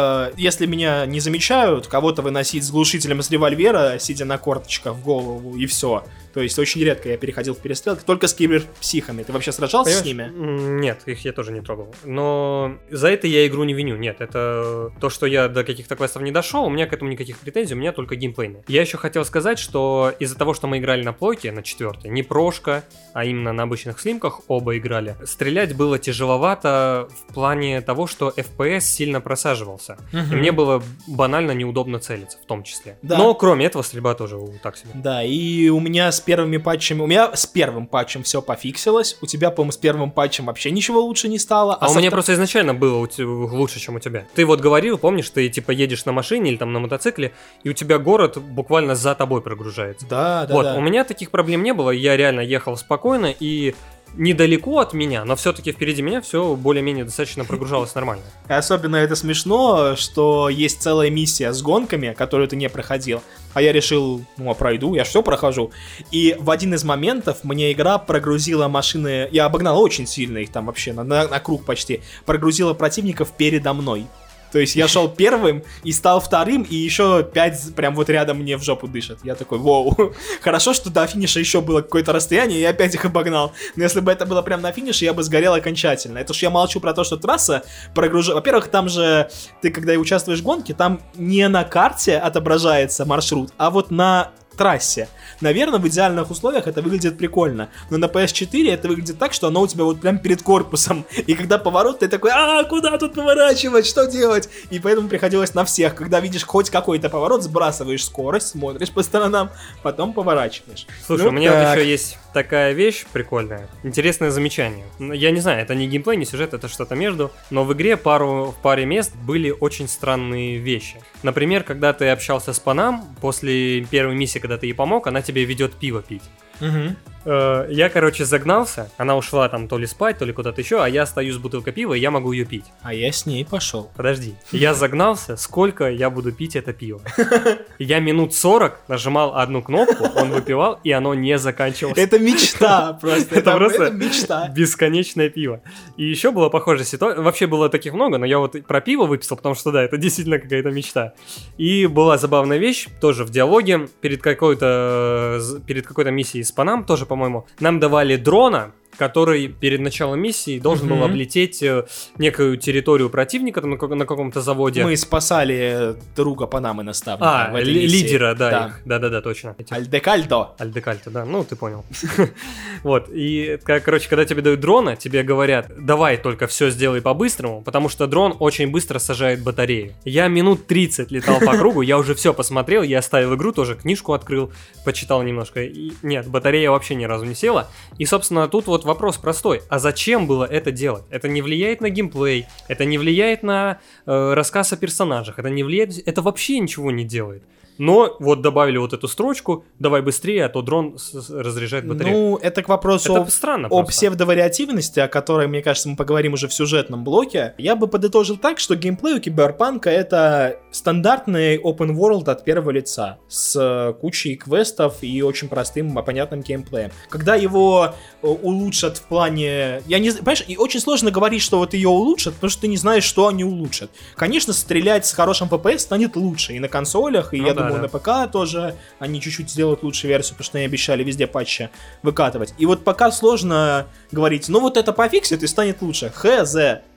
Старался, 0.00 0.32
если 0.36 0.66
меня 0.66 1.06
не 1.06 1.20
замечают, 1.20 1.86
кого-то 1.86 2.22
выносить 2.22 2.64
с 2.64 2.70
глушителем 2.70 3.20
из 3.20 3.30
револьвера, 3.30 3.98
сидя 3.98 4.24
на 4.24 4.38
корточках 4.38 4.94
в 4.94 5.02
голову, 5.02 5.56
и 5.56 5.66
все. 5.66 6.04
То 6.34 6.40
есть 6.40 6.58
очень 6.58 6.82
редко 6.82 7.08
я 7.08 7.16
переходил 7.16 7.54
в 7.54 7.58
перестрелки, 7.58 8.02
только 8.04 8.26
с 8.28 8.34
киберпсихами. 8.34 9.22
Ты 9.22 9.32
вообще 9.32 9.52
сражался 9.52 9.92
с 9.92 10.02
Понимаешь? 10.02 10.32
ними? 10.32 10.44
М, 10.46 10.80
Нет, 10.80 11.02
их 11.06 11.24
я 11.24 11.32
тоже 11.32 11.52
не 11.52 11.60
трогал. 11.60 11.94
Но 12.04 12.76
за 12.90 13.08
это 13.08 13.26
я 13.26 13.46
игру 13.46 13.64
не 13.64 13.74
виню. 13.74 13.96
Нет, 13.96 14.20
это 14.20 14.92
то, 15.00 15.10
что 15.10 15.26
я 15.26 15.48
до 15.48 15.64
каких-то 15.64 15.96
квестов 15.96 16.22
не 16.22 16.30
дошел, 16.32 16.64
у 16.64 16.70
меня 16.70 16.86
к 16.86 16.92
этому 16.92 17.10
никаких 17.10 17.38
претензий, 17.38 17.74
у 17.74 17.76
меня 17.76 17.92
только 17.92 18.16
геймплейные. 18.16 18.62
Я 18.68 18.80
еще 18.82 18.96
хотел 18.98 19.24
сказать, 19.24 19.58
что 19.58 20.12
из-за 20.18 20.36
того, 20.36 20.54
что 20.54 20.66
мы 20.66 20.78
играли 20.78 21.02
на 21.02 21.12
плойке, 21.12 21.52
на 21.52 21.62
четвертой, 21.62 22.10
не 22.10 22.22
прошка, 22.22 22.84
а 23.12 23.24
именно 23.24 23.52
на 23.52 23.64
обычных 23.64 24.00
слимках 24.00 24.40
оба 24.48 24.76
играли, 24.78 25.16
стрелять 25.24 25.74
было 25.74 25.98
тяжеловато 25.98 27.08
в 27.28 27.34
плане 27.34 27.80
того, 27.80 28.06
что 28.06 28.32
FPS 28.36 28.80
сильно 28.80 29.20
просаживался. 29.20 29.98
И 30.12 30.34
мне 30.34 30.52
было 30.52 30.82
банально 31.06 31.52
неудобно 31.52 31.98
целиться, 31.98 32.38
в 32.38 32.46
том 32.46 32.62
числе. 32.62 32.96
Да. 33.02 33.18
Но 33.18 33.34
кроме 33.34 33.66
этого, 33.66 33.82
стрельба 33.82 34.14
тоже 34.14 34.38
так 34.62 34.76
себе. 34.76 34.90
Да, 34.94 35.22
и 35.24 35.68
у 35.68 35.80
меня 35.80 36.12
с 36.12 36.19
первыми 36.20 36.58
патчами, 36.58 37.00
у 37.00 37.06
меня 37.06 37.34
с 37.34 37.46
первым 37.46 37.86
патчем 37.86 38.22
все 38.22 38.40
пофиксилось, 38.42 39.16
у 39.20 39.26
тебя, 39.26 39.50
по-моему, 39.50 39.72
с 39.72 39.76
первым 39.76 40.10
патчем 40.10 40.46
вообще 40.46 40.70
ничего 40.70 41.00
лучше 41.00 41.28
не 41.28 41.38
стало. 41.38 41.74
А, 41.74 41.86
у 41.86 41.92
со 41.92 41.98
меня 41.98 42.08
втор- 42.08 42.12
просто 42.12 42.34
изначально 42.34 42.74
было 42.74 42.98
у 42.98 43.08
лучше, 43.18 43.80
чем 43.80 43.96
у 43.96 44.00
тебя. 44.00 44.24
Ты 44.34 44.46
вот 44.46 44.60
говорил, 44.60 44.98
помнишь, 44.98 45.28
ты 45.30 45.48
типа 45.48 45.70
едешь 45.72 46.04
на 46.04 46.12
машине 46.12 46.50
или 46.50 46.56
там 46.56 46.72
на 46.72 46.80
мотоцикле, 46.80 47.32
и 47.64 47.70
у 47.70 47.72
тебя 47.72 47.98
город 47.98 48.38
буквально 48.38 48.94
за 48.94 49.14
тобой 49.14 49.42
прогружается. 49.42 50.06
Да, 50.08 50.46
да, 50.46 50.54
вот, 50.54 50.62
да. 50.64 50.74
у 50.74 50.80
меня 50.80 51.04
таких 51.04 51.30
проблем 51.30 51.62
не 51.62 51.72
было, 51.74 51.90
я 51.90 52.16
реально 52.16 52.40
ехал 52.40 52.76
спокойно 52.76 53.34
и 53.38 53.74
недалеко 54.14 54.78
от 54.78 54.92
меня, 54.92 55.24
но 55.24 55.36
все-таки 55.36 55.72
впереди 55.72 56.02
меня 56.02 56.20
все 56.20 56.54
более-менее 56.54 57.04
достаточно 57.04 57.44
прогружалось 57.44 57.94
нормально. 57.94 58.22
Особенно 58.48 58.96
это 58.96 59.16
смешно, 59.16 59.96
что 59.96 60.48
есть 60.48 60.82
целая 60.82 61.10
миссия 61.10 61.52
с 61.52 61.62
гонками, 61.62 62.14
которую 62.16 62.48
ты 62.48 62.56
не 62.56 62.68
проходил. 62.68 63.22
А 63.54 63.62
я 63.62 63.72
решил, 63.72 64.24
ну, 64.36 64.50
а 64.50 64.54
пройду, 64.54 64.94
я 64.94 65.04
все 65.04 65.22
прохожу. 65.22 65.70
И 66.10 66.36
в 66.38 66.50
один 66.50 66.74
из 66.74 66.84
моментов 66.84 67.44
мне 67.44 67.72
игра 67.72 67.98
прогрузила 67.98 68.68
машины... 68.68 69.28
Я 69.32 69.46
обогнал 69.46 69.80
очень 69.80 70.06
сильно 70.06 70.38
их 70.38 70.50
там 70.50 70.66
вообще, 70.66 70.92
на, 70.92 71.02
на- 71.02 71.28
на 71.28 71.40
круг 71.40 71.64
почти. 71.64 72.00
Прогрузила 72.26 72.74
противников 72.74 73.32
передо 73.36 73.72
мной. 73.72 74.06
То 74.52 74.58
есть 74.58 74.76
я 74.76 74.88
шел 74.88 75.08
первым 75.08 75.62
и 75.84 75.92
стал 75.92 76.20
вторым, 76.20 76.62
и 76.62 76.74
еще 76.74 77.22
пять 77.22 77.74
прям 77.74 77.94
вот 77.94 78.08
рядом 78.10 78.38
мне 78.38 78.56
в 78.56 78.62
жопу 78.62 78.88
дышат. 78.88 79.18
Я 79.24 79.34
такой, 79.34 79.58
воу. 79.58 80.14
Хорошо, 80.40 80.72
что 80.74 80.90
до 80.90 81.06
финиша 81.06 81.40
еще 81.40 81.60
было 81.60 81.82
какое-то 81.82 82.12
расстояние, 82.12 82.58
и 82.58 82.62
я 82.62 82.70
опять 82.70 82.94
их 82.94 83.04
обогнал. 83.04 83.52
Но 83.76 83.82
если 83.82 84.00
бы 84.00 84.10
это 84.10 84.26
было 84.26 84.42
прям 84.42 84.60
на 84.60 84.72
финише, 84.72 85.04
я 85.04 85.12
бы 85.12 85.22
сгорел 85.22 85.54
окончательно. 85.54 86.18
Это 86.18 86.34
ж 86.34 86.38
я 86.38 86.50
молчу 86.50 86.80
про 86.80 86.94
то, 86.94 87.04
что 87.04 87.16
трасса 87.16 87.62
прогружает. 87.94 88.34
Во-первых, 88.36 88.68
там 88.68 88.88
же 88.88 89.30
ты, 89.60 89.70
когда 89.70 89.92
участвуешь 89.94 90.40
в 90.40 90.42
гонке, 90.42 90.74
там 90.74 91.00
не 91.14 91.46
на 91.48 91.64
карте 91.64 92.16
отображается 92.16 93.04
маршрут, 93.04 93.52
а 93.56 93.70
вот 93.70 93.90
на 93.90 94.32
трассе. 94.56 95.08
Наверное, 95.40 95.78
в 95.78 95.88
идеальных 95.88 96.30
условиях 96.30 96.66
это 96.66 96.82
выглядит 96.82 97.16
прикольно. 97.16 97.70
Но 97.88 97.98
на 97.98 98.04
PS4 98.06 98.72
это 98.72 98.88
выглядит 98.88 99.18
так, 99.18 99.32
что 99.32 99.46
оно 99.46 99.62
у 99.62 99.66
тебя 99.66 99.84
вот 99.84 100.00
прям 100.00 100.18
перед 100.18 100.42
корпусом. 100.42 101.04
И 101.26 101.34
когда 101.34 101.58
поворот, 101.58 102.00
ты 102.00 102.08
такой, 102.08 102.30
а, 102.34 102.64
куда 102.64 102.98
тут 102.98 103.14
поворачивать, 103.14 103.86
что 103.86 104.06
делать? 104.06 104.48
И 104.70 104.78
поэтому 104.78 105.08
приходилось 105.08 105.54
на 105.54 105.64
всех. 105.64 105.94
Когда 105.94 106.20
видишь 106.20 106.44
хоть 106.44 106.70
какой-то 106.70 107.08
поворот, 107.08 107.42
сбрасываешь 107.42 108.04
скорость, 108.04 108.48
смотришь 108.48 108.90
по 108.90 109.02
сторонам, 109.02 109.50
потом 109.82 110.12
поворачиваешь. 110.12 110.86
Слушай, 111.06 111.22
Ну 111.22 111.28
у 111.28 111.32
меня 111.32 111.52
так. 111.52 111.68
вот 111.68 111.78
еще 111.78 111.90
есть 111.90 112.18
такая 112.32 112.72
вещь 112.72 113.04
прикольная. 113.12 113.68
Интересное 113.82 114.30
замечание. 114.30 114.84
Ну, 114.98 115.12
Я 115.12 115.30
не 115.30 115.40
знаю, 115.40 115.62
это 115.62 115.74
не 115.74 115.86
геймплей, 115.86 116.16
не 116.16 116.24
сюжет, 116.24 116.54
это 116.54 116.68
что-то 116.68 116.94
между. 116.94 117.30
Но 117.50 117.64
в 117.64 117.72
игре 117.72 117.96
пару, 117.96 118.54
в 118.56 118.62
паре 118.62 118.86
мест 118.86 119.14
были 119.16 119.50
очень 119.50 119.88
странные 119.88 120.58
вещи. 120.58 121.00
Например, 121.22 121.62
когда 121.62 121.92
ты 121.92 122.08
общался 122.08 122.52
с 122.52 122.58
Панам, 122.58 123.14
после 123.20 123.84
первой 123.84 124.14
миссии, 124.14 124.38
когда 124.38 124.58
ты 124.58 124.66
ей 124.66 124.74
помог, 124.74 125.06
она 125.06 125.22
тебе 125.22 125.44
ведет 125.44 125.74
пиво 125.74 126.02
пить. 126.02 126.22
Мгм. 126.60 126.96
Э, 127.24 127.66
Я, 127.70 127.88
короче, 127.88 128.24
загнался. 128.24 128.90
Она 128.96 129.16
ушла 129.16 129.48
там 129.48 129.68
то 129.68 129.78
ли 129.78 129.86
спать, 129.86 130.18
то 130.18 130.24
ли 130.24 130.32
куда-то 130.32 130.60
еще, 130.60 130.82
а 130.82 130.88
я 130.88 131.06
стою 131.06 131.32
с 131.32 131.38
бутылкой 131.38 131.72
пива, 131.72 131.94
и 131.94 132.00
я 132.00 132.10
могу 132.10 132.32
ее 132.32 132.44
пить. 132.44 132.64
А 132.82 132.94
я 132.94 133.12
с 133.12 133.26
ней 133.26 133.44
пошел. 133.44 133.90
Подожди. 133.96 134.34
Я 134.52 134.74
загнался, 134.74 135.36
сколько 135.36 135.90
я 135.90 136.10
буду 136.10 136.32
пить 136.32 136.56
это 136.56 136.72
пиво. 136.72 137.00
Я 137.78 137.98
минут 138.00 138.34
40 138.34 138.80
нажимал 138.88 139.36
одну 139.36 139.62
кнопку, 139.62 140.04
он 140.16 140.30
выпивал, 140.30 140.78
и 140.84 140.90
оно 140.92 141.14
не 141.14 141.38
заканчивалось. 141.38 141.98
Это 141.98 142.18
мечта 142.18 142.92
просто. 143.00 143.34
Это 143.34 143.56
просто- 143.56 143.90
мечта. 143.90 144.48
Бесконечное 144.48 145.28
пиво. 145.30 145.62
И 145.96 146.04
еще 146.04 146.30
была 146.30 146.50
похожая 146.50 146.84
ситуация. 146.84 147.22
Вообще 147.22 147.46
было 147.46 147.68
таких 147.68 147.92
много, 147.94 148.18
но 148.18 148.26
я 148.26 148.38
вот 148.38 148.56
про 148.66 148.80
пиво 148.80 149.04
выписал, 149.06 149.36
потому 149.36 149.54
что 149.54 149.72
да, 149.72 149.82
это 149.82 149.96
действительно 149.96 150.38
какая-то 150.38 150.70
мечта. 150.70 151.14
И 151.58 151.86
была 151.86 152.18
забавная 152.18 152.58
вещь, 152.58 152.88
тоже 153.00 153.24
в 153.24 153.30
диалоге, 153.30 153.88
перед 154.00 154.22
какой-то 154.22 155.38
э, 155.40 155.60
перед 155.66 155.86
какой-то 155.86 156.10
миссией 156.10 156.44
с 156.44 156.52
Панам, 156.52 156.84
тоже, 156.84 157.06
по-моему, 157.10 157.44
нам 157.58 157.80
давали 157.80 158.14
дрона, 158.14 158.70
который 159.00 159.48
перед 159.48 159.80
началом 159.80 160.20
миссии 160.20 160.58
должен 160.58 160.86
был 160.88 160.96
Мгм. 160.96 161.04
облететь 161.06 161.62
э, 161.62 161.86
некую 162.18 162.58
территорию 162.58 163.08
противника 163.08 163.62
там 163.62 163.70
на, 163.70 163.76
как- 163.78 163.90
на 163.90 164.04
каком-то 164.04 164.42
заводе. 164.42 164.84
Мы 164.84 164.94
спасали 164.96 165.96
друга 166.14 166.46
Панамы 166.46 166.82
наставника. 166.82 167.46
А, 167.46 167.50
миссии. 167.50 167.86
лидера, 167.96 168.34
да, 168.34 168.74
да-да-да, 168.84 169.22
точно. 169.22 169.54
Этих. 169.58 169.72
Альдекальдо. 169.74 170.50
Альдекальто, 170.58 171.10
да, 171.10 171.24
ну 171.24 171.44
ты 171.44 171.56
понял. 171.56 171.82
вот, 172.82 173.08
и, 173.10 173.58
короче, 173.64 174.08
когда 174.10 174.26
тебе 174.26 174.42
дают 174.42 174.60
дрона, 174.60 174.96
тебе 174.96 175.22
говорят, 175.22 175.70
давай 175.78 176.18
только 176.18 176.46
все 176.46 176.68
сделай 176.68 177.00
по-быстрому, 177.00 177.62
потому 177.62 177.88
что 177.88 178.06
дрон 178.06 178.36
очень 178.38 178.70
быстро 178.70 178.98
сажает 178.98 179.42
батарею. 179.42 179.94
Я 180.04 180.28
минут 180.28 180.66
30 180.66 181.10
летал 181.10 181.40
по 181.40 181.56
кругу, 181.58 181.80
я 181.80 181.96
уже 181.96 182.14
все 182.14 182.34
посмотрел, 182.34 182.82
я 182.82 182.98
оставил 182.98 183.34
игру, 183.34 183.52
тоже 183.52 183.76
книжку 183.76 184.12
открыл, 184.12 184.52
почитал 184.84 185.22
немножко. 185.22 185.62
И 185.62 185.92
нет, 186.02 186.26
батарея 186.28 186.70
вообще 186.70 186.94
ни 186.94 187.04
разу 187.04 187.24
не 187.24 187.34
села. 187.34 187.68
И, 187.96 188.04
собственно, 188.04 188.46
тут 188.48 188.66
вот 188.66 188.84
вопрос 188.90 189.16
простой. 189.16 189.62
А 189.68 189.78
зачем 189.78 190.26
было 190.26 190.44
это 190.44 190.70
делать? 190.70 191.04
Это 191.10 191.28
не 191.28 191.42
влияет 191.42 191.80
на 191.80 191.90
геймплей, 191.90 192.46
это 192.68 192.84
не 192.84 192.98
влияет 192.98 193.42
на 193.42 193.80
э, 194.06 194.34
рассказ 194.34 194.72
о 194.72 194.76
персонажах, 194.76 195.38
это 195.38 195.48
не 195.48 195.62
влияет... 195.62 195.96
Это 196.06 196.22
вообще 196.22 196.58
ничего 196.58 196.90
не 196.90 197.04
делает. 197.04 197.42
Но 197.80 198.14
вот 198.20 198.42
добавили 198.42 198.76
вот 198.76 198.92
эту 198.92 199.08
строчку, 199.08 199.64
давай 199.78 200.02
быстрее, 200.02 200.44
а 200.44 200.48
то 200.50 200.60
дрон 200.60 200.98
разряжает 201.30 201.86
батарею. 201.86 202.14
Ну, 202.14 202.36
это 202.36 202.62
к 202.62 202.68
вопросу 202.68 203.10
это 203.14 203.22
о, 203.22 203.30
странно 203.30 203.68
о 203.68 203.70
просто. 203.70 203.92
псевдовариативности, 203.92 205.00
о 205.00 205.08
которой, 205.08 205.46
мне 205.46 205.62
кажется, 205.62 205.88
мы 205.88 205.96
поговорим 205.96 206.34
уже 206.34 206.46
в 206.46 206.52
сюжетном 206.52 207.04
блоке. 207.04 207.54
Я 207.56 207.76
бы 207.76 207.86
подытожил 207.86 208.36
так, 208.36 208.58
что 208.58 208.76
геймплей 208.76 209.14
у 209.14 209.20
Киберпанка 209.20 209.88
это 209.88 210.58
стандартный 210.70 211.56
open 211.56 211.96
world 211.96 212.30
от 212.30 212.44
первого 212.44 212.68
лица 212.68 213.18
с 213.28 213.56
э, 213.58 213.94
кучей 213.94 214.36
квестов 214.36 214.98
и 215.00 215.22
очень 215.22 215.48
простым, 215.48 215.96
а 215.96 216.02
понятным 216.02 216.42
геймплеем. 216.42 216.90
Когда 217.08 217.34
его 217.34 217.94
э, 218.20 218.26
улучшат 218.26 218.98
в 218.98 219.04
плане... 219.04 219.80
Я 219.86 220.00
не 220.00 220.10
понимаешь, 220.10 220.44
и 220.46 220.58
очень 220.58 220.80
сложно 220.80 221.10
говорить, 221.10 221.40
что 221.40 221.56
вот 221.56 221.72
ее 221.72 221.88
улучшат, 221.88 222.34
потому 222.34 222.50
что 222.50 222.60
ты 222.60 222.68
не 222.68 222.76
знаешь, 222.76 223.04
что 223.04 223.26
они 223.26 223.42
улучшат. 223.42 223.90
Конечно, 224.16 224.52
стрелять 224.52 225.06
с 225.06 225.14
хорошим 225.14 225.48
FPS 225.48 225.78
станет 225.78 226.14
лучше 226.14 226.52
и 226.52 226.58
на 226.58 226.68
консолях, 226.68 227.32
и 227.32 227.38
Ну 227.38 227.46
я 227.46 227.54
да, 227.54 227.62
думаю, 227.62 227.69
по-моему, 227.72 227.88
да. 227.88 227.98
на 227.98 228.26
ПК 228.26 228.32
тоже 228.32 228.76
они 228.98 229.20
чуть-чуть 229.20 229.50
сделают 229.50 229.82
лучшую 229.82 230.10
версию, 230.10 230.34
потому 230.34 230.44
что 230.44 230.58
они 230.58 230.66
обещали 230.66 231.02
везде 231.02 231.26
патчи 231.26 231.70
выкатывать. 232.02 232.54
И 232.58 232.66
вот 232.66 232.84
пока 232.84 233.10
сложно 233.10 233.86
говорить, 234.12 234.48
ну 234.48 234.60
вот 234.60 234.76
это 234.76 234.92
пофиксит 234.92 235.42
и 235.42 235.46
станет 235.46 235.82
лучше. 235.82 236.12
Хз. 236.14 236.56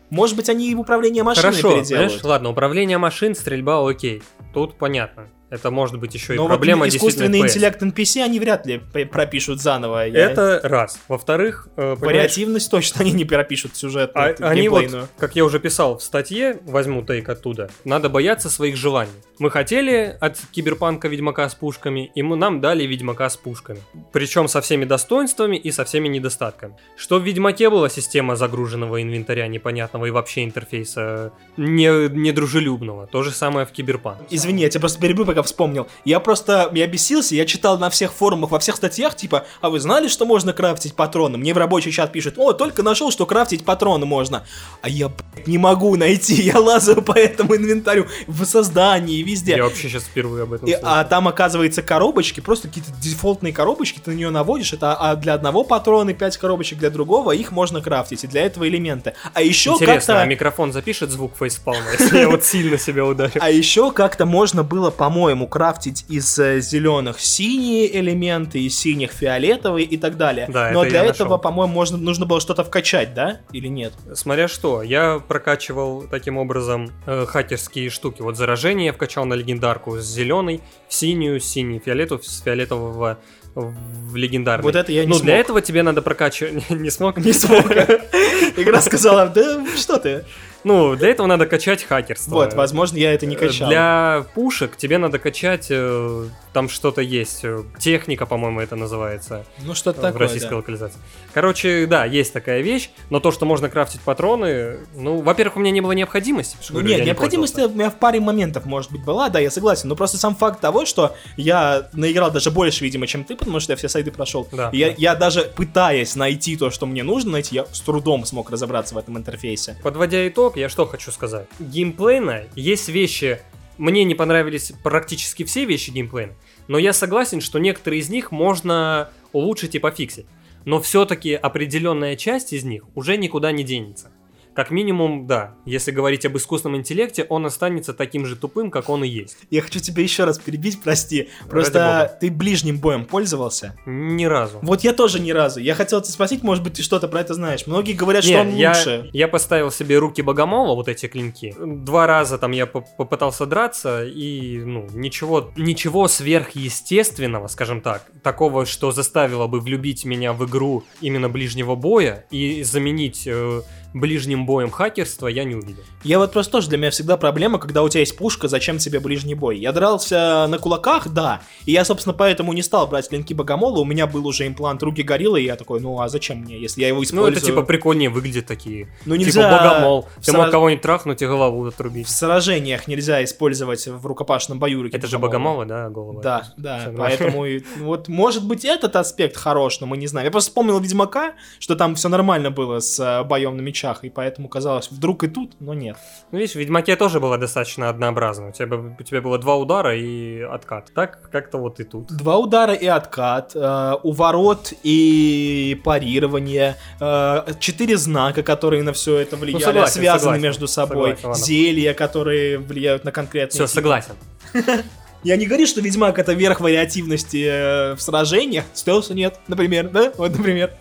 Может 0.09 0.35
быть, 0.35 0.49
они 0.49 0.69
и 0.69 0.75
в 0.75 0.79
управление 0.79 1.23
машиной 1.23 1.53
Хорошо, 1.53 1.77
переделают. 1.79 2.11
знаешь, 2.11 2.23
ладно, 2.23 2.49
управление 2.49 2.97
машин, 2.99 3.33
стрельба, 3.33 3.89
окей. 3.89 4.21
Тут 4.53 4.77
понятно. 4.77 5.27
Это 5.53 5.69
может 5.69 5.99
быть 5.99 6.15
еще 6.15 6.33
и 6.33 6.37
Но 6.37 6.47
проблема 6.47 6.85
вот 6.85 6.95
искусственный 6.95 7.39
интеллект 7.41 7.79
NPC 7.83 8.23
они 8.23 8.39
вряд 8.39 8.65
ли 8.65 8.81
пропишут 9.05 9.61
заново. 9.61 10.07
Я- 10.07 10.31
Это 10.31 10.59
раз. 10.63 10.99
Во-вторых, 11.07 11.67
э, 11.77 11.95
понимаешь, 11.95 12.01
Вариативность 12.01 12.71
точно 12.71 13.01
они 13.01 13.11
не 13.11 13.23
пропишут 13.23 13.75
сюжет. 13.75 14.11
А- 14.15 14.33
они 14.39 14.67
вот, 14.67 15.09
как 15.17 15.35
я 15.35 15.45
уже 15.45 15.59
писал 15.59 15.99
в 15.99 16.03
статье, 16.03 16.57
возьму 16.65 17.03
тейк 17.03 17.29
оттуда, 17.29 17.69
надо 17.85 18.09
бояться 18.09 18.49
своих 18.49 18.75
желаний. 18.77 19.11
Мы 19.37 19.51
хотели 19.51 20.17
от 20.19 20.37
Киберпанка 20.51 21.07
Ведьмака 21.07 21.47
с 21.47 21.53
пушками, 21.53 22.11
и 22.15 22.23
мы, 22.23 22.35
нам 22.35 22.59
дали 22.59 22.83
Ведьмака 22.85 23.29
с 23.29 23.37
пушками. 23.37 23.79
Причем 24.11 24.47
со 24.47 24.59
всеми 24.61 24.85
достоинствами 24.85 25.55
и 25.57 25.71
со 25.71 25.85
всеми 25.85 26.07
недостатками. 26.07 26.75
Что 26.97 27.19
в 27.19 27.23
Ведьмаке 27.23 27.69
была 27.69 27.89
система 27.89 28.35
загруженного 28.35 29.03
инвентаря 29.03 29.47
непонятного 29.47 30.07
и 30.07 30.09
вообще 30.11 30.43
интерфейса 30.45 31.31
не, 31.57 32.09
недружелюбного. 32.09 33.05
То 33.07 33.21
же 33.21 33.29
самое 33.31 33.65
в 33.67 33.71
Киберпанке. 33.71 34.25
Извини, 34.31 34.63
я 34.63 34.69
тебя 34.69 34.79
просто 34.81 34.99
перебью, 34.99 35.25
пока 35.25 35.42
вспомнил. 35.43 35.87
Я 36.05 36.19
просто, 36.19 36.69
я 36.73 36.87
бесился, 36.87 37.35
я 37.35 37.45
читал 37.45 37.77
на 37.77 37.89
всех 37.89 38.13
форумах, 38.13 38.51
во 38.51 38.59
всех 38.59 38.75
статьях, 38.75 39.15
типа, 39.15 39.45
а 39.61 39.69
вы 39.69 39.79
знали, 39.79 40.07
что 40.07 40.25
можно 40.25 40.53
крафтить 40.53 40.95
патроны? 40.95 41.37
Мне 41.37 41.53
в 41.53 41.57
рабочий 41.57 41.91
чат 41.91 42.11
пишут, 42.11 42.35
о, 42.37 42.53
только 42.53 42.83
нашел, 42.83 43.11
что 43.11 43.25
крафтить 43.25 43.65
патроны 43.65 44.05
можно. 44.05 44.45
А 44.81 44.89
я, 44.89 45.09
блядь, 45.09 45.47
не 45.47 45.57
могу 45.57 45.95
найти, 45.95 46.41
я 46.41 46.59
лазаю 46.59 47.01
по 47.01 47.13
этому 47.17 47.55
инвентарю 47.55 48.07
в 48.27 48.45
создании, 48.45 49.21
везде. 49.23 49.55
Я 49.55 49.63
вообще 49.63 49.89
сейчас 49.89 50.03
впервые 50.03 50.43
об 50.43 50.53
этом 50.53 50.67
И- 50.67 50.77
а 50.81 51.03
там, 51.03 51.27
оказывается, 51.27 51.81
коробочки, 51.81 52.39
просто 52.39 52.67
какие-то 52.67 52.91
дефолтные 53.01 53.53
коробочки, 53.53 53.99
ты 53.99 54.11
на 54.11 54.15
нее 54.15 54.29
наводишь, 54.29 54.73
это 54.73 54.93
а 54.93 55.15
для 55.15 55.33
одного 55.33 55.63
патрона 55.63 56.13
5 56.13 56.37
коробочек 56.37 56.79
для 56.79 56.89
другого, 56.89 57.31
их 57.31 57.51
можно 57.51 57.81
крафтить, 57.81 58.23
и 58.23 58.27
для 58.27 58.45
этого 58.45 58.67
элементы. 58.67 59.13
А 59.33 59.41
еще 59.41 59.71
Интересно, 59.71 60.21
а 60.21 60.25
микрофон 60.25 60.71
запишет 60.71 61.09
звук 61.11 61.33
фейспалма, 61.37 61.83
если 61.99 62.19
я 62.19 62.29
вот 62.29 62.43
сильно 62.43 62.77
себя 62.77 63.05
ударю? 63.05 63.31
А 63.39 63.49
еще 63.49 63.91
как-то 63.91 64.25
можно 64.25 64.63
было, 64.63 64.89
по-моему, 64.89 65.23
крафтить 65.47 66.05
из 66.09 66.35
зеленых 66.35 67.19
синие 67.19 67.99
элементы, 67.99 68.59
из 68.61 68.77
синих 68.79 69.11
фиолетовые 69.11 69.85
и 69.85 69.97
так 69.97 70.17
далее. 70.17 70.47
Да, 70.49 70.71
Но 70.71 70.81
это 70.81 70.89
для 70.91 71.05
этого, 71.05 71.37
по-моему, 71.37 71.73
можно, 71.73 71.97
нужно 71.97 72.25
было 72.25 72.39
что-то 72.39 72.63
вкачать, 72.63 73.13
да? 73.13 73.41
Или 73.51 73.67
нет? 73.67 73.93
Смотря 74.13 74.47
что, 74.47 74.83
я 74.83 75.19
прокачивал 75.27 76.03
таким 76.09 76.37
образом 76.37 76.89
э, 77.05 77.25
хакерские 77.25 77.89
штуки. 77.89 78.21
Вот 78.21 78.37
заражение 78.37 78.87
я 78.87 78.93
вкачал 78.93 79.25
на 79.25 79.33
легендарку 79.33 79.97
с 79.97 80.05
зеленой, 80.05 80.61
в 80.87 80.93
синюю, 80.93 81.39
с 81.39 81.45
синий 81.45 81.79
фиолетов, 81.79 82.25
с 82.25 82.41
фиолетового 82.41 83.17
в 83.55 84.15
легендарный. 84.15 84.63
Вот 84.63 84.75
это 84.75 84.91
я 84.91 85.03
не 85.05 85.09
Ну, 85.09 85.19
для 85.19 85.35
смог. 85.35 85.45
этого 85.45 85.61
тебе 85.61 85.83
надо 85.83 86.01
прокачивать... 86.01 86.69
Не 86.71 86.89
смог? 86.89 87.17
Не 87.17 87.33
смог. 87.33 87.65
Игра 88.57 88.81
сказала, 88.81 89.27
да 89.27 89.63
что 89.77 89.97
ты? 89.99 90.25
Ну, 90.63 90.95
для 90.95 91.09
этого 91.09 91.27
надо 91.27 91.45
качать 91.45 91.83
хакерство. 91.83 92.35
Вот, 92.35 92.53
возможно, 92.53 92.97
я 92.97 93.13
это 93.13 93.25
не 93.25 93.35
Э, 93.35 93.39
качал. 93.39 93.69
Для 93.69 94.25
пушек 94.33 94.77
тебе 94.77 94.97
надо 94.97 95.19
качать, 95.19 95.67
э, 95.69 96.25
там 96.53 96.69
что-то 96.69 97.01
есть, 97.01 97.43
э, 97.43 97.63
техника, 97.79 98.25
по-моему, 98.25 98.61
это 98.61 98.75
называется. 98.75 99.45
Ну, 99.63 99.73
что-то 99.73 99.99
в 99.99 100.01
такое, 100.01 100.19
российской 100.19 100.51
да. 100.51 100.57
локализации. 100.57 100.99
Короче, 101.33 101.85
да, 101.87 102.05
есть 102.05 102.33
такая 102.33 102.61
вещь, 102.61 102.89
но 103.09 103.19
то, 103.19 103.31
что 103.31 103.45
можно 103.45 103.69
крафтить 103.69 104.01
патроны, 104.01 104.77
ну, 104.95 105.21
во-первых, 105.21 105.57
у 105.57 105.59
меня 105.59 105.71
не 105.71 105.81
было 105.81 105.91
необходимости. 105.91 106.57
Ну 106.69 106.75
говорю, 106.75 106.87
нет, 106.87 106.97
я 106.99 107.03
не 107.03 107.07
необходимость 107.07 107.55
пользовался. 107.55 107.75
у 107.75 107.79
меня 107.79 107.89
в 107.89 107.95
паре 107.95 108.19
моментов, 108.19 108.65
может 108.65 108.91
быть, 108.91 109.03
была, 109.03 109.29
да, 109.29 109.39
я 109.39 109.49
согласен. 109.49 109.89
Но 109.89 109.95
просто 109.95 110.17
сам 110.17 110.35
факт 110.35 110.61
того, 110.61 110.85
что 110.85 111.15
я 111.37 111.89
наиграл 111.93 112.31
даже 112.31 112.51
больше, 112.51 112.83
видимо, 112.83 113.07
чем 113.07 113.23
ты, 113.23 113.35
потому 113.35 113.59
что 113.59 113.73
я 113.73 113.77
все 113.77 113.89
сайды 113.89 114.11
прошел. 114.11 114.47
Да, 114.51 114.69
я, 114.73 114.89
да. 114.89 114.95
я 114.97 115.15
даже 115.15 115.41
пытаясь 115.55 116.15
найти 116.15 116.55
то, 116.55 116.69
что 116.69 116.85
мне 116.85 117.03
нужно 117.03 117.31
найти, 117.31 117.55
я 117.55 117.65
с 117.71 117.81
трудом 117.81 118.25
смог 118.25 118.49
разобраться 118.49 118.95
в 118.95 118.97
этом 118.97 119.17
интерфейсе. 119.17 119.77
Подводя 119.83 120.27
итог, 120.27 120.52
я 120.55 120.69
что 120.69 120.85
хочу 120.85 121.11
сказать. 121.11 121.47
Геймплейно 121.59 122.45
есть 122.55 122.89
вещи, 122.89 123.39
мне 123.77 124.03
не 124.03 124.15
понравились 124.15 124.73
практически 124.83 125.43
все 125.43 125.65
вещи 125.65 125.89
геймплейна, 125.89 126.33
но 126.67 126.77
я 126.77 126.93
согласен, 126.93 127.41
что 127.41 127.59
некоторые 127.59 127.99
из 127.99 128.09
них 128.09 128.31
можно 128.31 129.09
улучшить 129.31 129.75
и 129.75 129.79
пофиксить. 129.79 130.25
Но 130.65 130.79
все-таки 130.79 131.33
определенная 131.33 132.15
часть 132.15 132.53
из 132.53 132.63
них 132.63 132.83
уже 132.95 133.17
никуда 133.17 133.51
не 133.51 133.63
денется. 133.63 134.11
Как 134.55 134.71
минимум, 134.71 135.25
да, 135.27 135.55
если 135.65 135.91
говорить 135.91 136.25
об 136.25 136.37
искусственном 136.37 136.77
интеллекте, 136.79 137.25
он 137.29 137.45
останется 137.45 137.93
таким 137.93 138.25
же 138.25 138.35
тупым, 138.35 138.69
как 138.71 138.89
он 138.89 139.03
и 139.03 139.07
есть. 139.07 139.37
Я 139.49 139.61
хочу 139.61 139.79
тебя 139.79 140.03
еще 140.03 140.25
раз 140.25 140.37
перебить, 140.39 140.81
прости. 140.81 141.29
Просто 141.49 142.17
ты 142.21 142.29
ближним 142.29 142.77
боем 142.79 143.05
пользовался? 143.05 143.75
Ни 143.85 144.25
разу. 144.25 144.59
Вот 144.61 144.81
я 144.83 144.93
тоже 144.93 145.19
ни 145.19 145.31
разу. 145.31 145.59
Я 145.59 145.73
хотел 145.75 146.01
тебя 146.01 146.13
спросить, 146.13 146.43
может 146.43 146.63
быть, 146.63 146.73
ты 146.73 146.83
что-то 146.83 147.07
про 147.07 147.21
это 147.21 147.33
знаешь. 147.33 147.65
Многие 147.67 147.93
говорят, 147.93 148.23
Не, 148.25 148.31
что 148.31 148.41
он 148.41 148.55
я, 148.55 148.69
лучше. 148.69 149.09
я 149.13 149.27
поставил 149.27 149.71
себе 149.71 149.97
руки 149.97 150.21
богомола, 150.21 150.75
вот 150.75 150.87
эти 150.87 151.07
клинки. 151.07 151.55
Два 151.59 152.07
раза 152.07 152.37
там 152.37 152.51
я 152.51 152.65
поп- 152.65 152.95
попытался 152.97 153.45
драться, 153.45 154.05
и, 154.05 154.59
ну, 154.59 154.87
ничего, 154.93 155.51
ничего 155.57 156.07
сверхъестественного, 156.07 157.47
скажем 157.47 157.81
так, 157.81 158.03
такого, 158.21 158.65
что 158.65 158.91
заставило 158.91 159.47
бы 159.47 159.59
влюбить 159.59 160.05
меня 160.05 160.33
в 160.33 160.45
игру 160.45 160.83
именно 161.01 161.29
ближнего 161.29 161.75
боя 161.75 162.25
и 162.31 162.63
заменить 162.63 163.23
э, 163.25 163.61
ближним 163.93 164.45
боем 164.45 164.69
хакерство, 164.71 165.27
я 165.27 165.43
не 165.43 165.55
увидел. 165.55 165.83
Я 166.03 166.19
вот 166.19 166.31
просто 166.33 166.51
тоже 166.53 166.69
для 166.69 166.77
меня 166.77 166.91
всегда 166.91 167.17
проблема, 167.17 167.59
когда 167.59 167.83
у 167.83 167.89
тебя 167.89 167.99
есть 168.01 168.17
пушка, 168.17 168.47
зачем 168.47 168.77
тебе 168.77 168.99
ближний 168.99 169.35
бой? 169.35 169.57
Я 169.59 169.71
дрался 169.71 170.47
на 170.49 170.57
кулаках, 170.57 171.09
да, 171.09 171.41
и 171.65 171.71
я, 171.71 171.85
собственно, 171.85 172.13
поэтому 172.13 172.53
не 172.53 172.61
стал 172.63 172.87
брать 172.87 173.09
клинки 173.09 173.33
богомола, 173.33 173.79
у 173.79 173.85
меня 173.85 174.07
был 174.07 174.25
уже 174.27 174.47
имплант 174.47 174.81
руки 174.83 175.03
гориллы, 175.03 175.41
и 175.41 175.45
я 175.45 175.55
такой, 175.55 175.79
ну 175.79 175.99
а 176.01 176.09
зачем 176.09 176.39
мне, 176.39 176.59
если 176.59 176.81
я 176.81 176.87
его 176.87 176.97
Ну, 176.97 177.03
использую? 177.03 177.31
это 177.33 177.45
типа 177.45 177.61
прикольнее 177.63 178.09
выглядит 178.09 178.45
такие. 178.45 178.87
Ну, 179.05 179.15
Типа 179.15 179.25
нельзя 179.27 179.51
богомол. 179.51 180.07
в 180.17 180.25
Ты 180.25 180.31
мог 180.31 180.41
сраж- 180.41 180.51
кого-нибудь 180.51 180.81
трахнуть 180.81 181.21
и 181.21 181.27
голову 181.27 181.63
В 181.63 181.67
отрубить. 181.67 182.07
сражениях 182.09 182.87
нельзя 182.87 183.23
использовать 183.23 183.87
в 183.87 184.05
рукопашном 184.05 184.59
бою 184.59 184.83
руки 184.83 184.95
Это 184.95 185.07
же 185.07 185.19
богомола. 185.19 185.63
богомолы, 185.63 185.65
да, 185.65 185.89
голова? 185.89 186.21
Да, 186.21 186.53
да, 186.57 186.91
поэтому 186.97 187.45
ну, 187.77 187.85
вот 187.85 188.07
может 188.07 188.45
быть 188.47 188.65
этот 188.65 188.95
аспект 188.95 189.37
хорош, 189.37 189.79
но 189.81 189.87
мы 189.87 189.97
не 189.97 190.07
знаем. 190.07 190.25
Я 190.25 190.31
просто 190.31 190.49
вспомнил 190.49 190.79
Ведьмака, 190.79 191.33
что 191.59 191.75
там 191.75 191.95
все 191.95 192.09
нормально 192.09 192.49
было 192.51 192.79
с 192.79 192.99
э, 192.99 193.23
боем 193.23 193.55
на 193.57 193.61
мечах, 193.83 194.03
и 194.03 194.09
поэтому 194.09 194.47
казалось, 194.47 194.89
вдруг 194.91 195.23
и 195.23 195.27
тут, 195.27 195.53
но 195.59 195.73
нет. 195.73 195.97
Ну, 196.31 196.37
видишь, 196.37 196.55
в 196.55 196.59
Ведьмаке 196.59 196.95
тоже 196.95 197.19
было 197.19 197.37
достаточно 197.37 197.89
однообразно. 197.89 198.49
У 198.49 198.51
тебя, 198.51 198.77
у 198.77 199.03
тебя 199.03 199.21
было 199.21 199.37
два 199.37 199.55
удара 199.55 199.95
и 199.95 200.41
откат. 200.41 200.91
Так 200.93 201.29
как-то 201.31 201.57
вот 201.57 201.79
и 201.79 201.83
тут. 201.83 202.07
Два 202.07 202.37
удара 202.37 202.73
и 202.73 202.85
откат, 202.85 203.51
э, 203.55 203.93
уворот 204.03 204.73
и 204.83 205.79
парирование, 205.83 206.75
э, 206.99 207.43
четыре 207.59 207.97
знака, 207.97 208.43
которые 208.43 208.83
на 208.83 208.93
все 208.93 209.17
это 209.17 209.35
влияли, 209.35 209.61
Ну, 209.61 209.67
согласен, 209.67 209.93
связаны 209.93 210.19
согласен. 210.19 210.43
между 210.43 210.67
собой, 210.67 211.15
Согласен, 211.17 211.43
зелья, 211.43 211.93
которые 211.93 212.57
влияют 212.57 213.03
на 213.03 213.11
конкретные. 213.11 213.65
Все, 213.65 213.67
согласен. 213.67 214.13
Я 215.23 215.37
не 215.37 215.45
говорю, 215.45 215.65
что 215.65 215.79
Ведьмак 215.79 216.19
это 216.19 216.33
верх 216.33 216.59
вариативности 216.59 217.45
э, 217.49 217.95
в 217.95 218.01
сражениях, 218.01 218.65
стелса 218.73 219.13
нет, 219.13 219.39
например, 219.47 219.89
да? 219.89 220.11
Вот, 220.17 220.37
например. 220.37 220.71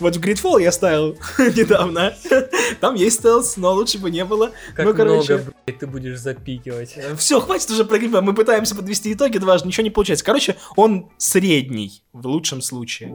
Вот 0.00 0.16
в 0.16 0.20
Gridfall 0.20 0.62
я 0.62 0.72
ставил 0.72 1.16
недавно. 1.38 2.14
Там 2.80 2.94
есть 2.94 3.20
стелс, 3.20 3.56
но 3.56 3.72
лучше 3.74 3.98
бы 3.98 4.10
не 4.10 4.24
было. 4.24 4.50
Как 4.74 4.86
ну, 4.86 4.94
короче, 4.94 5.34
много, 5.34 5.52
блядь, 5.66 5.78
ты 5.78 5.86
будешь 5.86 6.18
запикивать. 6.18 6.96
все, 7.18 7.40
хватит 7.40 7.70
уже 7.70 7.84
про 7.84 7.98
Gridfall. 7.98 8.22
Мы 8.22 8.34
пытаемся 8.34 8.74
подвести 8.74 9.12
итоги 9.12 9.38
дважды, 9.38 9.68
ничего 9.68 9.84
не 9.84 9.90
получается. 9.90 10.24
Короче, 10.24 10.56
он 10.76 11.10
средний, 11.18 12.02
в 12.14 12.26
лучшем 12.26 12.62
случае. 12.62 13.10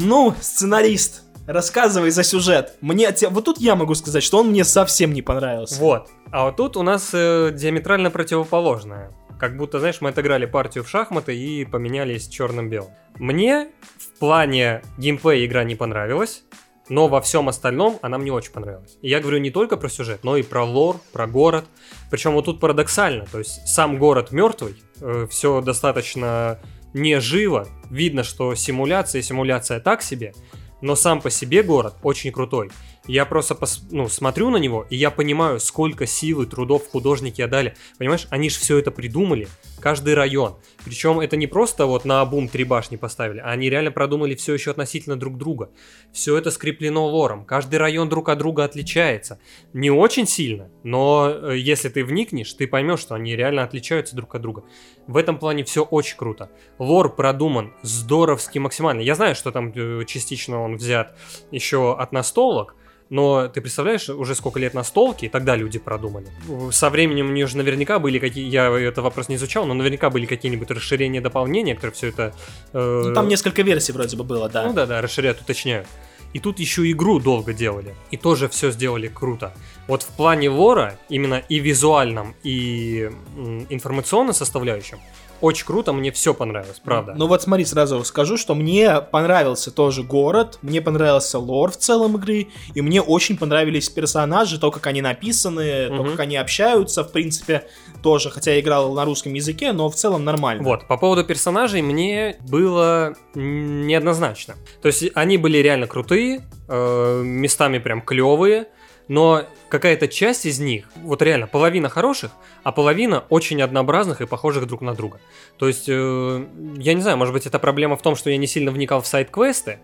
Ну, 0.00 0.32
сценарист, 0.40 1.22
рассказывай 1.48 2.10
за 2.10 2.22
сюжет. 2.22 2.74
Мне 2.80 3.12
вот 3.30 3.44
тут 3.44 3.58
я 3.58 3.74
могу 3.74 3.96
сказать, 3.96 4.22
что 4.22 4.38
он 4.38 4.50
мне 4.50 4.64
совсем 4.64 5.12
не 5.12 5.22
понравился. 5.22 5.80
Вот. 5.80 6.08
А 6.30 6.44
вот 6.44 6.56
тут 6.56 6.76
у 6.76 6.82
нас 6.82 7.10
э, 7.12 7.50
диаметрально 7.52 8.10
противоположное. 8.12 9.10
Как 9.38 9.56
будто, 9.56 9.78
знаешь, 9.78 10.00
мы 10.00 10.10
отыграли 10.10 10.46
партию 10.46 10.84
в 10.84 10.88
шахматы 10.88 11.36
и 11.36 11.64
поменялись 11.64 12.28
черным-белым. 12.28 12.90
Мне 13.18 13.68
в 13.98 14.18
плане 14.18 14.82
геймплея 14.96 15.46
игра 15.46 15.64
не 15.64 15.76
понравилась, 15.76 16.42
но 16.88 17.06
во 17.06 17.20
всем 17.20 17.48
остальном 17.48 17.98
она 18.02 18.18
мне 18.18 18.32
очень 18.32 18.52
понравилась. 18.52 18.96
И 19.02 19.08
я 19.08 19.20
говорю 19.20 19.38
не 19.38 19.50
только 19.50 19.76
про 19.76 19.88
сюжет, 19.88 20.24
но 20.24 20.36
и 20.36 20.42
про 20.42 20.64
лор, 20.64 20.96
про 21.12 21.26
город. 21.26 21.66
Причем 22.10 22.32
вот 22.32 22.46
тут 22.46 22.60
парадоксально, 22.60 23.26
то 23.30 23.38
есть 23.38 23.66
сам 23.68 23.98
город 23.98 24.32
мертвый, 24.32 24.82
все 25.30 25.60
достаточно 25.60 26.58
неживо, 26.94 27.68
видно, 27.90 28.24
что 28.24 28.54
симуляция, 28.54 29.22
симуляция 29.22 29.78
так 29.78 30.02
себе, 30.02 30.32
но 30.80 30.96
сам 30.96 31.20
по 31.20 31.28
себе 31.30 31.62
город 31.62 31.94
очень 32.02 32.32
крутой. 32.32 32.70
Я 33.08 33.24
просто 33.24 33.54
пос- 33.54 33.80
ну, 33.90 34.06
смотрю 34.08 34.50
на 34.50 34.58
него, 34.58 34.86
и 34.90 34.96
я 34.96 35.10
понимаю, 35.10 35.60
сколько 35.60 36.06
сил 36.06 36.42
и 36.42 36.46
трудов 36.46 36.86
художники 36.88 37.40
отдали. 37.40 37.74
Понимаешь, 37.98 38.26
они 38.28 38.50
же 38.50 38.58
все 38.58 38.78
это 38.78 38.90
придумали 38.90 39.48
каждый 39.80 40.12
район. 40.12 40.56
Причем 40.84 41.18
это 41.18 41.36
не 41.36 41.46
просто 41.46 41.86
вот 41.86 42.04
на 42.04 42.22
бум 42.26 42.48
три 42.48 42.64
башни 42.64 42.96
поставили, 42.96 43.38
а 43.38 43.46
они 43.46 43.70
реально 43.70 43.92
продумали 43.92 44.34
все 44.34 44.52
еще 44.52 44.72
относительно 44.72 45.16
друг 45.16 45.38
друга. 45.38 45.70
Все 46.12 46.36
это 46.36 46.50
скреплено 46.50 47.06
лором. 47.06 47.46
Каждый 47.46 47.76
район 47.76 48.10
друг 48.10 48.28
от 48.28 48.36
друга 48.36 48.64
отличается. 48.64 49.40
Не 49.72 49.90
очень 49.90 50.26
сильно, 50.26 50.68
но 50.82 51.30
э, 51.30 51.56
если 51.56 51.88
ты 51.88 52.04
вникнешь, 52.04 52.52
ты 52.52 52.66
поймешь, 52.66 53.00
что 53.00 53.14
они 53.14 53.34
реально 53.34 53.62
отличаются 53.62 54.16
друг 54.16 54.34
от 54.34 54.42
друга. 54.42 54.64
В 55.06 55.16
этом 55.16 55.38
плане 55.38 55.64
все 55.64 55.82
очень 55.82 56.18
круто. 56.18 56.50
Лор 56.78 57.16
продуман 57.16 57.72
здоровски 57.80 58.58
максимально. 58.58 59.00
Я 59.00 59.14
знаю, 59.14 59.34
что 59.34 59.50
там 59.50 59.72
э, 59.74 60.04
частично 60.06 60.62
он 60.62 60.76
взят 60.76 61.16
еще 61.50 61.96
от 61.96 62.12
настолок, 62.12 62.74
но 63.10 63.48
ты 63.48 63.60
представляешь, 63.60 64.08
уже 64.08 64.34
сколько 64.34 64.58
лет 64.60 64.74
настолки, 64.74 65.24
и 65.26 65.28
тогда 65.28 65.56
люди 65.56 65.78
продумали. 65.78 66.26
Со 66.70 66.90
временем 66.90 67.28
у 67.30 67.32
нее 67.32 67.46
же 67.46 67.56
наверняка 67.56 67.98
были 67.98 68.18
какие... 68.18 68.48
Я 68.48 68.68
этот 68.70 68.98
вопрос 69.04 69.28
не 69.28 69.36
изучал, 69.36 69.66
но 69.66 69.74
наверняка 69.74 70.10
были 70.10 70.26
какие-нибудь 70.26 70.70
расширения, 70.70 71.20
дополнения, 71.20 71.74
которые 71.74 71.94
все 71.94 72.08
это... 72.08 72.34
э, 72.72 73.02
Ну, 73.06 73.14
там 73.14 73.28
несколько 73.28 73.62
версий 73.62 73.92
вроде 73.92 74.16
бы 74.16 74.24
было, 74.24 74.48
да. 74.48 74.64
Ну 74.66 74.72
да, 74.74 74.86
да, 74.86 75.00
расширяют, 75.00 75.40
уточняют. 75.40 75.86
И 76.34 76.40
тут 76.40 76.58
еще 76.58 76.90
игру 76.90 77.20
долго 77.20 77.54
делали. 77.54 77.94
И 78.10 78.18
тоже 78.18 78.48
все 78.48 78.70
сделали 78.70 79.08
круто. 79.08 79.54
Вот 79.86 80.02
в 80.02 80.08
плане 80.08 80.50
лора, 80.50 80.98
именно 81.08 81.42
и 81.48 81.58
визуальном, 81.58 82.34
и 82.42 83.10
м, 83.36 83.66
информационно 83.70 84.34
составляющем, 84.34 84.98
очень 85.40 85.66
круто, 85.66 85.92
мне 85.92 86.10
все 86.12 86.34
понравилось, 86.34 86.80
правда. 86.84 87.14
Ну 87.16 87.26
вот 87.26 87.42
смотри, 87.42 87.64
сразу 87.64 88.02
скажу, 88.04 88.36
что 88.36 88.54
мне 88.54 89.00
понравился 89.00 89.70
тоже 89.70 90.02
город, 90.02 90.58
мне 90.62 90.80
понравился 90.80 91.38
лор 91.38 91.70
в 91.70 91.76
целом 91.76 92.16
игры, 92.16 92.48
и 92.74 92.80
мне 92.82 93.00
очень 93.02 93.36
понравились 93.38 93.88
персонажи, 93.88 94.58
то, 94.60 94.70
как 94.70 94.86
они 94.86 95.02
написаны, 95.02 95.88
то, 95.88 95.94
Мгм. 96.02 96.10
как 96.12 96.20
они 96.20 96.36
общаются, 96.36 97.04
в 97.04 97.12
принципе, 97.12 97.64
тоже, 98.02 98.30
хотя 98.30 98.52
я 98.52 98.60
играл 98.60 98.92
на 98.94 99.04
русском 99.04 99.34
языке, 99.34 99.72
но 99.72 99.88
в 99.88 99.94
целом 99.94 100.24
нормально. 100.24 100.62
Вот, 100.62 100.86
по 100.86 100.96
поводу 100.96 101.24
персонажей 101.24 101.82
мне 101.82 102.36
было 102.48 103.14
неоднозначно. 103.34 104.54
То 104.82 104.88
есть 104.88 105.04
они 105.14 105.38
были 105.38 105.58
реально 105.58 105.86
крутые, 105.86 106.42
э, 106.68 107.22
местами 107.24 107.78
прям 107.78 108.00
клевые, 108.02 108.68
но 109.08 109.44
какая-то 109.68 110.08
часть 110.08 110.46
из 110.46 110.60
них, 110.60 110.88
вот 110.96 111.22
реально, 111.22 111.46
половина 111.46 111.88
хороших, 111.88 112.32
а 112.62 112.72
половина 112.72 113.24
очень 113.28 113.60
однообразных 113.60 114.20
и 114.20 114.26
похожих 114.26 114.66
друг 114.66 114.82
на 114.82 114.94
друга. 114.94 115.20
То 115.58 115.66
есть, 115.68 115.88
э, 115.88 116.46
я 116.76 116.94
не 116.94 117.00
знаю, 117.00 117.16
может 117.16 117.34
быть, 117.34 117.46
это 117.46 117.58
проблема 117.58 117.96
в 117.96 118.02
том, 118.02 118.16
что 118.16 118.30
я 118.30 118.36
не 118.36 118.46
сильно 118.46 118.70
вникал 118.70 119.00
в 119.00 119.06
сайт-квесты, 119.06 119.78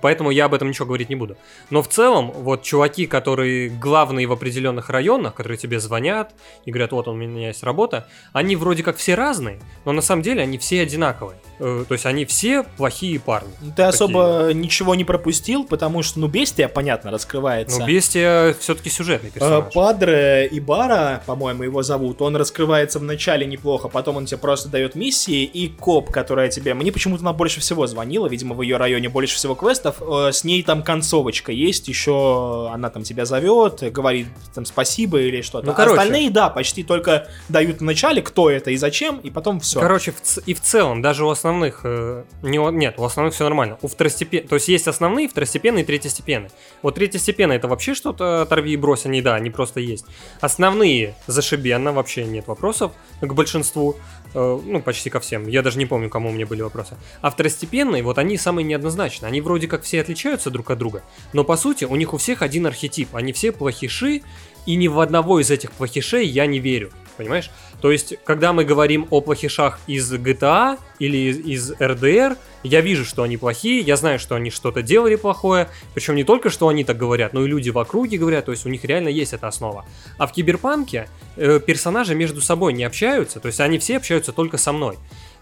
поэтому 0.00 0.30
я 0.30 0.46
об 0.46 0.54
этом 0.54 0.68
ничего 0.68 0.86
говорить 0.86 1.08
не 1.08 1.16
буду. 1.16 1.36
Но 1.70 1.82
в 1.82 1.88
целом, 1.88 2.30
вот 2.30 2.62
чуваки, 2.62 3.06
которые 3.06 3.68
главные 3.68 4.26
в 4.26 4.32
определенных 4.32 4.90
районах, 4.90 5.34
которые 5.34 5.58
тебе 5.58 5.80
звонят 5.80 6.32
и 6.64 6.70
говорят, 6.70 6.92
вот 6.92 7.08
у 7.08 7.14
меня 7.14 7.48
есть 7.48 7.62
работа, 7.62 8.08
они 8.32 8.56
вроде 8.56 8.82
как 8.82 8.96
все 8.96 9.14
разные, 9.14 9.60
но 9.84 9.92
на 9.92 10.02
самом 10.02 10.22
деле 10.22 10.42
они 10.42 10.58
все 10.58 10.82
одинаковые. 10.82 11.38
Э, 11.58 11.84
То 11.88 11.94
есть 11.94 12.06
они 12.06 12.24
все 12.24 12.64
плохие 12.76 13.20
парни. 13.20 13.52
Ты 13.76 13.82
особо 13.82 14.50
ничего 14.52 14.94
не 14.94 15.04
пропустил, 15.04 15.64
потому 15.64 16.02
что, 16.02 16.20
ну, 16.20 16.28
бестия, 16.28 16.68
понятно, 16.68 17.10
раскрывается. 17.10 17.80
Но 17.80 17.86
Бестия 17.86 18.54
все-таки 18.54 18.90
сюжетный 18.90 19.28
Э, 19.28 19.32
персонаж. 19.32 19.72
Падре 19.72 20.48
Ибара, 20.50 21.22
по-моему, 21.26 21.62
его 21.62 21.82
зовут, 21.82 22.22
он 22.22 22.36
раскрывается 22.36 22.98
в 22.98 23.02
начале 23.02 23.46
неплохо, 23.46 23.88
потом 23.88 24.16
он 24.16 24.26
тебе 24.26 24.38
просто 24.38 24.68
дает 24.68 24.94
миссии, 24.94 25.44
и 25.44 25.68
коп, 25.68 26.10
которая 26.10 26.48
тебе... 26.48 26.74
Мне 26.74 26.92
почему-то 26.92 27.22
она 27.22 27.32
больше 27.32 27.60
всего 27.60 27.86
звонила, 27.86 28.26
видимо, 28.26 28.54
в 28.54 28.62
ее 28.62 28.76
районе 28.76 29.08
больше 29.08 29.36
всего 29.36 29.47
квестов, 29.54 29.96
э, 30.00 30.32
с 30.32 30.44
ней 30.44 30.62
там 30.62 30.82
концовочка 30.82 31.52
есть, 31.52 31.88
еще 31.88 32.68
она 32.72 32.90
там 32.90 33.02
тебя 33.02 33.24
зовет, 33.24 33.82
говорит 33.92 34.28
там 34.54 34.64
спасибо 34.64 35.20
или 35.20 35.42
что-то. 35.42 35.66
Ну, 35.66 35.72
А 35.72 35.74
короче. 35.74 35.98
Остальные, 35.98 36.30
да, 36.30 36.48
почти 36.48 36.82
только 36.82 37.28
дают 37.48 37.80
в 37.80 37.84
начале, 37.84 38.22
кто 38.22 38.50
это 38.50 38.70
и 38.70 38.76
зачем, 38.76 39.18
и 39.18 39.30
потом 39.30 39.60
все. 39.60 39.80
Короче, 39.80 40.12
в 40.12 40.38
и 40.46 40.54
в 40.54 40.60
целом, 40.60 41.02
даже 41.02 41.24
у 41.24 41.30
основных... 41.30 41.80
э, 41.84 42.24
не, 42.42 42.58
нет, 42.72 42.94
у 42.98 43.04
основных 43.04 43.34
все 43.34 43.44
нормально. 43.44 43.78
У 43.82 43.88
второстепен... 43.88 44.46
То 44.46 44.56
есть 44.56 44.68
есть 44.68 44.88
основные, 44.88 45.28
второстепенные 45.28 45.84
и 45.84 45.86
третьестепенные. 45.86 46.50
Вот 46.82 46.94
третьестепенные 46.94 47.58
это 47.58 47.68
вообще 47.68 47.94
что-то 47.94 48.42
оторви 48.42 48.72
и 48.72 48.76
брось, 48.76 49.06
они, 49.06 49.22
да, 49.22 49.34
они 49.34 49.50
просто 49.50 49.80
есть. 49.80 50.06
Основные 50.40 51.14
зашибенно, 51.26 51.92
вообще 51.92 52.24
нет 52.24 52.46
вопросов 52.46 52.92
к 53.20 53.32
большинству. 53.32 53.96
Э, 54.34 54.60
ну, 54.64 54.82
почти 54.82 55.10
ко 55.10 55.20
всем. 55.20 55.46
Я 55.48 55.62
даже 55.62 55.78
не 55.78 55.86
помню, 55.86 56.10
кому 56.10 56.30
у 56.30 56.32
меня 56.32 56.46
были 56.46 56.62
вопросы. 56.62 56.96
А 57.20 57.30
второстепенные, 57.30 58.02
вот 58.02 58.18
они 58.18 58.36
самые 58.36 58.64
неоднозначные. 58.64 59.28
Они 59.28 59.40
вроде 59.40 59.68
как 59.68 59.82
все 59.82 60.00
отличаются 60.00 60.50
друг 60.50 60.70
от 60.70 60.78
друга, 60.78 61.02
но 61.32 61.44
по 61.44 61.56
сути 61.56 61.84
у 61.84 61.96
них 61.96 62.14
у 62.14 62.16
всех 62.16 62.42
один 62.42 62.66
архетип. 62.66 63.14
Они 63.14 63.32
все 63.32 63.52
плохиши, 63.52 64.22
и 64.66 64.76
ни 64.76 64.88
в 64.88 65.00
одного 65.00 65.40
из 65.40 65.50
этих 65.50 65.72
плохишей 65.72 66.26
я 66.26 66.46
не 66.46 66.58
верю. 66.58 66.90
Понимаешь? 67.16 67.50
То 67.80 67.92
есть, 67.92 68.14
когда 68.24 68.52
мы 68.52 68.64
говорим 68.64 69.06
о 69.10 69.20
плохишах 69.20 69.78
из 69.86 70.12
GTA 70.12 70.78
или 70.98 71.16
из, 71.30 71.38
из 71.38 71.72
RDR, 71.72 72.36
я 72.64 72.80
вижу, 72.80 73.04
что 73.04 73.22
они 73.22 73.36
плохие, 73.36 73.80
я 73.80 73.94
знаю, 73.96 74.18
что 74.18 74.34
они 74.34 74.50
что-то 74.50 74.82
делали 74.82 75.14
плохое, 75.14 75.68
причем 75.94 76.16
не 76.16 76.24
только, 76.24 76.50
что 76.50 76.66
они 76.68 76.82
так 76.82 76.96
говорят, 76.96 77.32
но 77.32 77.44
и 77.44 77.48
люди 77.48 77.70
в 77.70 77.78
округе 77.78 78.18
говорят, 78.18 78.46
то 78.46 78.50
есть 78.50 78.66
у 78.66 78.68
них 78.68 78.84
реально 78.84 79.08
есть 79.10 79.32
эта 79.32 79.46
основа. 79.46 79.84
А 80.18 80.26
в 80.26 80.32
Киберпанке 80.32 81.08
э, 81.36 81.60
персонажи 81.64 82.14
между 82.16 82.40
собой 82.40 82.72
не 82.72 82.82
общаются, 82.82 83.38
то 83.38 83.46
есть 83.46 83.60
они 83.60 83.78
все 83.78 83.96
общаются 83.98 84.32
только 84.32 84.58
со 84.58 84.72
мной. 84.72 84.96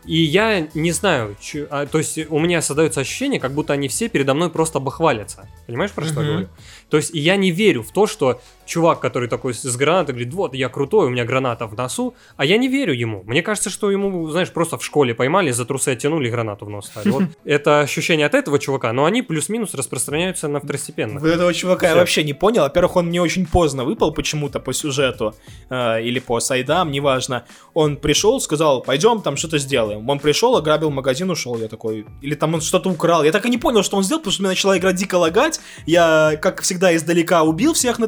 И 0.05 0.23
я 0.23 0.69
не 0.75 0.93
знаю, 0.93 1.37
чё- 1.41 1.67
а, 1.69 1.85
то 1.87 1.99
есть 1.99 2.19
у 2.29 2.39
меня 2.39 2.63
создается 2.63 3.01
ощущение, 3.01 3.41
как 3.41 3.53
будто 3.55 3.73
они 3.73 3.89
все 3.89 4.09
передо 4.09 4.35
мной 4.35 4.51
просто 4.51 4.79
бахвалятся. 4.79 5.49
Понимаешь, 5.67 5.91
про 5.91 6.05
что 6.05 6.21
я 6.21 6.27
говорю? 6.29 6.49
То 6.91 6.97
есть 6.99 7.13
и 7.13 7.19
я 7.19 7.37
не 7.37 7.51
верю 7.51 7.83
в 7.83 7.91
то, 7.91 8.07
что 8.07 8.41
чувак, 8.67 9.01
который 9.01 9.29
такой 9.29 9.55
с 9.55 9.77
гранатой 9.77 10.15
говорит, 10.15 10.35
вот, 10.35 10.55
я 10.55 10.69
крутой, 10.69 11.07
у 11.07 11.11
меня 11.11 11.25
граната 11.25 11.67
в 11.67 11.75
носу, 11.75 12.15
а 12.37 12.45
я 12.45 12.59
не 12.59 12.69
верю 12.69 12.93
ему. 12.93 13.23
Мне 13.25 13.43
кажется, 13.43 13.71
что 13.71 13.91
ему, 13.91 14.29
знаешь, 14.29 14.51
просто 14.51 14.77
в 14.77 14.85
школе 14.85 15.15
поймали, 15.15 15.51
за 15.51 15.65
трусы 15.65 15.91
оттянули 15.91 16.29
гранату 16.29 16.67
в 16.67 16.71
нос 16.71 16.87
стали. 16.87 17.09
Вот 17.11 17.25
это 17.45 17.81
ощущение 17.81 18.27
от 18.27 18.35
этого 18.35 18.59
чувака, 18.59 18.93
но 18.93 19.05
они 19.05 19.23
плюс-минус 19.23 19.75
распространяются 19.75 20.49
на 20.49 20.61
второстепенных. 20.61 21.23
Вот 21.23 21.31
этого 21.31 21.55
чувака 21.55 21.87
я 21.87 21.93
Всё. 21.93 22.01
вообще 22.01 22.25
не 22.25 22.35
понял. 22.35 22.63
Во-первых, 22.63 22.97
он 22.97 23.07
мне 23.07 23.23
очень 23.23 23.47
поздно 23.47 23.85
выпал 23.85 24.13
почему-то 24.13 24.61
по 24.61 24.73
сюжету 24.73 25.35
э, 25.71 26.03
или 26.03 26.19
по 26.19 26.41
сайдам, 26.41 26.91
неважно. 26.91 27.45
Он 27.75 27.97
пришел, 27.97 28.41
сказал, 28.41 28.83
пойдем 28.83 29.23
там 29.23 29.37
что-то 29.37 29.59
сделаем. 29.59 30.09
Он 30.09 30.19
пришел, 30.19 30.57
ограбил 30.57 30.91
магазин, 30.91 31.31
ушел. 31.31 31.57
Я 31.59 31.69
такой, 31.69 32.07
или 32.23 32.35
там 32.35 32.55
он 32.55 32.61
что-то 32.61 32.91
украл. 32.91 33.23
Я 33.23 33.33
так 33.33 33.47
и 33.47 33.51
не 33.51 33.59
понял, 33.59 33.83
что 33.83 33.97
он 33.97 34.03
сделал, 34.03 34.21
потому 34.21 34.33
что 34.33 34.43
у 34.43 34.45
меня 34.45 34.51
начала 34.51 34.77
игра 34.77 34.93
дико 34.93 35.17
лагать. 35.17 35.61
Я, 35.87 36.37
как 36.41 36.63
всегда, 36.63 36.95
издалека 36.95 37.43
убил 37.43 37.73
всех 37.73 37.99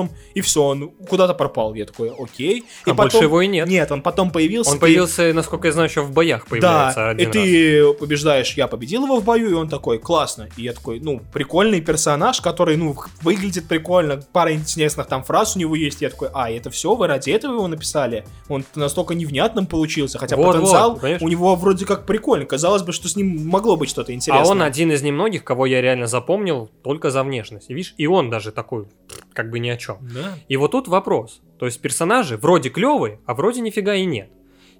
нетренерством, 0.00 0.10
и 0.34 0.40
все, 0.40 0.62
он 0.62 0.90
куда-то 1.08 1.34
пропал. 1.34 1.74
Я 1.74 1.86
такой, 1.86 2.12
окей. 2.16 2.64
А 2.86 2.94
больше 2.94 3.18
его 3.18 3.40
и 3.40 3.46
нет. 3.46 3.68
Нет, 3.68 3.90
он 3.92 4.02
потом 4.02 4.30
появился. 4.30 4.72
Он 4.72 4.76
ты- 4.76 4.82
появился, 4.82 5.32
насколько 5.32 5.68
я 5.68 5.72
знаю, 5.72 5.88
еще 5.88 6.02
в 6.02 6.12
боях 6.12 6.46
появляется 6.46 7.00
да, 7.00 7.08
один 7.10 7.28
и 7.28 7.32
ты 7.32 7.92
побеждаешь, 7.94 8.54
я 8.54 8.66
победил 8.66 9.04
его 9.04 9.20
в 9.20 9.24
бою, 9.24 9.50
и 9.50 9.54
он 9.54 9.68
такой, 9.68 9.98
классно. 9.98 10.48
И 10.56 10.62
я 10.62 10.72
такой, 10.72 11.00
ну, 11.00 11.20
прикольный 11.32 11.80
персонаж, 11.80 12.40
который, 12.40 12.76
ну, 12.76 12.96
выглядит 13.22 13.68
прикольно, 13.68 14.22
пара 14.32 14.52
интересных 14.52 15.06
там 15.06 15.24
фраз 15.24 15.56
у 15.56 15.58
него 15.58 15.74
есть. 15.74 16.00
Я 16.02 16.10
такой, 16.10 16.28
а, 16.32 16.50
это 16.50 16.70
все, 16.70 16.94
вы 16.94 17.06
ради 17.06 17.30
этого 17.30 17.54
его 17.54 17.68
написали? 17.68 18.24
Он 18.48 18.64
настолько 18.74 19.14
невнятным 19.14 19.66
получился, 19.66 20.18
хотя 20.18 20.36
Вот-вот, 20.36 20.56
потенциал 20.56 20.96
понимаешь? 20.96 21.22
у 21.22 21.28
него 21.28 21.54
вроде 21.56 21.86
как 21.86 22.06
прикольный. 22.06 22.46
Казалось 22.46 22.82
бы, 22.82 22.92
что 22.92 23.08
с 23.08 23.16
ним 23.16 23.48
могло 23.48 23.76
быть 23.76 23.90
что-то 23.90 24.12
интересное. 24.12 24.44
А 24.44 24.48
он 24.48 24.62
один 24.62 24.92
из 24.92 25.02
немногих, 25.02 25.44
кого 25.44 25.66
я 25.66 25.80
реально 25.80 26.06
запомнил 26.06 26.70
только 26.82 27.10
за 27.10 27.22
внешность. 27.22 27.70
И 27.70 27.74
видишь, 27.74 27.94
и 27.96 28.06
он 28.06 28.30
даже 28.30 28.52
такой, 28.52 28.86
как 29.40 29.50
бы 29.50 29.58
ни 29.58 29.70
о 29.70 29.76
чем. 29.78 29.96
Да. 30.02 30.34
И 30.48 30.56
вот 30.58 30.72
тут 30.72 30.86
вопрос. 30.86 31.40
То 31.58 31.64
есть 31.64 31.80
персонажи 31.80 32.36
вроде 32.36 32.68
клевые, 32.68 33.20
а 33.24 33.32
вроде 33.32 33.62
нифига 33.62 33.94
и 33.94 34.04
нет. 34.04 34.28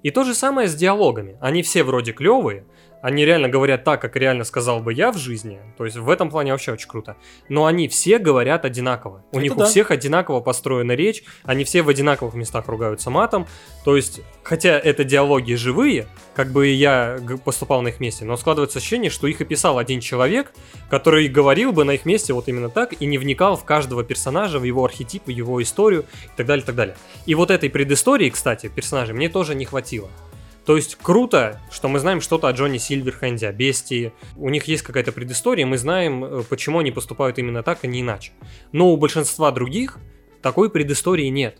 И 0.03 0.11
то 0.11 0.23
же 0.23 0.35
самое 0.35 0.67
с 0.67 0.75
диалогами. 0.75 1.37
Они 1.41 1.63
все 1.63 1.83
вроде 1.83 2.11
клевые, 2.11 2.65
они 3.01 3.25
реально 3.25 3.49
говорят 3.49 3.83
так, 3.83 4.01
как 4.01 4.15
реально 4.15 4.43
сказал 4.43 4.79
бы 4.79 4.93
я 4.93 5.11
в 5.11 5.17
жизни. 5.17 5.59
То 5.77 5.85
есть 5.85 5.97
в 5.97 6.09
этом 6.09 6.29
плане 6.29 6.51
вообще 6.51 6.71
очень 6.71 6.87
круто. 6.87 7.17
Но 7.49 7.65
они 7.65 7.87
все 7.87 8.19
говорят 8.19 8.63
одинаково. 8.65 9.23
У 9.31 9.37
Это 9.37 9.43
них 9.43 9.55
да. 9.55 9.63
у 9.63 9.67
всех 9.67 9.91
одинаково 9.91 10.39
построена 10.39 10.93
речь, 10.93 11.23
они 11.43 11.63
все 11.63 11.81
в 11.81 11.89
одинаковых 11.89 12.35
местах 12.35 12.67
ругаются 12.67 13.09
матом. 13.09 13.47
То 13.83 13.95
есть, 13.95 14.21
хотя 14.43 14.77
это 14.77 15.03
диалоги 15.03 15.53
живые, 15.53 16.07
как 16.35 16.51
бы 16.51 16.67
я 16.67 17.19
поступал 17.43 17.81
на 17.81 17.89
их 17.89 17.99
месте, 17.99 18.25
но 18.25 18.37
складывается 18.37 18.79
ощущение, 18.79 19.09
что 19.09 19.27
их 19.27 19.41
и 19.41 19.45
писал 19.45 19.77
один 19.77 19.99
человек, 19.99 20.53
который 20.89 21.27
говорил 21.27 21.71
бы 21.71 21.83
на 21.83 21.91
их 21.91 22.05
месте 22.05 22.33
вот 22.33 22.47
именно 22.47 22.69
так 22.69 22.93
и 22.99 23.05
не 23.05 23.17
вникал 23.17 23.57
в 23.57 23.63
каждого 23.63 24.03
персонажа, 24.03 24.59
в 24.59 24.63
его 24.63 24.85
архетип, 24.85 25.25
в 25.25 25.29
его 25.29 25.61
историю 25.61 26.05
и 26.25 26.37
так 26.37 26.45
далее, 26.45 26.63
и 26.63 26.65
так 26.65 26.75
далее. 26.75 26.95
И 27.25 27.35
вот 27.35 27.49
этой 27.49 27.69
предыстории, 27.69 28.29
кстати, 28.29 28.67
персонажей 28.67 29.15
мне 29.15 29.29
тоже 29.29 29.55
не 29.55 29.65
хватило. 29.65 30.09
То 30.71 30.77
есть 30.77 30.95
круто, 30.95 31.59
что 31.69 31.89
мы 31.89 31.99
знаем 31.99 32.21
что-то 32.21 32.47
о 32.47 32.53
Джонни 32.53 32.77
Сильверхенде, 32.77 33.45
о 33.49 33.51
Бестии. 33.51 34.13
У 34.37 34.47
них 34.47 34.69
есть 34.69 34.83
какая-то 34.83 35.11
предыстория, 35.11 35.65
мы 35.65 35.77
знаем, 35.77 36.23
э, 36.23 36.43
почему 36.47 36.79
они 36.79 36.91
поступают 36.91 37.37
именно 37.37 37.61
так, 37.61 37.79
а 37.83 37.87
не 37.87 37.99
иначе. 37.99 38.31
Но 38.71 38.87
у 38.87 38.95
большинства 38.95 39.51
других 39.51 39.97
такой 40.41 40.69
предыстории 40.69 41.27
нет. 41.27 41.57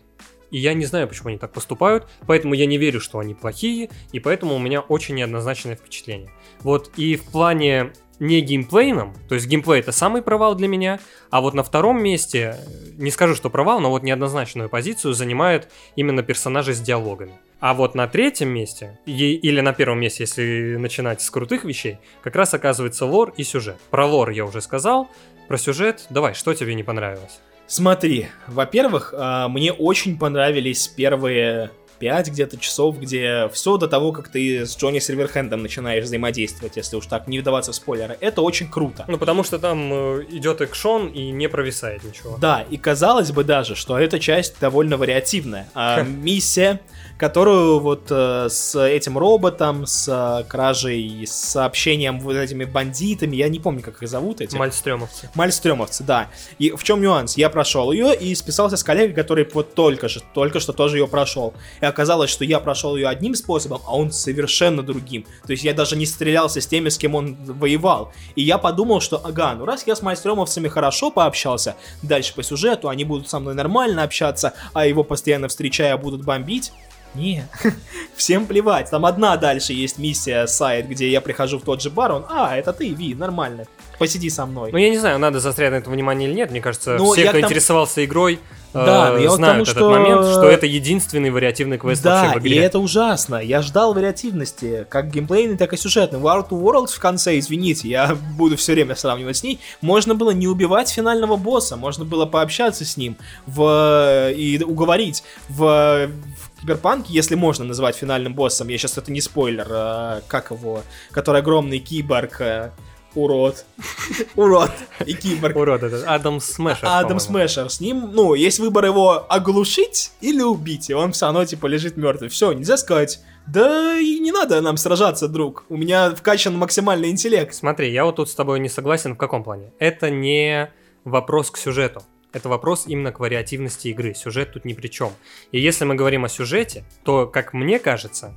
И 0.50 0.56
я 0.56 0.72
не 0.72 0.86
знаю, 0.86 1.08
почему 1.08 1.28
они 1.28 1.36
так 1.36 1.52
поступают, 1.52 2.08
поэтому 2.26 2.54
я 2.54 2.64
не 2.64 2.78
верю, 2.78 3.02
что 3.02 3.18
они 3.18 3.34
плохие, 3.34 3.90
и 4.12 4.18
поэтому 4.18 4.54
у 4.54 4.58
меня 4.58 4.80
очень 4.80 5.16
неоднозначное 5.16 5.76
впечатление. 5.76 6.30
Вот, 6.60 6.90
и 6.96 7.16
в 7.16 7.24
плане 7.24 7.92
не 8.22 8.40
геймплейном, 8.40 9.14
то 9.28 9.34
есть 9.34 9.48
геймплей 9.48 9.80
это 9.80 9.90
самый 9.90 10.22
провал 10.22 10.54
для 10.54 10.68
меня, 10.68 11.00
а 11.30 11.40
вот 11.40 11.54
на 11.54 11.64
втором 11.64 12.00
месте, 12.00 12.56
не 12.96 13.10
скажу, 13.10 13.34
что 13.34 13.50
провал, 13.50 13.80
но 13.80 13.90
вот 13.90 14.04
неоднозначную 14.04 14.68
позицию 14.68 15.12
занимают 15.12 15.68
именно 15.96 16.22
персонажи 16.22 16.72
с 16.72 16.80
диалогами. 16.80 17.32
А 17.58 17.74
вот 17.74 17.96
на 17.96 18.06
третьем 18.06 18.48
месте, 18.48 18.98
или 19.06 19.60
на 19.60 19.72
первом 19.72 20.00
месте, 20.00 20.22
если 20.22 20.76
начинать 20.76 21.20
с 21.20 21.30
крутых 21.30 21.64
вещей, 21.64 21.98
как 22.22 22.36
раз 22.36 22.54
оказывается 22.54 23.06
лор 23.06 23.34
и 23.36 23.42
сюжет. 23.42 23.76
Про 23.90 24.06
лор 24.06 24.30
я 24.30 24.44
уже 24.44 24.60
сказал, 24.60 25.08
про 25.48 25.58
сюжет, 25.58 26.06
давай, 26.08 26.34
что 26.34 26.54
тебе 26.54 26.74
не 26.74 26.84
понравилось? 26.84 27.40
Смотри, 27.66 28.28
во-первых, 28.46 29.14
а, 29.16 29.48
мне 29.48 29.72
очень 29.72 30.18
понравились 30.18 30.86
первые 30.88 31.70
5 32.02 32.30
где-то 32.30 32.56
часов, 32.56 32.98
где 32.98 33.48
все 33.52 33.76
до 33.76 33.86
того, 33.86 34.10
как 34.10 34.26
ты 34.26 34.66
с 34.66 34.76
Джонни 34.76 34.98
Сильверхендом 34.98 35.62
начинаешь 35.62 36.02
взаимодействовать, 36.02 36.76
если 36.76 36.96
уж 36.96 37.06
так 37.06 37.28
не 37.28 37.38
вдаваться 37.38 37.70
в 37.70 37.76
спойлеры. 37.76 38.18
Это 38.20 38.42
очень 38.42 38.68
круто. 38.68 39.04
Ну, 39.06 39.18
потому 39.18 39.44
что 39.44 39.60
там 39.60 39.92
э, 39.92 40.24
идет 40.30 40.60
экшон 40.62 41.06
и 41.06 41.30
не 41.30 41.48
провисает 41.48 42.02
ничего. 42.02 42.38
Да, 42.38 42.66
и 42.68 42.76
казалось 42.76 43.30
бы 43.30 43.44
даже, 43.44 43.76
что 43.76 43.96
эта 43.96 44.18
часть 44.18 44.58
довольно 44.58 44.96
вариативная. 44.96 45.68
А 45.74 46.02
миссия, 46.02 46.80
которую 47.22 47.78
вот 47.78 48.08
э, 48.10 48.48
с 48.50 48.76
этим 48.76 49.16
роботом, 49.16 49.86
с 49.86 50.08
э, 50.08 50.44
кражей, 50.48 51.24
с 51.24 51.30
сообщением 51.30 52.18
вот 52.18 52.34
этими 52.34 52.64
бандитами, 52.64 53.36
я 53.36 53.48
не 53.48 53.60
помню, 53.60 53.80
как 53.80 54.02
их 54.02 54.08
зовут 54.08 54.40
эти. 54.40 54.56
Мальстрёмовцы. 54.56 55.30
Мальстрёмовцы, 55.36 56.02
да. 56.02 56.30
И 56.58 56.72
в 56.72 56.82
чем 56.82 57.00
нюанс? 57.00 57.36
Я 57.36 57.48
прошел 57.48 57.92
ее 57.92 58.12
и 58.12 58.34
списался 58.34 58.76
с 58.76 58.82
коллегой, 58.82 59.14
который 59.14 59.48
вот 59.54 59.74
только 59.74 60.08
же, 60.08 60.20
только 60.34 60.58
что 60.58 60.72
тоже 60.72 60.98
ее 60.98 61.06
прошел. 61.06 61.54
И 61.80 61.84
оказалось, 61.84 62.28
что 62.28 62.44
я 62.44 62.58
прошел 62.58 62.96
ее 62.96 63.06
одним 63.06 63.36
способом, 63.36 63.82
а 63.86 63.96
он 63.96 64.10
совершенно 64.10 64.82
другим. 64.82 65.24
То 65.46 65.52
есть 65.52 65.62
я 65.62 65.74
даже 65.74 65.94
не 65.94 66.06
стрелялся 66.06 66.60
с 66.60 66.66
теми, 66.66 66.88
с 66.88 66.98
кем 66.98 67.14
он 67.14 67.36
воевал. 67.44 68.12
И 68.34 68.42
я 68.42 68.58
подумал, 68.58 69.00
что 69.00 69.24
ага, 69.24 69.54
ну 69.54 69.64
раз 69.64 69.86
я 69.86 69.94
с 69.94 70.02
Мальстрёмовцами 70.02 70.66
хорошо 70.66 71.12
пообщался, 71.12 71.76
дальше 72.02 72.34
по 72.34 72.42
сюжету 72.42 72.88
они 72.88 73.04
будут 73.04 73.30
со 73.30 73.38
мной 73.38 73.54
нормально 73.54 74.02
общаться, 74.02 74.54
а 74.72 74.86
его 74.86 75.04
постоянно 75.04 75.46
встречая 75.46 75.96
будут 75.96 76.24
бомбить. 76.24 76.72
Не, 77.14 77.44
всем 78.16 78.46
плевать. 78.46 78.90
Там 78.90 79.04
одна 79.04 79.36
дальше 79.36 79.72
есть 79.72 79.98
миссия 79.98 80.46
сайт, 80.46 80.88
где 80.88 81.10
я 81.10 81.20
прихожу 81.20 81.58
в 81.58 81.62
тот 81.62 81.82
же 81.82 81.90
бар, 81.90 82.12
он, 82.12 82.24
а, 82.28 82.56
это 82.56 82.72
ты, 82.72 82.88
Ви, 82.90 83.14
нормально, 83.14 83.64
посиди 83.98 84.30
со 84.30 84.46
мной. 84.46 84.72
Ну, 84.72 84.78
я 84.78 84.88
не 84.90 84.98
знаю, 84.98 85.18
надо 85.18 85.38
заострять 85.40 85.72
на 85.72 85.76
это 85.76 85.90
внимание 85.90 86.28
или 86.28 86.34
нет. 86.36 86.50
Мне 86.50 86.60
кажется, 86.60 86.96
Ну, 86.98 87.12
все, 87.12 87.22
кто 87.24 87.32
тому- 87.32 87.44
интересовался 87.46 88.04
игрой, 88.04 88.38
Да, 88.72 89.14
э, 89.18 89.22
я 89.24 89.28
вот 89.28 89.36
знают 89.36 89.54
тому, 89.56 89.62
этот 89.64 89.76
что- 89.76 89.90
момент, 89.90 90.26
что 90.26 90.48
это 90.48 90.64
единственный 90.66 91.28
вариативный 91.30 91.76
квест 91.76 92.02
Да, 92.02 92.22
вообще 92.24 92.40
в 92.40 92.44
и 92.44 92.48
игре. 92.48 92.64
это 92.64 92.78
ужасно. 92.78 93.36
Я 93.36 93.60
ждал 93.60 93.92
вариативности, 93.92 94.86
как 94.88 95.10
геймплейный, 95.10 95.58
так 95.58 95.74
и 95.74 95.76
сюжетный. 95.76 96.18
War 96.18 96.48
to 96.48 96.58
World 96.58 96.86
в 96.86 96.98
конце, 96.98 97.38
извините, 97.38 97.88
я 97.88 98.16
буду 98.38 98.56
все 98.56 98.72
время 98.72 98.96
сравнивать 98.96 99.36
с 99.36 99.42
ней. 99.42 99.60
Можно 99.82 100.14
было 100.14 100.30
не 100.30 100.48
убивать 100.48 100.88
финального 100.90 101.36
босса, 101.36 101.76
можно 101.76 102.06
было 102.06 102.24
пообщаться 102.24 102.86
с 102.86 102.96
ним 102.96 103.16
в... 103.46 104.30
и 104.34 104.62
уговорить 104.64 105.22
в, 105.50 106.06
в 106.08 106.51
Киберпанке, 106.62 107.12
если 107.12 107.34
можно 107.34 107.64
назвать 107.64 107.96
финальным 107.96 108.34
боссом, 108.34 108.68
я 108.68 108.78
сейчас 108.78 108.96
это 108.96 109.10
не 109.10 109.20
спойлер, 109.20 109.66
а, 109.68 110.22
как 110.28 110.52
его, 110.52 110.82
который 111.10 111.40
огромный 111.40 111.80
киборг, 111.80 112.40
а, 112.40 112.72
урод, 113.16 113.64
урод 114.36 114.70
и 115.04 115.14
киборг. 115.14 115.56
Урод 115.56 115.82
этот, 115.82 116.04
Адам 116.06 116.40
Смешер, 116.40 116.88
Адам. 116.88 117.18
Смешер. 117.18 117.68
С 117.68 117.80
ним, 117.80 118.10
ну, 118.12 118.34
есть 118.34 118.60
выбор 118.60 118.84
его 118.84 119.26
оглушить 119.28 120.12
или 120.20 120.40
убить, 120.40 120.88
и 120.88 120.94
он 120.94 121.10
все 121.10 121.26
равно, 121.26 121.44
типа, 121.44 121.66
лежит 121.66 121.96
мертвый. 121.96 122.30
Все, 122.30 122.52
нельзя 122.52 122.76
сказать, 122.76 123.20
да 123.48 123.98
и 123.98 124.20
не 124.20 124.30
надо 124.30 124.60
нам 124.60 124.76
сражаться, 124.76 125.26
друг. 125.26 125.64
У 125.68 125.76
меня 125.76 126.10
вкачан 126.14 126.56
максимальный 126.56 127.10
интеллект. 127.10 127.52
Смотри, 127.54 127.92
я 127.92 128.04
вот 128.04 128.16
тут 128.16 128.30
с 128.30 128.36
тобой 128.36 128.60
не 128.60 128.68
согласен 128.68 129.14
в 129.14 129.18
каком 129.18 129.42
плане. 129.42 129.72
Это 129.80 130.10
не 130.10 130.70
вопрос 131.04 131.50
к 131.50 131.56
сюжету. 131.56 132.02
Это 132.32 132.48
вопрос 132.48 132.84
именно 132.86 133.12
к 133.12 133.20
вариативности 133.20 133.88
игры. 133.88 134.14
Сюжет 134.14 134.52
тут 134.52 134.64
ни 134.64 134.72
при 134.72 134.88
чем. 134.88 135.12
И 135.50 135.60
если 135.60 135.84
мы 135.84 135.94
говорим 135.94 136.24
о 136.24 136.28
сюжете, 136.28 136.84
то, 137.04 137.26
как 137.26 137.52
мне 137.52 137.78
кажется, 137.78 138.34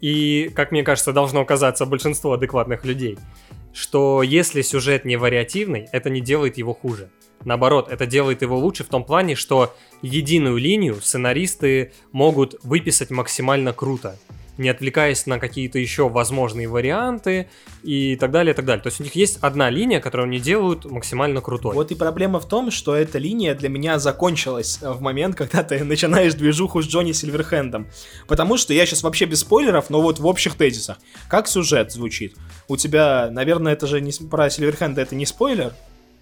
и, 0.00 0.50
как 0.54 0.72
мне 0.72 0.82
кажется, 0.82 1.12
должно 1.12 1.44
казаться 1.44 1.86
большинство 1.86 2.32
адекватных 2.32 2.84
людей, 2.84 3.18
что 3.72 4.22
если 4.22 4.62
сюжет 4.62 5.04
не 5.04 5.16
вариативный, 5.16 5.88
это 5.92 6.10
не 6.10 6.20
делает 6.20 6.58
его 6.58 6.74
хуже. 6.74 7.10
Наоборот, 7.44 7.88
это 7.88 8.06
делает 8.06 8.42
его 8.42 8.58
лучше 8.58 8.82
в 8.82 8.88
том 8.88 9.04
плане, 9.04 9.36
что 9.36 9.74
единую 10.02 10.56
линию 10.56 10.96
сценаристы 11.00 11.92
могут 12.10 12.56
выписать 12.64 13.10
максимально 13.10 13.72
круто, 13.72 14.18
не 14.58 14.68
отвлекаясь 14.68 15.26
на 15.26 15.38
какие-то 15.38 15.78
еще 15.78 16.08
возможные 16.08 16.68
варианты 16.68 17.48
и 17.82 18.16
так 18.16 18.30
далее, 18.30 18.52
и 18.52 18.56
так 18.56 18.64
далее. 18.64 18.82
То 18.82 18.88
есть 18.88 19.00
у 19.00 19.04
них 19.04 19.14
есть 19.14 19.38
одна 19.40 19.70
линия, 19.70 20.00
которую 20.00 20.26
они 20.26 20.40
делают 20.40 20.84
максимально 20.84 21.40
крутой. 21.40 21.74
Вот 21.74 21.90
и 21.90 21.94
проблема 21.94 22.40
в 22.40 22.48
том, 22.48 22.70
что 22.70 22.94
эта 22.94 23.18
линия 23.18 23.54
для 23.54 23.68
меня 23.68 23.98
закончилась 23.98 24.80
в 24.82 25.00
момент, 25.00 25.36
когда 25.36 25.62
ты 25.62 25.82
начинаешь 25.84 26.34
движуху 26.34 26.82
с 26.82 26.86
Джонни 26.86 27.12
Сильверхендом. 27.12 27.86
Потому 28.26 28.56
что 28.56 28.74
я 28.74 28.84
сейчас 28.84 29.02
вообще 29.02 29.24
без 29.24 29.40
спойлеров, 29.40 29.90
но 29.90 30.02
вот 30.02 30.18
в 30.18 30.26
общих 30.26 30.56
тезисах. 30.56 30.98
Как 31.28 31.48
сюжет 31.48 31.92
звучит? 31.92 32.36
У 32.66 32.76
тебя, 32.76 33.28
наверное, 33.30 33.72
это 33.72 33.86
же 33.86 34.00
не 34.00 34.12
про 34.28 34.50
Сильверхенда, 34.50 35.00
это 35.00 35.14
не 35.14 35.24
спойлер? 35.24 35.72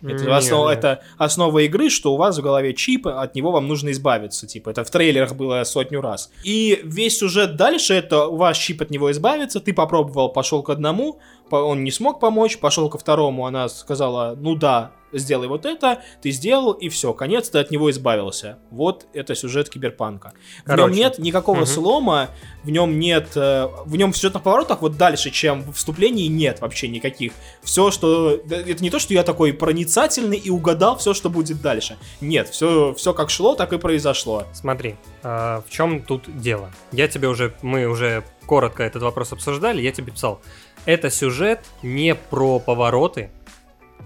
Это, 0.02 0.24
Не, 0.24 0.30
основа, 0.30 0.70
не. 0.70 0.76
это 0.76 1.02
основа 1.16 1.60
игры, 1.60 1.90
что 1.90 2.12
у 2.12 2.16
вас 2.16 2.38
в 2.38 2.42
голове 2.42 2.74
чип, 2.74 3.06
от 3.06 3.34
него 3.34 3.50
вам 3.50 3.66
нужно 3.66 3.90
избавиться. 3.92 4.46
Типа, 4.46 4.70
это 4.70 4.84
в 4.84 4.90
трейлерах 4.90 5.34
было 5.34 5.64
сотню 5.64 6.00
раз. 6.00 6.30
И 6.44 6.80
весь 6.84 7.18
сюжет 7.18 7.56
дальше, 7.56 7.94
это 7.94 8.26
у 8.26 8.36
вас 8.36 8.56
чип 8.58 8.82
от 8.82 8.90
него 8.90 9.10
избавиться, 9.10 9.60
ты 9.60 9.72
попробовал, 9.72 10.28
пошел 10.28 10.62
к 10.62 10.70
одному, 10.70 11.20
он 11.50 11.84
не 11.84 11.90
смог 11.90 12.20
помочь, 12.20 12.58
пошел 12.58 12.88
ко 12.88 12.98
второму, 12.98 13.46
она 13.46 13.68
сказала, 13.68 14.34
ну 14.36 14.54
да, 14.54 14.92
сделай 15.12 15.48
вот 15.48 15.64
это, 15.66 16.02
ты 16.22 16.30
сделал, 16.30 16.72
и 16.72 16.88
все, 16.88 17.12
конец, 17.12 17.48
ты 17.48 17.58
от 17.58 17.70
него 17.70 17.90
избавился. 17.90 18.58
Вот 18.70 19.06
это 19.12 19.34
сюжет 19.34 19.68
киберпанка. 19.68 20.32
В 20.64 20.68
нем 20.68 20.76
Короче. 20.76 20.94
нет 20.96 21.18
никакого 21.18 21.58
Мгм. 21.58 21.66
слома, 21.66 22.30
в 22.64 22.70
нем 22.70 22.98
нет, 22.98 23.28
э, 23.36 23.68
в 23.84 23.96
нем 23.96 24.12
в 24.12 24.16
сюжетных 24.16 24.42
поворотах 24.42 24.82
вот 24.82 24.96
дальше, 24.96 25.30
чем 25.30 25.62
в 25.62 25.72
вступлении, 25.74 26.26
нет 26.26 26.60
вообще 26.60 26.88
никаких. 26.88 27.32
Все, 27.62 27.90
что, 27.90 28.32
это 28.50 28.82
не 28.82 28.90
то, 28.90 28.98
что 28.98 29.14
я 29.14 29.22
такой 29.22 29.52
проницательный 29.52 30.38
и 30.38 30.50
угадал 30.50 30.96
все, 30.98 31.14
что 31.14 31.30
будет 31.30 31.60
дальше. 31.62 31.96
Нет, 32.20 32.48
все, 32.48 32.94
все 32.94 33.14
как 33.14 33.30
шло, 33.30 33.54
так 33.54 33.72
и 33.72 33.78
произошло. 33.78 34.44
Смотри, 34.52 34.96
а, 35.22 35.62
в 35.66 35.70
чем 35.70 36.02
тут 36.02 36.24
дело? 36.40 36.70
Я 36.92 37.08
тебе 37.08 37.28
уже, 37.28 37.54
мы 37.62 37.86
уже 37.86 38.24
коротко 38.46 38.82
этот 38.82 39.02
вопрос 39.02 39.32
обсуждали, 39.32 39.82
я 39.82 39.92
тебе 39.92 40.12
писал. 40.12 40.40
Это 40.86 41.10
сюжет 41.10 41.60
не 41.82 42.14
про 42.14 42.60
повороты, 42.60 43.30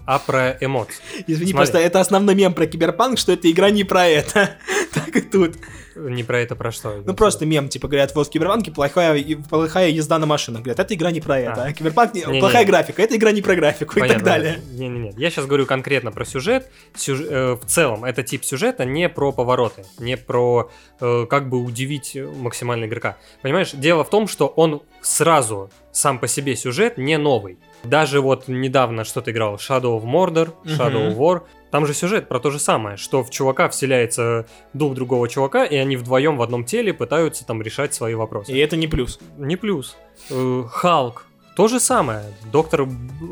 а 0.05 0.19
про 0.19 0.57
эмоции. 0.59 0.95
Извини, 1.27 1.51
Смотри. 1.51 1.53
просто 1.53 1.77
это 1.77 1.99
основной 1.99 2.35
мем 2.35 2.53
про 2.53 2.65
киберпанк, 2.65 3.17
что 3.17 3.31
эта 3.31 3.49
игра 3.49 3.69
не 3.69 3.83
про 3.83 4.07
это. 4.07 4.57
так 4.93 5.15
и 5.15 5.21
тут. 5.21 5.55
Не 5.95 6.23
про 6.23 6.39
это, 6.39 6.55
про 6.55 6.71
что. 6.71 7.01
Ну 7.05 7.13
просто 7.13 7.45
мем, 7.45 7.69
типа, 7.69 7.87
говорят, 7.87 8.15
вот 8.15 8.27
в 8.27 8.29
киберпанке 8.29 8.71
плохая, 8.71 9.21
плохая 9.49 9.89
езда 9.89 10.19
на 10.19 10.25
машинах. 10.25 10.61
Говорят, 10.61 10.79
это 10.79 10.93
игра 10.93 11.11
не 11.11 11.21
про 11.21 11.39
это. 11.39 11.63
А. 11.63 11.67
А 11.67 11.73
киберпанк, 11.73 12.13
не- 12.13 12.39
плохая 12.39 12.65
графика, 12.65 13.01
это 13.01 13.15
игра 13.15 13.31
не 13.31 13.41
про 13.41 13.55
графику 13.55 13.97
и 13.99 14.07
так 14.07 14.23
далее. 14.23 14.59
Не-не-не. 14.71 15.13
Я 15.17 15.29
сейчас 15.29 15.45
говорю 15.45 15.65
конкретно 15.65 16.11
про 16.11 16.25
сюжет. 16.25 16.69
Сюж- 16.95 17.25
э, 17.27 17.53
в 17.55 17.65
целом, 17.65 18.03
это 18.05 18.23
тип 18.23 18.43
сюжета 18.43 18.85
не 18.85 19.09
про 19.09 19.31
повороты, 19.31 19.85
не 19.99 20.17
про 20.17 20.69
э, 20.99 21.25
как 21.29 21.49
бы 21.49 21.57
удивить 21.63 22.15
максимально 22.37 22.85
игрока. 22.85 23.17
Понимаешь, 23.41 23.71
дело 23.71 24.03
в 24.03 24.09
том, 24.09 24.27
что 24.27 24.47
он 24.47 24.81
сразу 25.01 25.69
сам 25.91 26.19
по 26.19 26.27
себе 26.27 26.55
сюжет 26.55 26.97
не 26.97 27.17
новый. 27.17 27.57
Даже 27.83 28.21
вот 28.21 28.47
недавно 28.47 29.03
что-то 29.03 29.31
играл 29.31 29.55
Shadow 29.55 29.99
of 29.99 30.03
Mordor, 30.03 30.53
Shadow 30.65 31.09
of. 31.09 31.17
War. 31.17 31.41
Там 31.71 31.85
же 31.87 31.93
сюжет 31.93 32.27
про 32.27 32.39
то 32.39 32.51
же 32.51 32.59
самое, 32.59 32.97
что 32.97 33.23
в 33.23 33.29
чувака 33.29 33.69
вселяется 33.69 34.45
дух 34.73 34.93
другого 34.93 35.27
чувака, 35.29 35.65
и 35.65 35.75
они 35.77 35.95
вдвоем 35.97 36.37
в 36.37 36.41
одном 36.41 36.65
теле 36.65 36.93
пытаются 36.93 37.45
там 37.45 37.61
решать 37.61 37.93
свои 37.93 38.13
вопросы. 38.13 38.51
И 38.51 38.57
это 38.57 38.75
не 38.75 38.87
плюс. 38.87 39.19
Не 39.37 39.55
плюс. 39.55 39.95
Э, 40.29 40.63
Халк. 40.69 41.25
То 41.55 41.67
же 41.67 41.81
самое. 41.81 42.23
Доктор... 42.51 42.87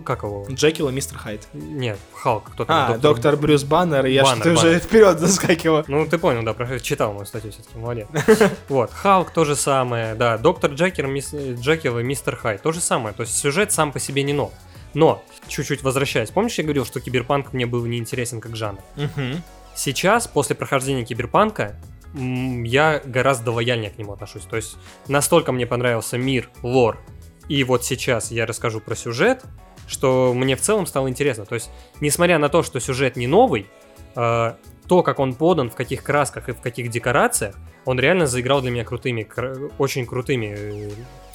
Как 0.05 0.23
его? 0.23 0.45
Джекил 0.49 0.89
и 0.89 0.91
Мистер 0.91 1.17
Хайд. 1.17 1.47
Нет, 1.53 1.97
Халк. 2.13 2.51
Кто 2.51 2.65
там? 2.65 2.91
А, 2.93 2.97
доктор 2.97 3.37
Брюс 3.37 3.63
Баннер, 3.63 4.05
я 4.05 4.23
Баннер, 4.23 4.41
что-то 4.43 4.53
уже 4.55 4.67
Баннер. 4.67 4.79
вперед 4.81 5.19
заскакивал. 5.19 5.83
Ну, 5.87 6.05
ты 6.05 6.17
понял, 6.17 6.43
да, 6.43 6.53
про- 6.53 6.79
читал 6.79 7.13
мою 7.13 7.25
статью 7.25 7.51
все-таки, 7.51 7.77
молодец. 7.77 8.07
Вот, 8.67 8.91
Халк 8.91 9.31
то 9.31 9.45
же 9.45 9.55
самое, 9.55 10.15
да, 10.15 10.37
доктор 10.37 10.71
Джекер, 10.71 11.07
мисс- 11.07 11.33
Джекил 11.61 11.97
и 11.99 12.03
мистер 12.03 12.35
Хайд 12.35 12.61
то 12.61 12.73
же 12.73 12.81
самое. 12.81 13.15
То 13.15 13.21
есть 13.23 13.37
сюжет 13.37 13.71
сам 13.71 13.91
по 13.93 13.99
себе 13.99 14.23
не 14.23 14.33
нов. 14.33 14.51
Но, 14.93 15.23
чуть-чуть 15.47 15.83
возвращаясь, 15.83 16.31
помнишь, 16.31 16.57
я 16.57 16.63
говорил, 16.63 16.85
что 16.85 16.99
киберпанк 16.99 17.53
мне 17.53 17.65
был 17.65 17.85
неинтересен 17.85 18.41
как 18.41 18.55
жанр? 18.55 18.79
Мгм. 18.95 19.43
Сейчас, 19.75 20.27
после 20.27 20.55
прохождения 20.55 21.05
киберпанка, 21.05 21.79
я 22.13 23.01
гораздо 23.05 23.51
лояльнее 23.51 23.91
к 23.91 23.97
нему 23.97 24.13
отношусь. 24.13 24.43
То 24.43 24.55
есть 24.55 24.77
настолько 25.07 25.51
мне 25.51 25.65
понравился 25.65 26.17
мир, 26.17 26.49
лор, 26.63 26.97
и 27.47 27.63
вот 27.63 27.85
сейчас 27.85 28.31
я 28.31 28.45
расскажу 28.45 28.79
про 28.79 28.95
сюжет, 28.95 29.43
что 29.87 30.33
мне 30.33 30.55
в 30.55 30.61
целом 30.61 30.85
стало 30.85 31.07
интересно. 31.09 31.45
То 31.45 31.55
есть, 31.55 31.69
несмотря 31.99 32.37
на 32.37 32.49
то, 32.49 32.63
что 32.63 32.79
сюжет 32.79 33.15
не 33.15 33.27
новый, 33.27 33.67
э, 34.15 34.53
то, 34.87 35.03
как 35.03 35.19
он 35.19 35.33
подан, 35.33 35.69
в 35.69 35.75
каких 35.75 36.03
красках 36.03 36.49
и 36.49 36.51
в 36.53 36.61
каких 36.61 36.89
декорациях, 36.89 37.55
он 37.85 37.99
реально 37.99 38.27
заиграл 38.27 38.61
для 38.61 38.71
меня 38.71 38.83
крутыми, 38.83 39.23
кр- 39.23 39.71
очень 39.77 40.05
крутыми 40.05 40.55
э, 40.57 40.89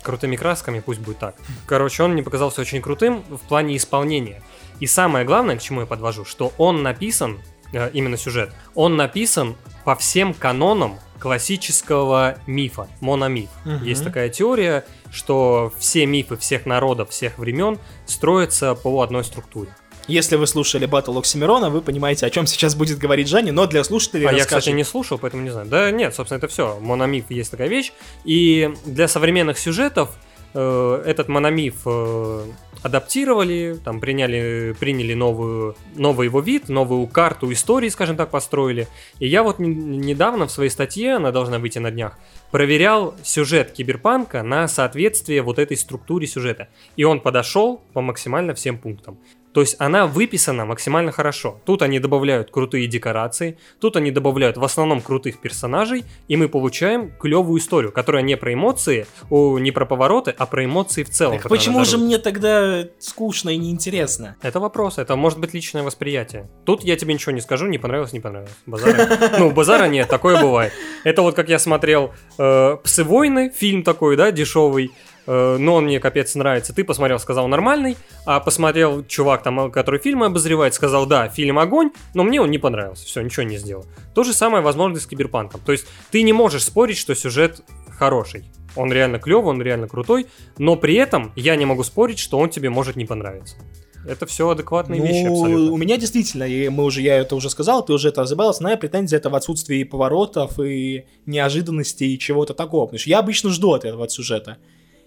крутыми 0.05 0.37
красками, 0.37 0.79
пусть 0.79 1.01
будет 1.01 1.19
так. 1.19 1.35
Короче, 1.67 2.05
он 2.05 2.13
мне 2.13 2.23
показался 2.23 2.61
очень 2.61 2.81
крутым 2.81 3.25
в 3.29 3.41
плане 3.49 3.77
исполнения. 3.77 4.43
И 4.79 4.87
самое 4.87 5.25
главное, 5.25 5.57
к 5.57 5.63
чему 5.63 5.81
я 5.81 5.87
подвожу, 5.87 6.25
что 6.25 6.53
он 6.59 6.83
написан, 6.83 7.41
э, 7.73 7.91
именно 7.93 8.17
сюжет, 8.17 8.53
он 8.75 8.97
написан 8.97 9.57
по 9.85 9.97
всем 9.97 10.35
канонам 10.35 11.01
классического 11.19 12.37
мифа, 12.47 12.87
мономиф. 13.01 13.49
Мгм. 13.65 13.83
Есть 13.85 14.05
такая 14.05 14.29
теория, 14.29 14.85
что 15.11 15.73
все 15.79 16.07
мифы 16.07 16.37
всех 16.37 16.67
народов, 16.67 17.11
всех 17.11 17.39
времен 17.39 17.79
строятся 18.07 18.75
по 18.75 19.01
одной 19.01 19.25
структуре. 19.25 19.75
Если 20.07 20.37
вы 20.37 20.47
слушали 20.47 20.87
Battle 20.87 21.19
Оксимирона, 21.19 21.71
вы 21.71 21.81
понимаете, 21.81 22.27
о 22.27 22.31
чем 22.31 22.47
сейчас 22.47 22.75
будет 22.75 22.99
говорить 22.99 23.27
Женя, 23.29 23.53
но 23.53 23.67
для 23.67 23.83
слушателей 23.85 24.27
А 24.27 24.33
я, 24.33 24.39
расскажи. 24.39 24.61
кстати, 24.61 24.75
не 24.75 24.85
слушал, 24.85 25.19
поэтому 25.19 25.43
не 25.43 25.51
знаю. 25.51 25.67
Да 25.67 25.91
нет, 25.91 26.15
собственно, 26.15 26.39
это 26.39 26.49
все. 26.49 26.79
Мономиф 26.81 27.31
есть 27.31 27.51
такая 27.51 27.69
вещь. 27.69 27.93
И 28.25 28.71
для 28.85 29.09
современных 29.09 29.59
сюжетов 29.59 30.11
э, 30.53 31.03
этот 31.07 31.29
мономиф 31.29 31.77
э, 31.87 32.47
адаптировали, 32.83 33.79
там 33.83 33.99
приняли, 33.99 34.77
приняли 34.79 35.15
новую, 35.15 35.75
новый 35.97 36.27
его 36.27 36.41
вид, 36.41 36.69
новую 36.69 37.07
карту 37.07 37.51
истории, 37.51 37.89
скажем 37.89 38.17
так, 38.19 38.31
построили. 38.31 38.89
И 39.21 39.27
я 39.27 39.43
вот 39.43 39.59
не- 39.59 39.69
недавно 39.75 40.47
в 40.47 40.51
своей 40.51 40.69
статье, 40.71 41.15
она 41.15 41.31
должна 41.33 41.59
выйти 41.59 41.79
на 41.79 41.91
днях, 41.91 42.19
проверял 42.51 43.15
сюжет 43.23 43.73
киберпанка 43.73 44.43
на 44.43 44.69
соответствие 44.69 45.41
вот 45.41 45.59
этой 45.59 45.79
структуре 45.79 46.27
сюжета. 46.27 46.69
И 46.97 47.05
он 47.05 47.21
подошел 47.21 47.81
по 47.95 48.03
максимально 48.03 48.53
всем 48.55 48.77
пунктам. 48.77 49.19
То 49.55 49.61
есть 49.61 49.77
она 49.79 50.07
выписана 50.09 50.65
максимально 50.65 51.13
хорошо. 51.13 51.61
Тут 51.65 51.83
они 51.83 52.01
добавляют 52.01 52.51
крутые 52.51 52.89
декорации, 52.89 53.57
тут 53.79 53.97
они 53.97 54.11
добавляют 54.11 54.57
в 54.57 54.65
основном 54.65 55.01
крутых 55.01 55.39
персонажей, 55.39 56.05
и 56.27 56.37
мы 56.37 56.49
получаем 56.49 57.13
клевую 57.21 57.61
историю, 57.61 57.93
которая 57.93 58.25
не 58.25 58.37
про 58.37 58.53
эмоции, 58.53 59.07
о, 59.31 59.61
не 59.61 59.71
про 59.71 59.87
повороты, 59.87 60.35
а 60.37 60.47
про 60.47 60.65
эмоции 60.65 61.05
в 61.05 61.11
целом. 61.11 61.39
Так 61.39 61.49
почему 61.49 61.85
же 61.85 61.99
мне 61.99 62.19
тогда 62.19 62.85
скучно 62.99 63.51
и 63.51 63.57
неинтересно? 63.57 64.37
Это 64.43 64.59
вопрос, 64.59 64.99
это 64.99 65.15
может 65.15 65.39
быть 65.39 65.55
личное 65.55 65.85
восприятие. 65.85 66.51
Тут 66.65 66.83
я 66.83 66.97
тебе 66.97 67.15
ничего 67.15 67.31
не 67.31 67.41
скажу, 67.41 67.67
не 67.67 67.79
понравилось, 67.79 68.13
не 68.13 68.21
понравилось. 68.21 68.55
Базара. 68.67 69.09
Ну, 69.39 69.51
базара 69.53 69.87
нет, 69.87 70.09
такое 70.09 70.41
бывает. 70.41 70.73
Это 71.05 71.23
вот 71.23 71.37
как 71.37 71.49
я 71.49 71.61
смотрел 71.61 72.13
э, 72.39 72.77
«Псы 72.83 73.05
войны», 73.05 73.53
фильм 73.55 73.85
такой, 73.85 74.17
да, 74.17 74.33
дешевый, 74.33 74.91
но 75.27 75.75
он 75.75 75.85
мне 75.85 76.01
капец 76.01 76.35
нравится. 76.35 76.75
Ты 76.75 76.85
посмотрел, 76.85 77.19
сказал 77.19 77.49
нормальный, 77.49 77.97
а 78.27 78.41
посмотрел 78.41 79.05
чувак 79.05 79.43
там, 79.43 79.71
который 79.71 80.01
фильмы 80.01 80.27
обозревает, 80.27 80.75
сказал, 80.75 81.07
да, 81.07 81.29
фильм 81.29 81.59
огонь, 81.59 81.91
но 82.15 82.25
мне 82.25 82.41
он 82.41 82.51
не 82.51 82.59
понравился, 82.59 83.07
все, 83.07 83.21
ничего 83.23 83.45
не 83.45 83.57
сделал. 83.57 83.87
То 84.15 84.25
же 84.25 84.33
самое 84.33 84.63
возможно 84.63 84.97
и 84.97 85.01
с 85.01 85.07
киберпанком. 85.07 85.61
То 85.65 85.73
есть 85.73 85.87
ты 86.11 86.23
не 86.23 86.33
можешь 86.33 86.65
спорить, 86.65 86.99
что 86.99 87.15
сюжет 87.15 87.63
хороший. 87.91 88.45
Он 88.77 88.93
реально 88.93 89.19
клевый, 89.19 89.51
он 89.51 89.63
реально 89.63 89.89
крутой, 89.89 90.27
но 90.59 90.77
при 90.77 90.95
этом 90.97 91.33
я 91.37 91.55
не 91.57 91.65
могу 91.65 91.85
спорить, 91.85 92.19
что 92.19 92.39
он 92.39 92.51
тебе 92.51 92.71
может 92.71 92.97
не 92.97 93.05
понравиться. 93.05 93.57
Это 94.07 94.27
все 94.27 94.49
адекватные 94.51 95.01
вещи 95.01 95.25
Ну, 95.25 95.33
абсолютно. 95.33 95.73
у 95.73 95.77
меня 95.79 95.97
действительно, 95.97 96.45
и 96.45 96.69
мы 96.69 96.85
уже, 96.85 97.01
я 97.01 97.17
это 97.17 97.37
уже 97.37 97.49
сказал, 97.49 97.83
ты 97.85 97.93
уже 97.93 98.09
это 98.09 98.23
разобрался, 98.23 98.63
моя 98.63 98.77
претензия 98.77 99.19
это 99.19 99.31
в 99.31 99.35
отсутствии 99.35 99.83
поворотов 99.85 100.61
и 100.61 101.07
неожиданностей 101.25 102.15
и 102.15 102.19
чего-то 102.19 102.53
такого. 102.53 102.87
Потому 102.87 102.99
что 102.99 103.09
я 103.09 103.21
обычно 103.21 103.51
жду 103.51 103.73
от 103.73 103.85
этого 103.85 104.05
от 104.05 104.13
сюжета. 104.13 104.59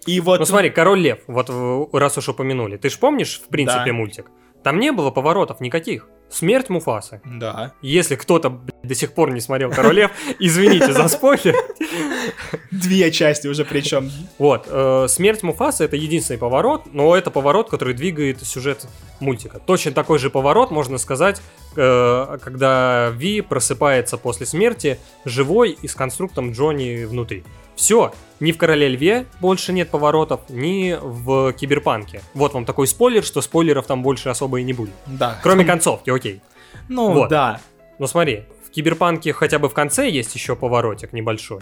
И 0.08 0.20
вот... 0.20 0.38
Ну 0.40 0.46
смотри, 0.46 0.70
Король 0.70 1.00
Лев, 1.00 1.18
вот 1.26 1.50
раз 1.92 2.18
уж 2.18 2.28
упомянули. 2.28 2.76
Ты 2.76 2.88
же 2.90 2.98
помнишь, 2.98 3.40
в 3.44 3.48
принципе, 3.48 3.86
Да. 3.86 3.92
мультик? 3.92 4.26
Там 4.62 4.80
не 4.80 4.90
было 4.92 5.10
поворотов 5.10 5.60
никаких. 5.60 6.08
Смерть 6.30 6.68
Муфасы. 6.68 7.22
Да. 7.24 7.72
Если 7.80 8.16
кто-то 8.16 8.60
до 8.82 8.94
сих 8.94 9.14
пор 9.14 9.30
не 9.30 9.40
смотрел 9.40 9.70
Король 9.70 9.94
Лев, 9.94 10.10
извините 10.38 10.92
за 10.92 11.08
спойлер. 11.08 11.54
Две 12.70 13.10
части 13.12 13.46
уже 13.46 13.64
причем. 13.64 14.10
Вот, 14.38 14.66
э, 14.68 15.06
смерть 15.08 15.42
Муфасы 15.42 15.84
это 15.84 15.96
единственный 15.96 16.36
поворот, 16.38 16.82
но 16.92 17.16
это 17.16 17.30
поворот, 17.30 17.70
который 17.70 17.94
двигает 17.94 18.42
сюжет 18.44 18.86
мультика. 19.20 19.58
Точно 19.58 19.92
такой 19.92 20.18
же 20.18 20.28
поворот, 20.28 20.70
можно 20.70 20.98
сказать, 20.98 21.40
э, 21.76 22.38
когда 22.42 23.10
Ви 23.14 23.40
просыпается 23.40 24.18
после 24.18 24.44
смерти 24.44 24.98
живой 25.24 25.78
и 25.80 25.88
с 25.88 25.94
конструктом 25.94 26.52
Джонни 26.52 27.04
внутри. 27.04 27.44
Все, 27.78 28.12
ни 28.40 28.50
в 28.50 28.58
Короле 28.58 28.88
Льве 28.88 29.26
больше 29.40 29.72
нет 29.72 29.88
поворотов, 29.88 30.40
ни 30.48 30.98
в 31.00 31.52
Киберпанке. 31.52 32.22
Вот 32.34 32.52
вам 32.52 32.64
такой 32.64 32.88
спойлер, 32.88 33.22
что 33.22 33.40
спойлеров 33.40 33.86
там 33.86 34.02
больше 34.02 34.30
особо 34.30 34.58
и 34.58 34.64
не 34.64 34.72
будет. 34.72 34.94
Да. 35.06 35.38
Кроме 35.44 35.64
концовки, 35.64 36.10
окей. 36.10 36.40
Ну, 36.88 37.12
Вот. 37.12 37.28
да. 37.28 37.60
Но 38.00 38.08
смотри, 38.08 38.42
в 38.66 38.70
Киберпанке 38.70 39.32
хотя 39.32 39.60
бы 39.60 39.68
в 39.68 39.74
конце 39.74 40.10
есть 40.10 40.34
еще 40.34 40.56
поворотик 40.56 41.12
небольшой. 41.12 41.60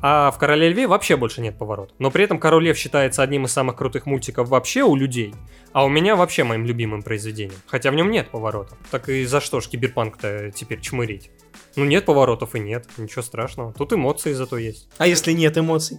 А 0.00 0.30
в 0.30 0.38
Короле 0.38 0.68
Льве 0.68 0.86
вообще 0.86 1.16
больше 1.16 1.40
нет 1.40 1.58
поворота. 1.58 1.92
Но 1.98 2.12
при 2.12 2.22
этом 2.22 2.38
Король 2.38 2.62
Лев 2.66 2.78
считается 2.78 3.24
одним 3.24 3.46
из 3.46 3.52
самых 3.52 3.74
крутых 3.74 4.06
мультиков 4.06 4.48
вообще 4.48 4.84
у 4.84 4.94
людей. 4.94 5.34
А 5.72 5.84
у 5.84 5.88
меня 5.88 6.14
вообще 6.14 6.44
моим 6.44 6.64
любимым 6.66 7.02
произведением. 7.02 7.58
Хотя 7.66 7.90
в 7.90 7.96
нем 7.96 8.12
нет 8.12 8.28
поворотов. 8.28 8.78
Так 8.92 9.08
и 9.08 9.24
за 9.24 9.40
что 9.40 9.60
ж 9.60 9.66
Киберпанк-то 9.66 10.52
теперь 10.52 10.80
чмырить? 10.80 11.32
Ну 11.76 11.84
нет 11.84 12.04
поворотов 12.04 12.54
и 12.54 12.60
нет, 12.60 12.86
ничего 12.96 13.22
страшного. 13.22 13.72
Тут 13.72 13.92
эмоции 13.92 14.32
зато 14.32 14.58
есть. 14.58 14.88
А 14.98 15.06
если 15.06 15.32
нет 15.32 15.56
эмоций? 15.58 15.98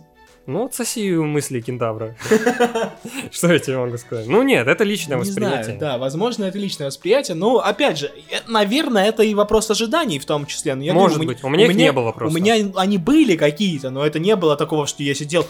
Ну, 0.49 0.65
отсоси 0.65 1.11
мысли 1.11 1.61
кентавра. 1.61 2.15
Что 3.31 3.53
я 3.53 3.59
тебе 3.59 3.77
могу 3.77 3.97
сказать? 3.97 4.25
Ну 4.25 4.41
нет, 4.41 4.67
это 4.67 4.83
личное 4.83 5.17
восприятие. 5.17 5.77
да, 5.77 5.99
возможно, 5.99 6.45
это 6.45 6.57
личное 6.57 6.87
восприятие. 6.87 7.35
Но, 7.35 7.59
опять 7.59 7.99
же, 7.99 8.11
э, 8.31 8.37
наверное, 8.47 9.07
это 9.09 9.21
и 9.21 9.35
вопрос 9.35 9.69
ожиданий 9.69 10.17
в 10.17 10.25
том 10.25 10.47
числе. 10.47 10.73
Может 10.73 11.23
быть, 11.23 11.43
у 11.43 11.49
меня 11.49 11.67
их 11.67 11.75
не 11.75 11.91
было 11.91 12.11
просто. 12.11 12.35
У 12.35 12.41
меня 12.41 12.55
они 12.75 12.97
были 12.97 13.35
какие-то, 13.35 13.91
но 13.91 14.03
это 14.03 14.17
не 14.17 14.35
было 14.35 14.55
такого, 14.55 14.87
что 14.87 15.03
я 15.03 15.13
сидел 15.13 15.45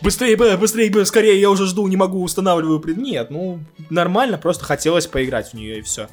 быстрее, 0.00 0.36
б, 0.36 0.56
быстрее, 0.56 0.88
б, 0.88 1.04
скорее, 1.04 1.40
я 1.40 1.50
уже 1.50 1.66
жду, 1.66 1.88
не 1.88 1.96
могу, 1.96 2.22
устанавливаю 2.22 2.78
пред... 2.78 2.96
Нет, 2.96 3.30
ну, 3.30 3.58
нормально, 3.90 4.38
просто 4.38 4.64
хотелось 4.64 5.08
поиграть 5.08 5.50
в 5.50 5.54
нее 5.54 5.78
и 5.78 5.82
все. 5.82 6.08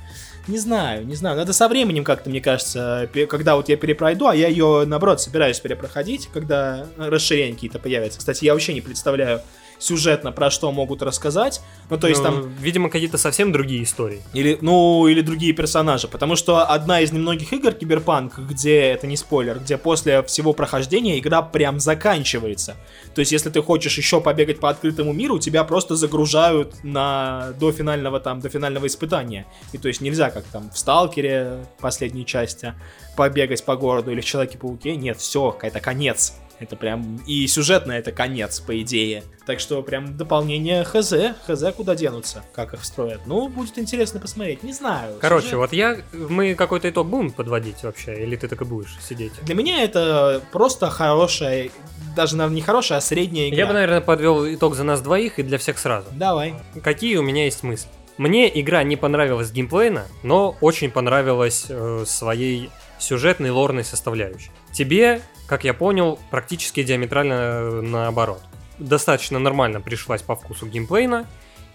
Не 0.47 0.57
знаю, 0.57 1.05
не 1.05 1.15
знаю, 1.15 1.37
надо 1.37 1.53
со 1.53 1.67
временем 1.67 2.03
как-то, 2.03 2.29
мне 2.29 2.41
кажется, 2.41 3.09
когда 3.29 3.55
вот 3.55 3.69
я 3.69 3.77
перепройду, 3.77 4.27
а 4.27 4.35
я 4.35 4.47
ее, 4.47 4.85
наоборот, 4.87 5.21
собираюсь 5.21 5.59
перепроходить, 5.59 6.29
когда 6.33 6.87
расширения 6.97 7.53
какие-то 7.53 7.79
появятся. 7.79 8.19
Кстати, 8.19 8.45
я 8.45 8.53
вообще 8.53 8.73
не 8.73 8.81
представляю 8.81 9.41
сюжетно, 9.81 10.31
про 10.31 10.49
что 10.51 10.71
могут 10.71 11.01
рассказать. 11.01 11.61
Ну, 11.89 11.97
то 11.97 12.07
есть 12.07 12.21
Ну, 12.21 12.29
там 12.29 12.53
Видимо, 12.59 12.89
какие-то 12.89 13.17
совсем 13.17 13.51
другие 13.51 13.83
истории. 13.83 14.21
или, 14.33 14.57
ну, 14.61 15.07
или 15.07 15.21
другие 15.21 15.53
персонажи. 15.53 16.07
Потому 16.07 16.35
что 16.35 16.63
одна 16.63 17.01
из 17.01 17.11
немногих 17.11 17.51
игр 17.53 17.71
Киберпанк, 17.73 18.37
где, 18.37 18.81
это 18.81 19.07
не 19.07 19.17
спойлер, 19.17 19.59
где 19.59 19.77
после 19.77 20.21
всего 20.23 20.53
прохождения 20.53 21.19
игра 21.19 21.41
прям 21.41 21.79
заканчивается. 21.79 22.75
То 23.15 23.21
есть, 23.21 23.31
если 23.31 23.49
ты 23.49 23.61
хочешь 23.61 23.97
еще 23.97 24.21
побегать 24.21 24.59
по 24.59 24.69
открытому 24.69 25.13
миру, 25.13 25.39
тебя 25.39 25.63
просто 25.63 25.95
загружают 25.95 26.83
на 26.83 27.53
до 27.59 27.71
финального 27.71 28.19
там, 28.19 28.39
до 28.39 28.49
финального 28.49 28.85
испытания. 28.85 29.45
И 29.73 29.77
то 29.77 29.87
есть 29.87 30.01
нельзя, 30.01 30.29
как 30.29 30.43
там 30.45 30.69
в 30.69 30.77
Сталкере 30.77 31.65
последней 31.79 32.25
части, 32.25 32.73
побегать 33.17 33.63
по 33.65 33.75
городу 33.75 34.11
или 34.11 34.21
в 34.21 34.25
Человеке-пауке. 34.25 34.95
Нет, 34.95 35.17
все, 35.17 35.57
это 35.61 35.79
конец. 35.79 36.33
Это 36.61 36.75
прям 36.75 37.17
и 37.25 37.47
сюжетно 37.47 37.91
это 37.93 38.11
конец, 38.11 38.59
по 38.59 38.79
идее. 38.79 39.23
Так 39.47 39.59
что 39.59 39.81
прям 39.81 40.15
дополнение 40.15 40.83
ХЗ, 40.83 41.33
ХЗ 41.47 41.73
куда 41.75 41.95
денутся, 41.95 42.43
как 42.53 42.75
их 42.75 42.85
строят. 42.85 43.21
Ну, 43.25 43.49
будет 43.49 43.79
интересно 43.79 44.19
посмотреть, 44.19 44.61
не 44.61 44.71
знаю. 44.71 45.15
Короче, 45.19 45.47
Сюжет- 45.47 45.57
вот 45.57 45.73
я, 45.73 45.97
мы 46.13 46.53
какой-то 46.53 46.87
итог 46.87 47.07
будем 47.07 47.31
подводить 47.31 47.81
вообще, 47.81 48.23
или 48.23 48.35
ты 48.35 48.47
так 48.47 48.61
и 48.61 48.65
будешь 48.65 48.95
сидеть? 49.01 49.31
Для 49.41 49.55
меня 49.55 49.83
это 49.83 50.39
просто 50.51 50.91
хорошая, 50.91 51.71
даже, 52.15 52.35
наверное, 52.35 52.57
не 52.57 52.61
хорошая, 52.61 52.99
а 52.99 53.01
средняя 53.01 53.49
игра. 53.49 53.57
Я 53.57 53.65
бы, 53.65 53.73
наверное, 53.73 54.01
подвел 54.01 54.45
итог 54.53 54.75
за 54.75 54.83
нас 54.83 55.01
двоих 55.01 55.39
и 55.39 55.43
для 55.43 55.57
всех 55.57 55.79
сразу. 55.79 56.09
Давай. 56.11 56.53
Какие 56.83 57.17
у 57.17 57.23
меня 57.23 57.45
есть 57.45 57.63
мысли? 57.63 57.89
Мне 58.17 58.59
игра 58.61 58.83
не 58.83 58.97
понравилась 58.97 59.51
геймплейно, 59.51 60.05
но 60.21 60.55
очень 60.61 60.91
понравилась 60.91 61.65
э, 61.69 62.03
своей 62.05 62.69
сюжетной 63.01 63.49
лорной 63.49 63.83
составляющей. 63.83 64.51
Тебе, 64.71 65.21
как 65.47 65.63
я 65.63 65.73
понял, 65.73 66.19
практически 66.29 66.83
диаметрально 66.83 67.33
э, 67.33 67.81
наоборот. 67.81 68.41
Достаточно 68.77 69.39
нормально 69.39 69.81
пришлась 69.81 70.21
по 70.21 70.35
вкусу 70.35 70.65
геймплейна 70.67 71.27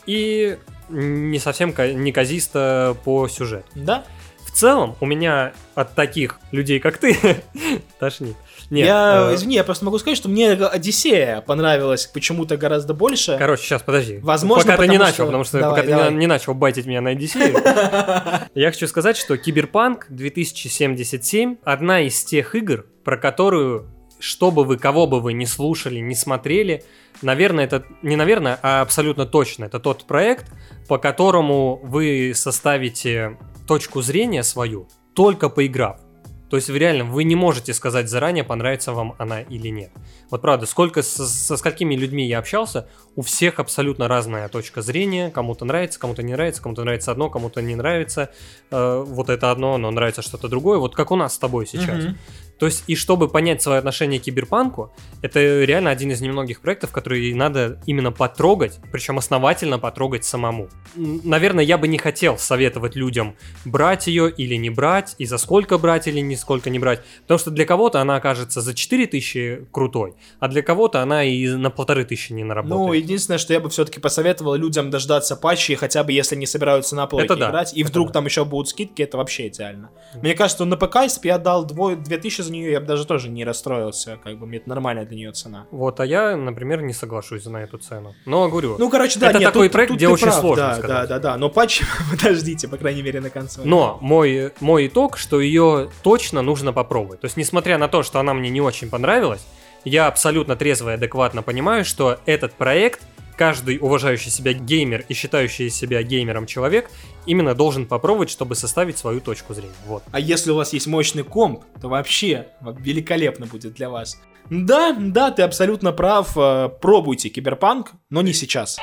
и 0.07 0.59
не 0.89 1.39
совсем 1.39 1.73
ка- 1.73 1.93
неказисто 1.93 2.97
по 3.05 3.29
сюжету. 3.29 3.67
Да? 3.75 4.05
В 4.45 4.53
целом, 4.53 4.97
у 5.01 5.07
меня 5.07 5.53
от 5.75 5.95
таких 5.95 6.39
людей, 6.53 6.79
как 6.81 6.99
ты, 6.99 7.17
тошнит. 7.99 8.37
Нет, 8.71 8.87
я, 8.87 9.29
э, 9.31 9.35
извини, 9.35 9.55
я 9.55 9.65
просто 9.65 9.85
могу 9.85 9.99
сказать, 9.99 10.17
что 10.17 10.29
мне 10.29 10.53
Одиссея 10.53 11.41
понравилась 11.41 12.07
почему-то 12.07 12.57
гораздо 12.57 12.95
больше. 12.95 13.37
Короче, 13.39 13.63
сейчас, 13.63 13.83
подожди. 13.83 14.19
Возможно, 14.19 14.73
пока 14.73 14.83
ты 14.83 14.89
не 14.89 14.99
потому 14.99 15.05
начал, 15.05 15.15
что- 15.15 15.27
потому 15.27 15.45
что 15.45 15.59
Давай, 15.61 15.81
пока 15.83 15.91
давай. 15.91 16.09
ты 16.09 16.15
не, 16.15 16.21
не 16.21 16.27
начал 16.27 16.55
байтить 16.55 16.87
меня 16.87 17.01
на 17.01 17.11
Одиссею. 17.11 17.55
Я 18.55 18.71
хочу 18.71 18.87
сказать, 18.89 19.17
что 19.17 19.37
Киберпанк 19.37 20.07
2077 20.11 21.57
одна 21.65 22.01
из 22.01 22.25
тех 22.25 22.55
игр, 22.55 22.87
про 23.05 23.17
которую, 23.17 23.89
что 24.19 24.51
бы 24.51 24.65
вы, 24.65 24.79
кого 24.79 25.07
бы 25.07 25.21
вы 25.21 25.33
не 25.33 25.47
слушали, 25.47 26.01
не 26.01 26.15
смотрели, 26.15 26.83
наверное, 27.23 27.65
это 27.65 27.85
не 28.03 28.17
наверное, 28.17 28.59
а 28.63 28.81
абсолютно 28.83 29.27
точно, 29.27 29.67
это 29.67 29.79
тот 29.79 30.05
проект, 30.07 30.47
по 30.89 30.99
которому 30.99 31.81
вы 31.83 32.33
составите 32.35 33.39
точку 33.67 34.03
зрения 34.03 34.43
свою, 34.43 34.89
только 35.15 35.49
поиграв. 35.49 36.01
То 36.49 36.57
есть 36.57 36.71
вы 36.71 36.79
реально, 36.79 37.05
вы 37.05 37.25
не 37.25 37.35
можете 37.35 37.75
сказать 37.75 38.09
заранее, 38.09 38.45
понравится 38.45 38.93
вам 38.93 39.15
она 39.19 39.41
или 39.41 39.69
нет. 39.69 39.91
Вот 40.31 40.43
правда, 40.43 40.67
сколько 40.67 41.03
со, 41.03 41.27
со 41.27 41.57
сколькими 41.57 41.97
людьми 41.97 42.27
я 42.27 42.39
общался, 42.39 42.89
у 43.17 43.23
всех 43.23 43.59
абсолютно 43.59 44.07
разная 44.07 44.49
точка 44.49 44.83
зрения. 44.83 45.31
Кому-то 45.31 45.65
нравится, 45.65 45.99
кому-то 45.99 46.23
не 46.23 46.35
нравится, 46.35 46.63
кому-то 46.63 46.85
нравится 46.85 47.11
одно, 47.11 47.31
кому-то 47.31 47.63
не 47.63 47.75
нравится. 47.75 48.31
Э, 48.71 49.05
вот 49.05 49.29
это 49.29 49.51
одно, 49.51 49.77
но 49.77 49.91
нравится 49.91 50.23
что-то 50.23 50.49
другое. 50.49 50.79
Вот 50.79 50.95
как 50.95 51.11
у 51.11 51.17
нас 51.17 51.35
с 51.35 51.39
тобой 51.39 51.67
сейчас. 51.67 52.05
Мгм. 52.05 52.19
То 52.59 52.67
есть, 52.67 52.85
и 52.87 52.95
чтобы 52.95 53.29
понять 53.29 53.61
свое 53.63 53.79
отношение 53.79 54.19
к 54.19 54.23
киберпанку, 54.25 54.93
это 55.23 55.63
реально 55.65 55.91
один 55.91 56.11
из 56.11 56.21
немногих 56.21 56.61
проектов, 56.63 56.91
которые 56.91 57.35
надо 57.35 57.81
именно 57.87 58.13
потрогать, 58.13 58.79
причем 58.93 59.19
основательно 59.19 59.79
потрогать 59.79 60.25
самому. 60.25 60.69
Наверное, 60.95 61.65
я 61.65 61.77
бы 61.79 61.87
не 61.89 61.99
хотел 61.99 62.39
советовать 62.39 62.97
людям 62.97 63.35
брать 63.65 64.07
ее 64.07 64.31
или 64.31 64.55
не 64.55 64.71
брать, 64.71 65.15
и 65.19 65.27
за 65.27 65.37
сколько 65.39 65.77
брать 65.79 66.07
или 66.09 66.21
ни 66.21 66.35
сколько 66.35 66.71
не 66.71 66.79
брать, 66.79 67.03
потому 67.23 67.39
что 67.39 67.51
для 67.51 67.67
кого-то 67.67 68.01
она 68.01 68.17
окажется 68.17 68.61
за 68.63 68.73
4000 68.75 69.67
крутой, 69.71 70.15
а 70.41 70.49
для 70.49 70.63
кого-то 70.63 71.03
она 71.03 71.25
и 71.25 71.47
на 71.49 71.71
полторы 71.71 72.05
тысячи 72.05 72.33
не 72.33 72.43
Ну, 72.43 72.49
наработает. 72.49 73.05
единственное, 73.05 73.39
что 73.39 73.53
я 73.53 73.61
бы 73.61 73.69
все-таки 73.71 74.01
посоветовал 74.01 74.55
людям 74.55 74.91
дождаться 74.91 75.37
патчи, 75.37 75.75
хотя 75.75 76.03
бы 76.05 76.13
если 76.13 76.37
не 76.37 76.47
собираются 76.47 76.97
на 76.97 77.07
плойке 77.07 77.27
Это 77.27 77.37
да, 77.37 77.49
играть, 77.51 77.77
и 77.77 77.85
вдруг 77.85 78.09
да. 78.09 78.15
там 78.15 78.25
еще 78.27 78.45
будут 78.45 78.69
скидки, 78.69 79.03
это 79.03 79.17
вообще 79.19 79.49
идеально. 79.49 79.91
Мне 80.23 80.35
кажется, 80.35 80.65
на 80.65 80.77
ПК, 80.77 80.97
если 81.03 81.21
бы 81.21 81.27
я 81.29 81.39
дал 81.39 81.67
дво- 81.67 81.97
2000 81.97 82.46
за 82.47 82.53
нее, 82.53 82.73
я 82.73 82.81
бы 82.81 82.87
даже 82.87 83.07
тоже 83.07 83.29
не 83.29 83.45
расстроился, 83.45 84.19
как 84.23 84.39
бы, 84.39 84.47
мне 84.47 84.59
это 84.59 84.69
нормальная 84.69 85.05
для 85.05 85.17
нее 85.17 85.33
цена. 85.33 85.67
Вот, 85.71 86.01
а 86.01 86.07
я, 86.07 86.37
например, 86.37 86.83
не 86.83 86.93
соглашусь 86.93 87.45
на 87.47 87.59
эту 87.59 87.79
цену. 87.79 88.15
Но 88.25 88.49
говорю, 88.49 88.77
Ну, 88.79 88.89
короче, 88.91 89.19
да, 89.21 89.31
Это 89.31 89.39
нет, 89.39 89.53
такой 89.53 89.67
тут- 89.69 89.73
проект, 89.73 89.89
тут 89.91 89.97
где 89.99 90.09
очень 90.09 90.25
прав, 90.27 90.41
сложно 90.41 90.67
да, 90.69 90.75
сказать. 90.75 90.89
Да, 90.89 91.07
да, 91.07 91.19
да, 91.33 91.37
но 91.37 91.51
патчи 91.51 91.85
подождите, 92.11 92.69
по 92.69 92.77
крайней 92.77 93.03
мере, 93.03 93.21
на 93.21 93.31
консоли. 93.31 93.67
Но 93.67 93.99
мой, 94.01 94.53
мой 94.61 94.87
итог, 94.87 95.19
что 95.19 95.41
ее 95.41 95.91
точно 96.03 96.43
нужно 96.43 96.73
попробовать. 96.73 97.21
То 97.21 97.27
есть, 97.27 97.37
несмотря 97.37 97.79
на 97.79 97.89
то, 97.89 98.03
что 98.03 98.21
она 98.21 98.33
мне 98.35 98.51
не 98.51 98.61
очень 98.61 98.89
понравилась, 98.91 99.47
я 99.85 100.07
абсолютно 100.09 100.57
трезво 100.57 100.91
и 100.91 100.95
адекватно 100.95 101.43
понимаю, 101.43 101.85
что 101.85 102.19
этот 102.27 102.53
проект 102.55 103.01
каждый 103.37 103.79
уважающий 103.79 104.31
себя 104.31 104.53
геймер 104.53 105.05
и 105.09 105.15
считающий 105.15 105.71
себя 105.71 106.03
геймером 106.03 106.47
человек 106.47 106.91
именно 107.27 107.55
должен 107.55 107.87
попробовать, 107.87 108.31
чтобы 108.31 108.55
составить 108.55 108.99
свою 108.99 109.21
точку 109.21 109.55
зрения. 109.55 109.75
Вот. 109.87 110.03
А 110.13 110.21
если 110.21 110.51
у 110.51 110.57
вас 110.57 110.73
есть 110.73 110.87
мощный 110.87 111.23
комп, 111.23 111.65
то 111.81 111.89
вообще 111.89 112.49
великолепно 112.61 113.47
будет 113.47 113.75
для 113.75 113.91
вас. 113.91 114.19
Да, 114.49 114.97
да, 114.99 115.31
ты 115.33 115.43
абсолютно 115.43 115.93
прав. 115.93 116.37
э, 116.37 116.69
Пробуйте 116.81 117.29
киберпанк, 117.31 117.93
но 118.11 118.23
не 118.23 118.33
сейчас. 118.33 118.79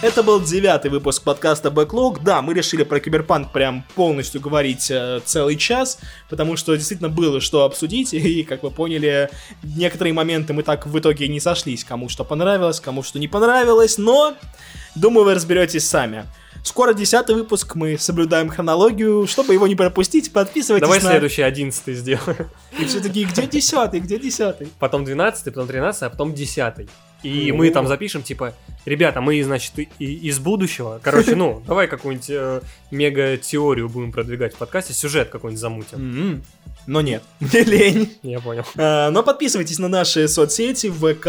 Это 0.00 0.22
был 0.22 0.40
девятый 0.40 0.92
выпуск 0.92 1.24
подкаста 1.24 1.70
Backlog. 1.70 2.20
Да, 2.22 2.40
мы 2.40 2.54
решили 2.54 2.84
про 2.84 3.00
киберпанк 3.00 3.50
прям 3.50 3.84
полностью 3.96 4.40
говорить 4.40 4.92
э, 4.92 5.20
целый 5.24 5.56
час, 5.56 5.98
потому 6.30 6.56
что 6.56 6.76
действительно 6.76 7.08
было 7.08 7.40
что 7.40 7.64
обсудить, 7.64 8.14
и, 8.14 8.44
как 8.44 8.62
вы 8.62 8.70
поняли, 8.70 9.28
некоторые 9.64 10.12
моменты 10.12 10.52
мы 10.52 10.62
так 10.62 10.86
в 10.86 10.96
итоге 10.96 11.26
не 11.26 11.40
сошлись, 11.40 11.82
кому 11.82 12.08
что 12.08 12.22
понравилось, 12.22 12.78
кому 12.78 13.02
что 13.02 13.18
не 13.18 13.26
понравилось, 13.26 13.98
но 13.98 14.36
думаю, 14.94 15.24
вы 15.24 15.34
разберетесь 15.34 15.88
сами. 15.88 16.26
Скоро 16.62 16.94
десятый 16.94 17.34
выпуск, 17.34 17.74
мы 17.74 17.98
соблюдаем 17.98 18.50
хронологию, 18.50 19.26
чтобы 19.26 19.54
его 19.54 19.66
не 19.66 19.74
пропустить, 19.74 20.32
подписывайтесь 20.32 20.86
Давай 20.86 21.02
на... 21.02 21.10
следующий, 21.10 21.42
одиннадцатый 21.42 21.94
сделаем. 21.94 22.48
И 22.78 22.84
все 22.84 23.00
таки 23.00 23.24
где 23.24 23.48
десятый, 23.48 23.98
где 23.98 24.16
десятый? 24.16 24.68
Потом 24.78 25.04
двенадцатый, 25.04 25.52
потом 25.52 25.66
тринадцатый, 25.66 26.06
а 26.06 26.10
потом 26.12 26.34
десятый. 26.34 26.88
И 27.22 27.50
мы 27.52 27.70
там 27.70 27.86
запишем, 27.88 28.22
типа, 28.22 28.54
ребята, 28.84 29.20
мы, 29.20 29.42
значит, 29.42 29.72
из 29.98 30.38
будущего. 30.38 31.00
Короче, 31.02 31.34
ну, 31.34 31.62
давай 31.66 31.88
какую-нибудь 31.88 32.30
э, 32.30 32.60
мега-теорию 32.90 33.88
будем 33.88 34.12
продвигать 34.12 34.54
в 34.54 34.58
подкасте, 34.58 34.92
сюжет 34.92 35.28
какой-нибудь 35.28 35.60
замутим. 35.60 36.42
Но 36.88 37.02
нет, 37.02 37.22
мне 37.40 37.60
лень. 37.64 38.10
Я 38.22 38.40
понял. 38.40 38.64
А, 38.76 39.10
Но 39.10 39.22
подписывайтесь 39.22 39.78
на 39.78 39.88
наши 39.88 40.26
соцсети, 40.26 40.88
ВК, 40.88 41.26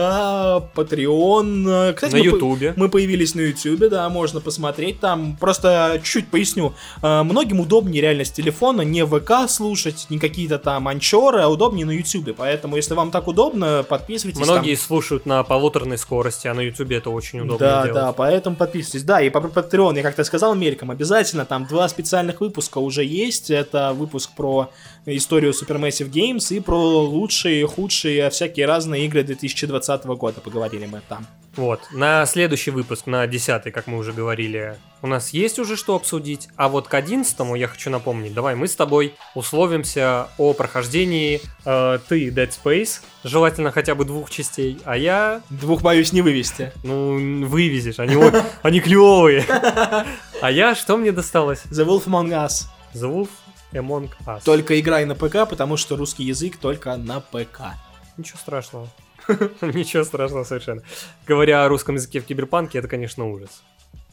Patreon. 0.73 1.93
Кстати, 1.93 2.13
На 2.13 2.19
мы 2.19 2.25
Ютубе. 2.25 2.73
Мы 2.77 2.89
появились 2.89 3.35
на 3.35 3.41
Ютубе, 3.41 3.89
да, 3.89 4.07
можно 4.09 4.39
посмотреть 4.39 4.99
там. 4.99 5.35
Просто 5.37 5.99
чуть 6.03 6.29
поясню. 6.29 6.73
А, 7.01 7.23
Многим 7.23 7.59
удобнее 7.59 8.01
реально 8.01 8.23
с 8.23 8.31
телефона 8.31 8.81
не 8.81 9.05
ВК 9.05 9.49
слушать, 9.49 10.07
не 10.09 10.17
какие-то 10.17 10.59
там 10.59 10.87
анчоры, 10.87 11.41
а 11.41 11.49
удобнее 11.49 11.85
на 11.85 11.91
Ютубе. 11.91 12.33
Поэтому, 12.33 12.75
если 12.77 12.93
вам 12.93 13.11
так 13.11 13.27
удобно, 13.27 13.83
подписывайтесь. 13.87 14.39
там. 14.39 14.49
Многие 14.49 14.75
слушают 14.75 15.25
на 15.25 15.43
полуторной 15.43 15.97
скорости, 15.97 16.47
а 16.47 16.53
на 16.53 16.61
Ютубе 16.61 16.97
это 16.97 17.09
очень 17.09 17.41
удобно 17.41 17.57
Да, 17.59 17.83
делать. 17.83 17.93
да, 17.95 18.13
поэтому 18.13 18.55
подписывайтесь. 18.55 19.03
Да, 19.03 19.21
и 19.21 19.29
по 19.29 19.39
Patreon, 19.39 19.97
я 19.97 20.03
как-то 20.03 20.23
сказал 20.23 20.55
мельком, 20.55 20.91
обязательно 20.91 21.45
там 21.45 21.65
два 21.65 21.87
специальных 21.89 22.41
выпуска 22.41 22.77
уже 22.77 23.03
есть. 23.03 23.49
Это 23.49 23.93
выпуск 23.93 24.31
про 24.35 24.69
историю 25.17 25.51
Supermassive 25.51 26.09
Games 26.09 26.55
и 26.55 26.59
про 26.59 26.77
лучшие, 26.77 27.65
худшие, 27.67 28.29
всякие 28.29 28.65
разные 28.65 29.05
игры 29.05 29.23
2020 29.23 30.05
года. 30.05 30.41
Поговорили 30.41 30.85
мы 30.85 31.01
там. 31.07 31.25
Вот. 31.55 31.81
На 31.91 32.25
следующий 32.25 32.71
выпуск, 32.71 33.05
на 33.07 33.27
10 33.27 33.73
как 33.73 33.87
мы 33.87 33.97
уже 33.97 34.13
говорили, 34.13 34.77
у 35.01 35.07
нас 35.07 35.31
есть 35.31 35.59
уже 35.59 35.75
что 35.75 35.95
обсудить. 35.95 36.47
А 36.55 36.69
вот 36.69 36.87
к 36.87 36.93
11 36.93 37.35
я 37.57 37.67
хочу 37.67 37.89
напомнить, 37.89 38.33
давай 38.33 38.55
мы 38.55 38.67
с 38.67 38.75
тобой 38.75 39.15
условимся 39.35 40.29
о 40.37 40.53
прохождении 40.53 41.41
э, 41.65 41.99
ты 42.07 42.29
Dead 42.29 42.49
Space, 42.49 43.01
желательно 43.23 43.71
хотя 43.71 43.95
бы 43.95 44.05
двух 44.05 44.29
частей, 44.29 44.79
а 44.85 44.95
я, 44.97 45.41
Двух 45.49 45.81
боюсь 45.81 46.13
не 46.13 46.21
вывести. 46.21 46.71
ну, 46.83 47.45
вывезешь, 47.45 47.99
они, 47.99 48.15
они 48.61 48.79
клевые. 48.79 49.45
А 50.41 50.49
я, 50.51 50.73
что 50.73 50.95
мне 50.95 51.11
досталось? 51.11 51.63
The 51.65 51.85
Wolf 51.85 52.05
Among 52.05 52.29
Us. 52.29 52.67
The 52.93 53.11
Wolf 53.13 53.27
Among 53.73 54.09
Us. 54.25 54.41
Только 54.43 54.79
играй 54.79 55.05
на 55.05 55.15
ПК, 55.15 55.47
потому 55.49 55.77
что 55.77 55.95
русский 55.95 56.23
язык 56.23 56.57
только 56.57 56.95
на 56.97 57.19
ПК. 57.19 57.75
Ничего 58.17 58.37
страшного. 58.39 58.89
Ничего 59.61 60.03
страшного 60.03 60.43
совершенно. 60.43 60.81
Говоря 61.27 61.63
о 61.65 61.67
русском 61.69 61.95
языке 61.95 62.19
в 62.19 62.25
киберпанке, 62.25 62.79
это, 62.79 62.87
конечно, 62.87 63.29
ужас. 63.29 63.63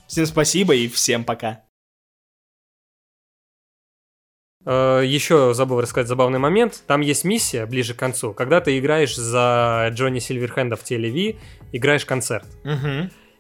Всем 0.07 0.27
спасибо 0.27 0.75
и 0.75 0.89
всем 0.89 1.25
пока. 1.25 1.63
Э, 4.65 5.03
Еще 5.05 5.55
забыл 5.55 5.81
рассказать 5.81 6.09
забавный 6.09 6.39
момент. 6.39 6.83
Там 6.87 7.01
есть 7.01 7.25
миссия 7.25 7.67
ближе 7.67 7.95
к 7.95 7.99
концу, 7.99 8.35
когда 8.35 8.61
ты 8.61 8.79
играешь 8.79 9.17
за 9.17 9.89
Джонни 9.93 10.19
Сильверхенда 10.19 10.77
в 10.77 10.83
телеви, 10.85 11.39
играешь 11.73 12.05
концерт. 12.05 12.47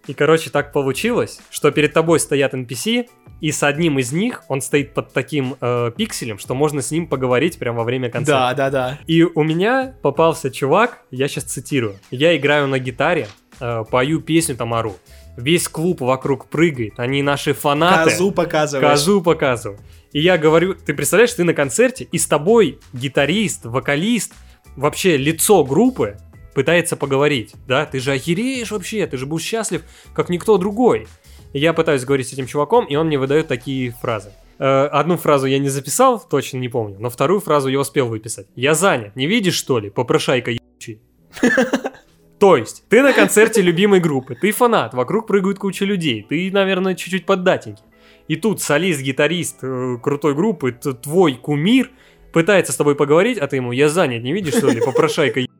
И, 0.06 0.14
короче, 0.14 0.50
так 0.50 0.72
получилось, 0.72 1.40
что 1.50 1.70
перед 1.70 1.92
тобой 1.92 2.20
стоят 2.20 2.54
NPC, 2.54 3.08
и 3.40 3.52
с 3.52 3.62
одним 3.62 3.98
из 3.98 4.12
них 4.12 4.44
он 4.48 4.60
стоит 4.60 4.94
под 4.94 5.12
таким 5.12 5.56
э, 5.60 5.90
пикселем, 5.96 6.38
что 6.38 6.54
можно 6.54 6.80
с 6.80 6.90
ним 6.90 7.06
поговорить 7.06 7.58
прямо 7.58 7.78
во 7.78 7.84
время 7.84 8.08
концерта. 8.08 8.54
Да, 8.54 8.54
да, 8.54 8.70
да. 8.70 8.98
И 9.06 9.22
у 9.22 9.42
меня 9.42 9.94
попался 10.02 10.50
чувак, 10.50 11.02
я 11.10 11.28
сейчас 11.28 11.44
цитирую. 11.44 11.96
Я 12.10 12.36
играю 12.36 12.68
на 12.68 12.78
гитаре, 12.78 13.28
э, 13.60 13.84
пою 13.90 14.20
песню 14.20 14.56
там 14.56 14.72
ору. 14.74 14.96
Весь 15.36 15.68
клуб 15.68 16.00
вокруг 16.00 16.46
прыгает, 16.46 16.94
они 16.98 17.22
наши 17.22 17.52
фанаты. 17.52 18.10
Козу 18.10 18.30
показываешь. 18.30 18.90
Козу 18.90 19.20
показываю. 19.20 19.78
И 20.12 20.20
я 20.20 20.38
говорю, 20.38 20.74
ты 20.74 20.94
представляешь, 20.94 21.34
ты 21.34 21.44
на 21.44 21.52
концерте, 21.52 22.08
и 22.10 22.16
с 22.16 22.26
тобой 22.26 22.78
гитарист, 22.94 23.66
вокалист, 23.66 24.32
вообще 24.76 25.18
лицо 25.18 25.62
группы 25.62 26.16
пытается 26.56 26.96
поговорить, 26.96 27.54
да? 27.68 27.84
Ты 27.84 28.00
же 28.00 28.12
охереешь 28.12 28.70
вообще, 28.70 29.06
ты 29.06 29.18
же 29.18 29.26
будешь 29.26 29.44
счастлив, 29.44 29.82
как 30.14 30.30
никто 30.30 30.56
другой. 30.56 31.06
Я 31.52 31.74
пытаюсь 31.74 32.06
говорить 32.06 32.28
с 32.28 32.32
этим 32.32 32.46
чуваком, 32.46 32.86
и 32.86 32.96
он 32.96 33.08
мне 33.08 33.18
выдает 33.18 33.46
такие 33.46 33.90
фразы. 33.90 34.32
Э, 34.58 34.86
Одну 34.86 35.18
фразу 35.18 35.46
я 35.46 35.58
не 35.58 35.68
записал, 35.68 36.18
точно 36.18 36.56
не 36.56 36.70
помню, 36.70 36.96
но 36.98 37.10
вторую 37.10 37.40
фразу 37.40 37.68
я 37.68 37.78
успел 37.78 38.06
выписать. 38.08 38.46
Я 38.56 38.72
занят, 38.72 39.16
не 39.16 39.26
видишь, 39.26 39.54
что 39.54 39.78
ли, 39.78 39.90
попрошайка 39.90 40.52
ебучий? 40.52 41.02
То 42.38 42.56
есть, 42.56 42.84
ты 42.88 43.02
на 43.02 43.12
концерте 43.12 43.60
любимой 43.60 44.00
группы, 44.00 44.34
ты 44.34 44.50
фанат, 44.50 44.94
вокруг 44.94 45.26
прыгают 45.26 45.58
куча 45.58 45.84
людей, 45.84 46.24
ты, 46.26 46.50
наверное, 46.50 46.94
чуть-чуть 46.94 47.26
поддатенький. 47.26 47.84
И 48.28 48.36
тут 48.36 48.62
солист, 48.62 49.02
гитарист 49.02 49.58
э, 49.60 49.98
крутой 50.02 50.34
группы, 50.34 50.72
твой 50.72 51.34
кумир, 51.34 51.90
пытается 52.32 52.72
с 52.72 52.76
тобой 52.76 52.94
поговорить, 52.94 53.36
а 53.36 53.46
ты 53.46 53.56
ему, 53.56 53.72
я 53.72 53.90
занят, 53.90 54.22
не 54.22 54.32
видишь, 54.32 54.54
что 54.54 54.70
ли, 54.70 54.80
попрошайка 54.80 55.40
ебучий?» 55.40 55.55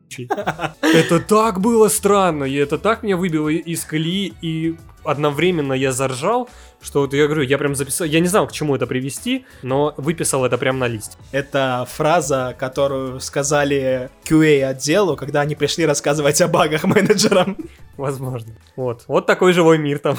Это 0.81 1.19
так 1.19 1.59
было 1.59 1.87
странно, 1.89 2.45
и 2.45 2.55
это 2.55 2.77
так 2.77 3.03
меня 3.03 3.17
выбило 3.17 3.49
из 3.49 3.83
колеи, 3.85 4.33
и 4.41 4.77
одновременно 5.03 5.73
я 5.73 5.91
заржал, 5.91 6.49
что 6.81 7.01
вот 7.01 7.13
я 7.13 7.25
говорю, 7.25 7.41
я 7.41 7.57
прям 7.57 7.75
записал, 7.75 8.05
я 8.07 8.19
не 8.19 8.27
знал, 8.27 8.47
к 8.47 8.51
чему 8.51 8.75
это 8.75 8.85
привести, 8.85 9.45
но 9.63 9.93
выписал 9.97 10.45
это 10.45 10.57
прям 10.57 10.79
на 10.79 10.87
лист. 10.87 11.17
Это 11.31 11.87
фраза, 11.89 12.55
которую 12.57 13.19
сказали 13.19 14.09
QA 14.25 14.63
отделу, 14.63 15.15
когда 15.15 15.41
они 15.41 15.55
пришли 15.55 15.85
рассказывать 15.85 16.41
о 16.41 16.47
багах 16.47 16.83
менеджерам. 16.83 17.57
Возможно. 17.95 18.53
Вот. 18.75 19.05
Вот 19.07 19.25
такой 19.25 19.53
живой 19.53 19.77
мир 19.77 19.99
там. 19.99 20.17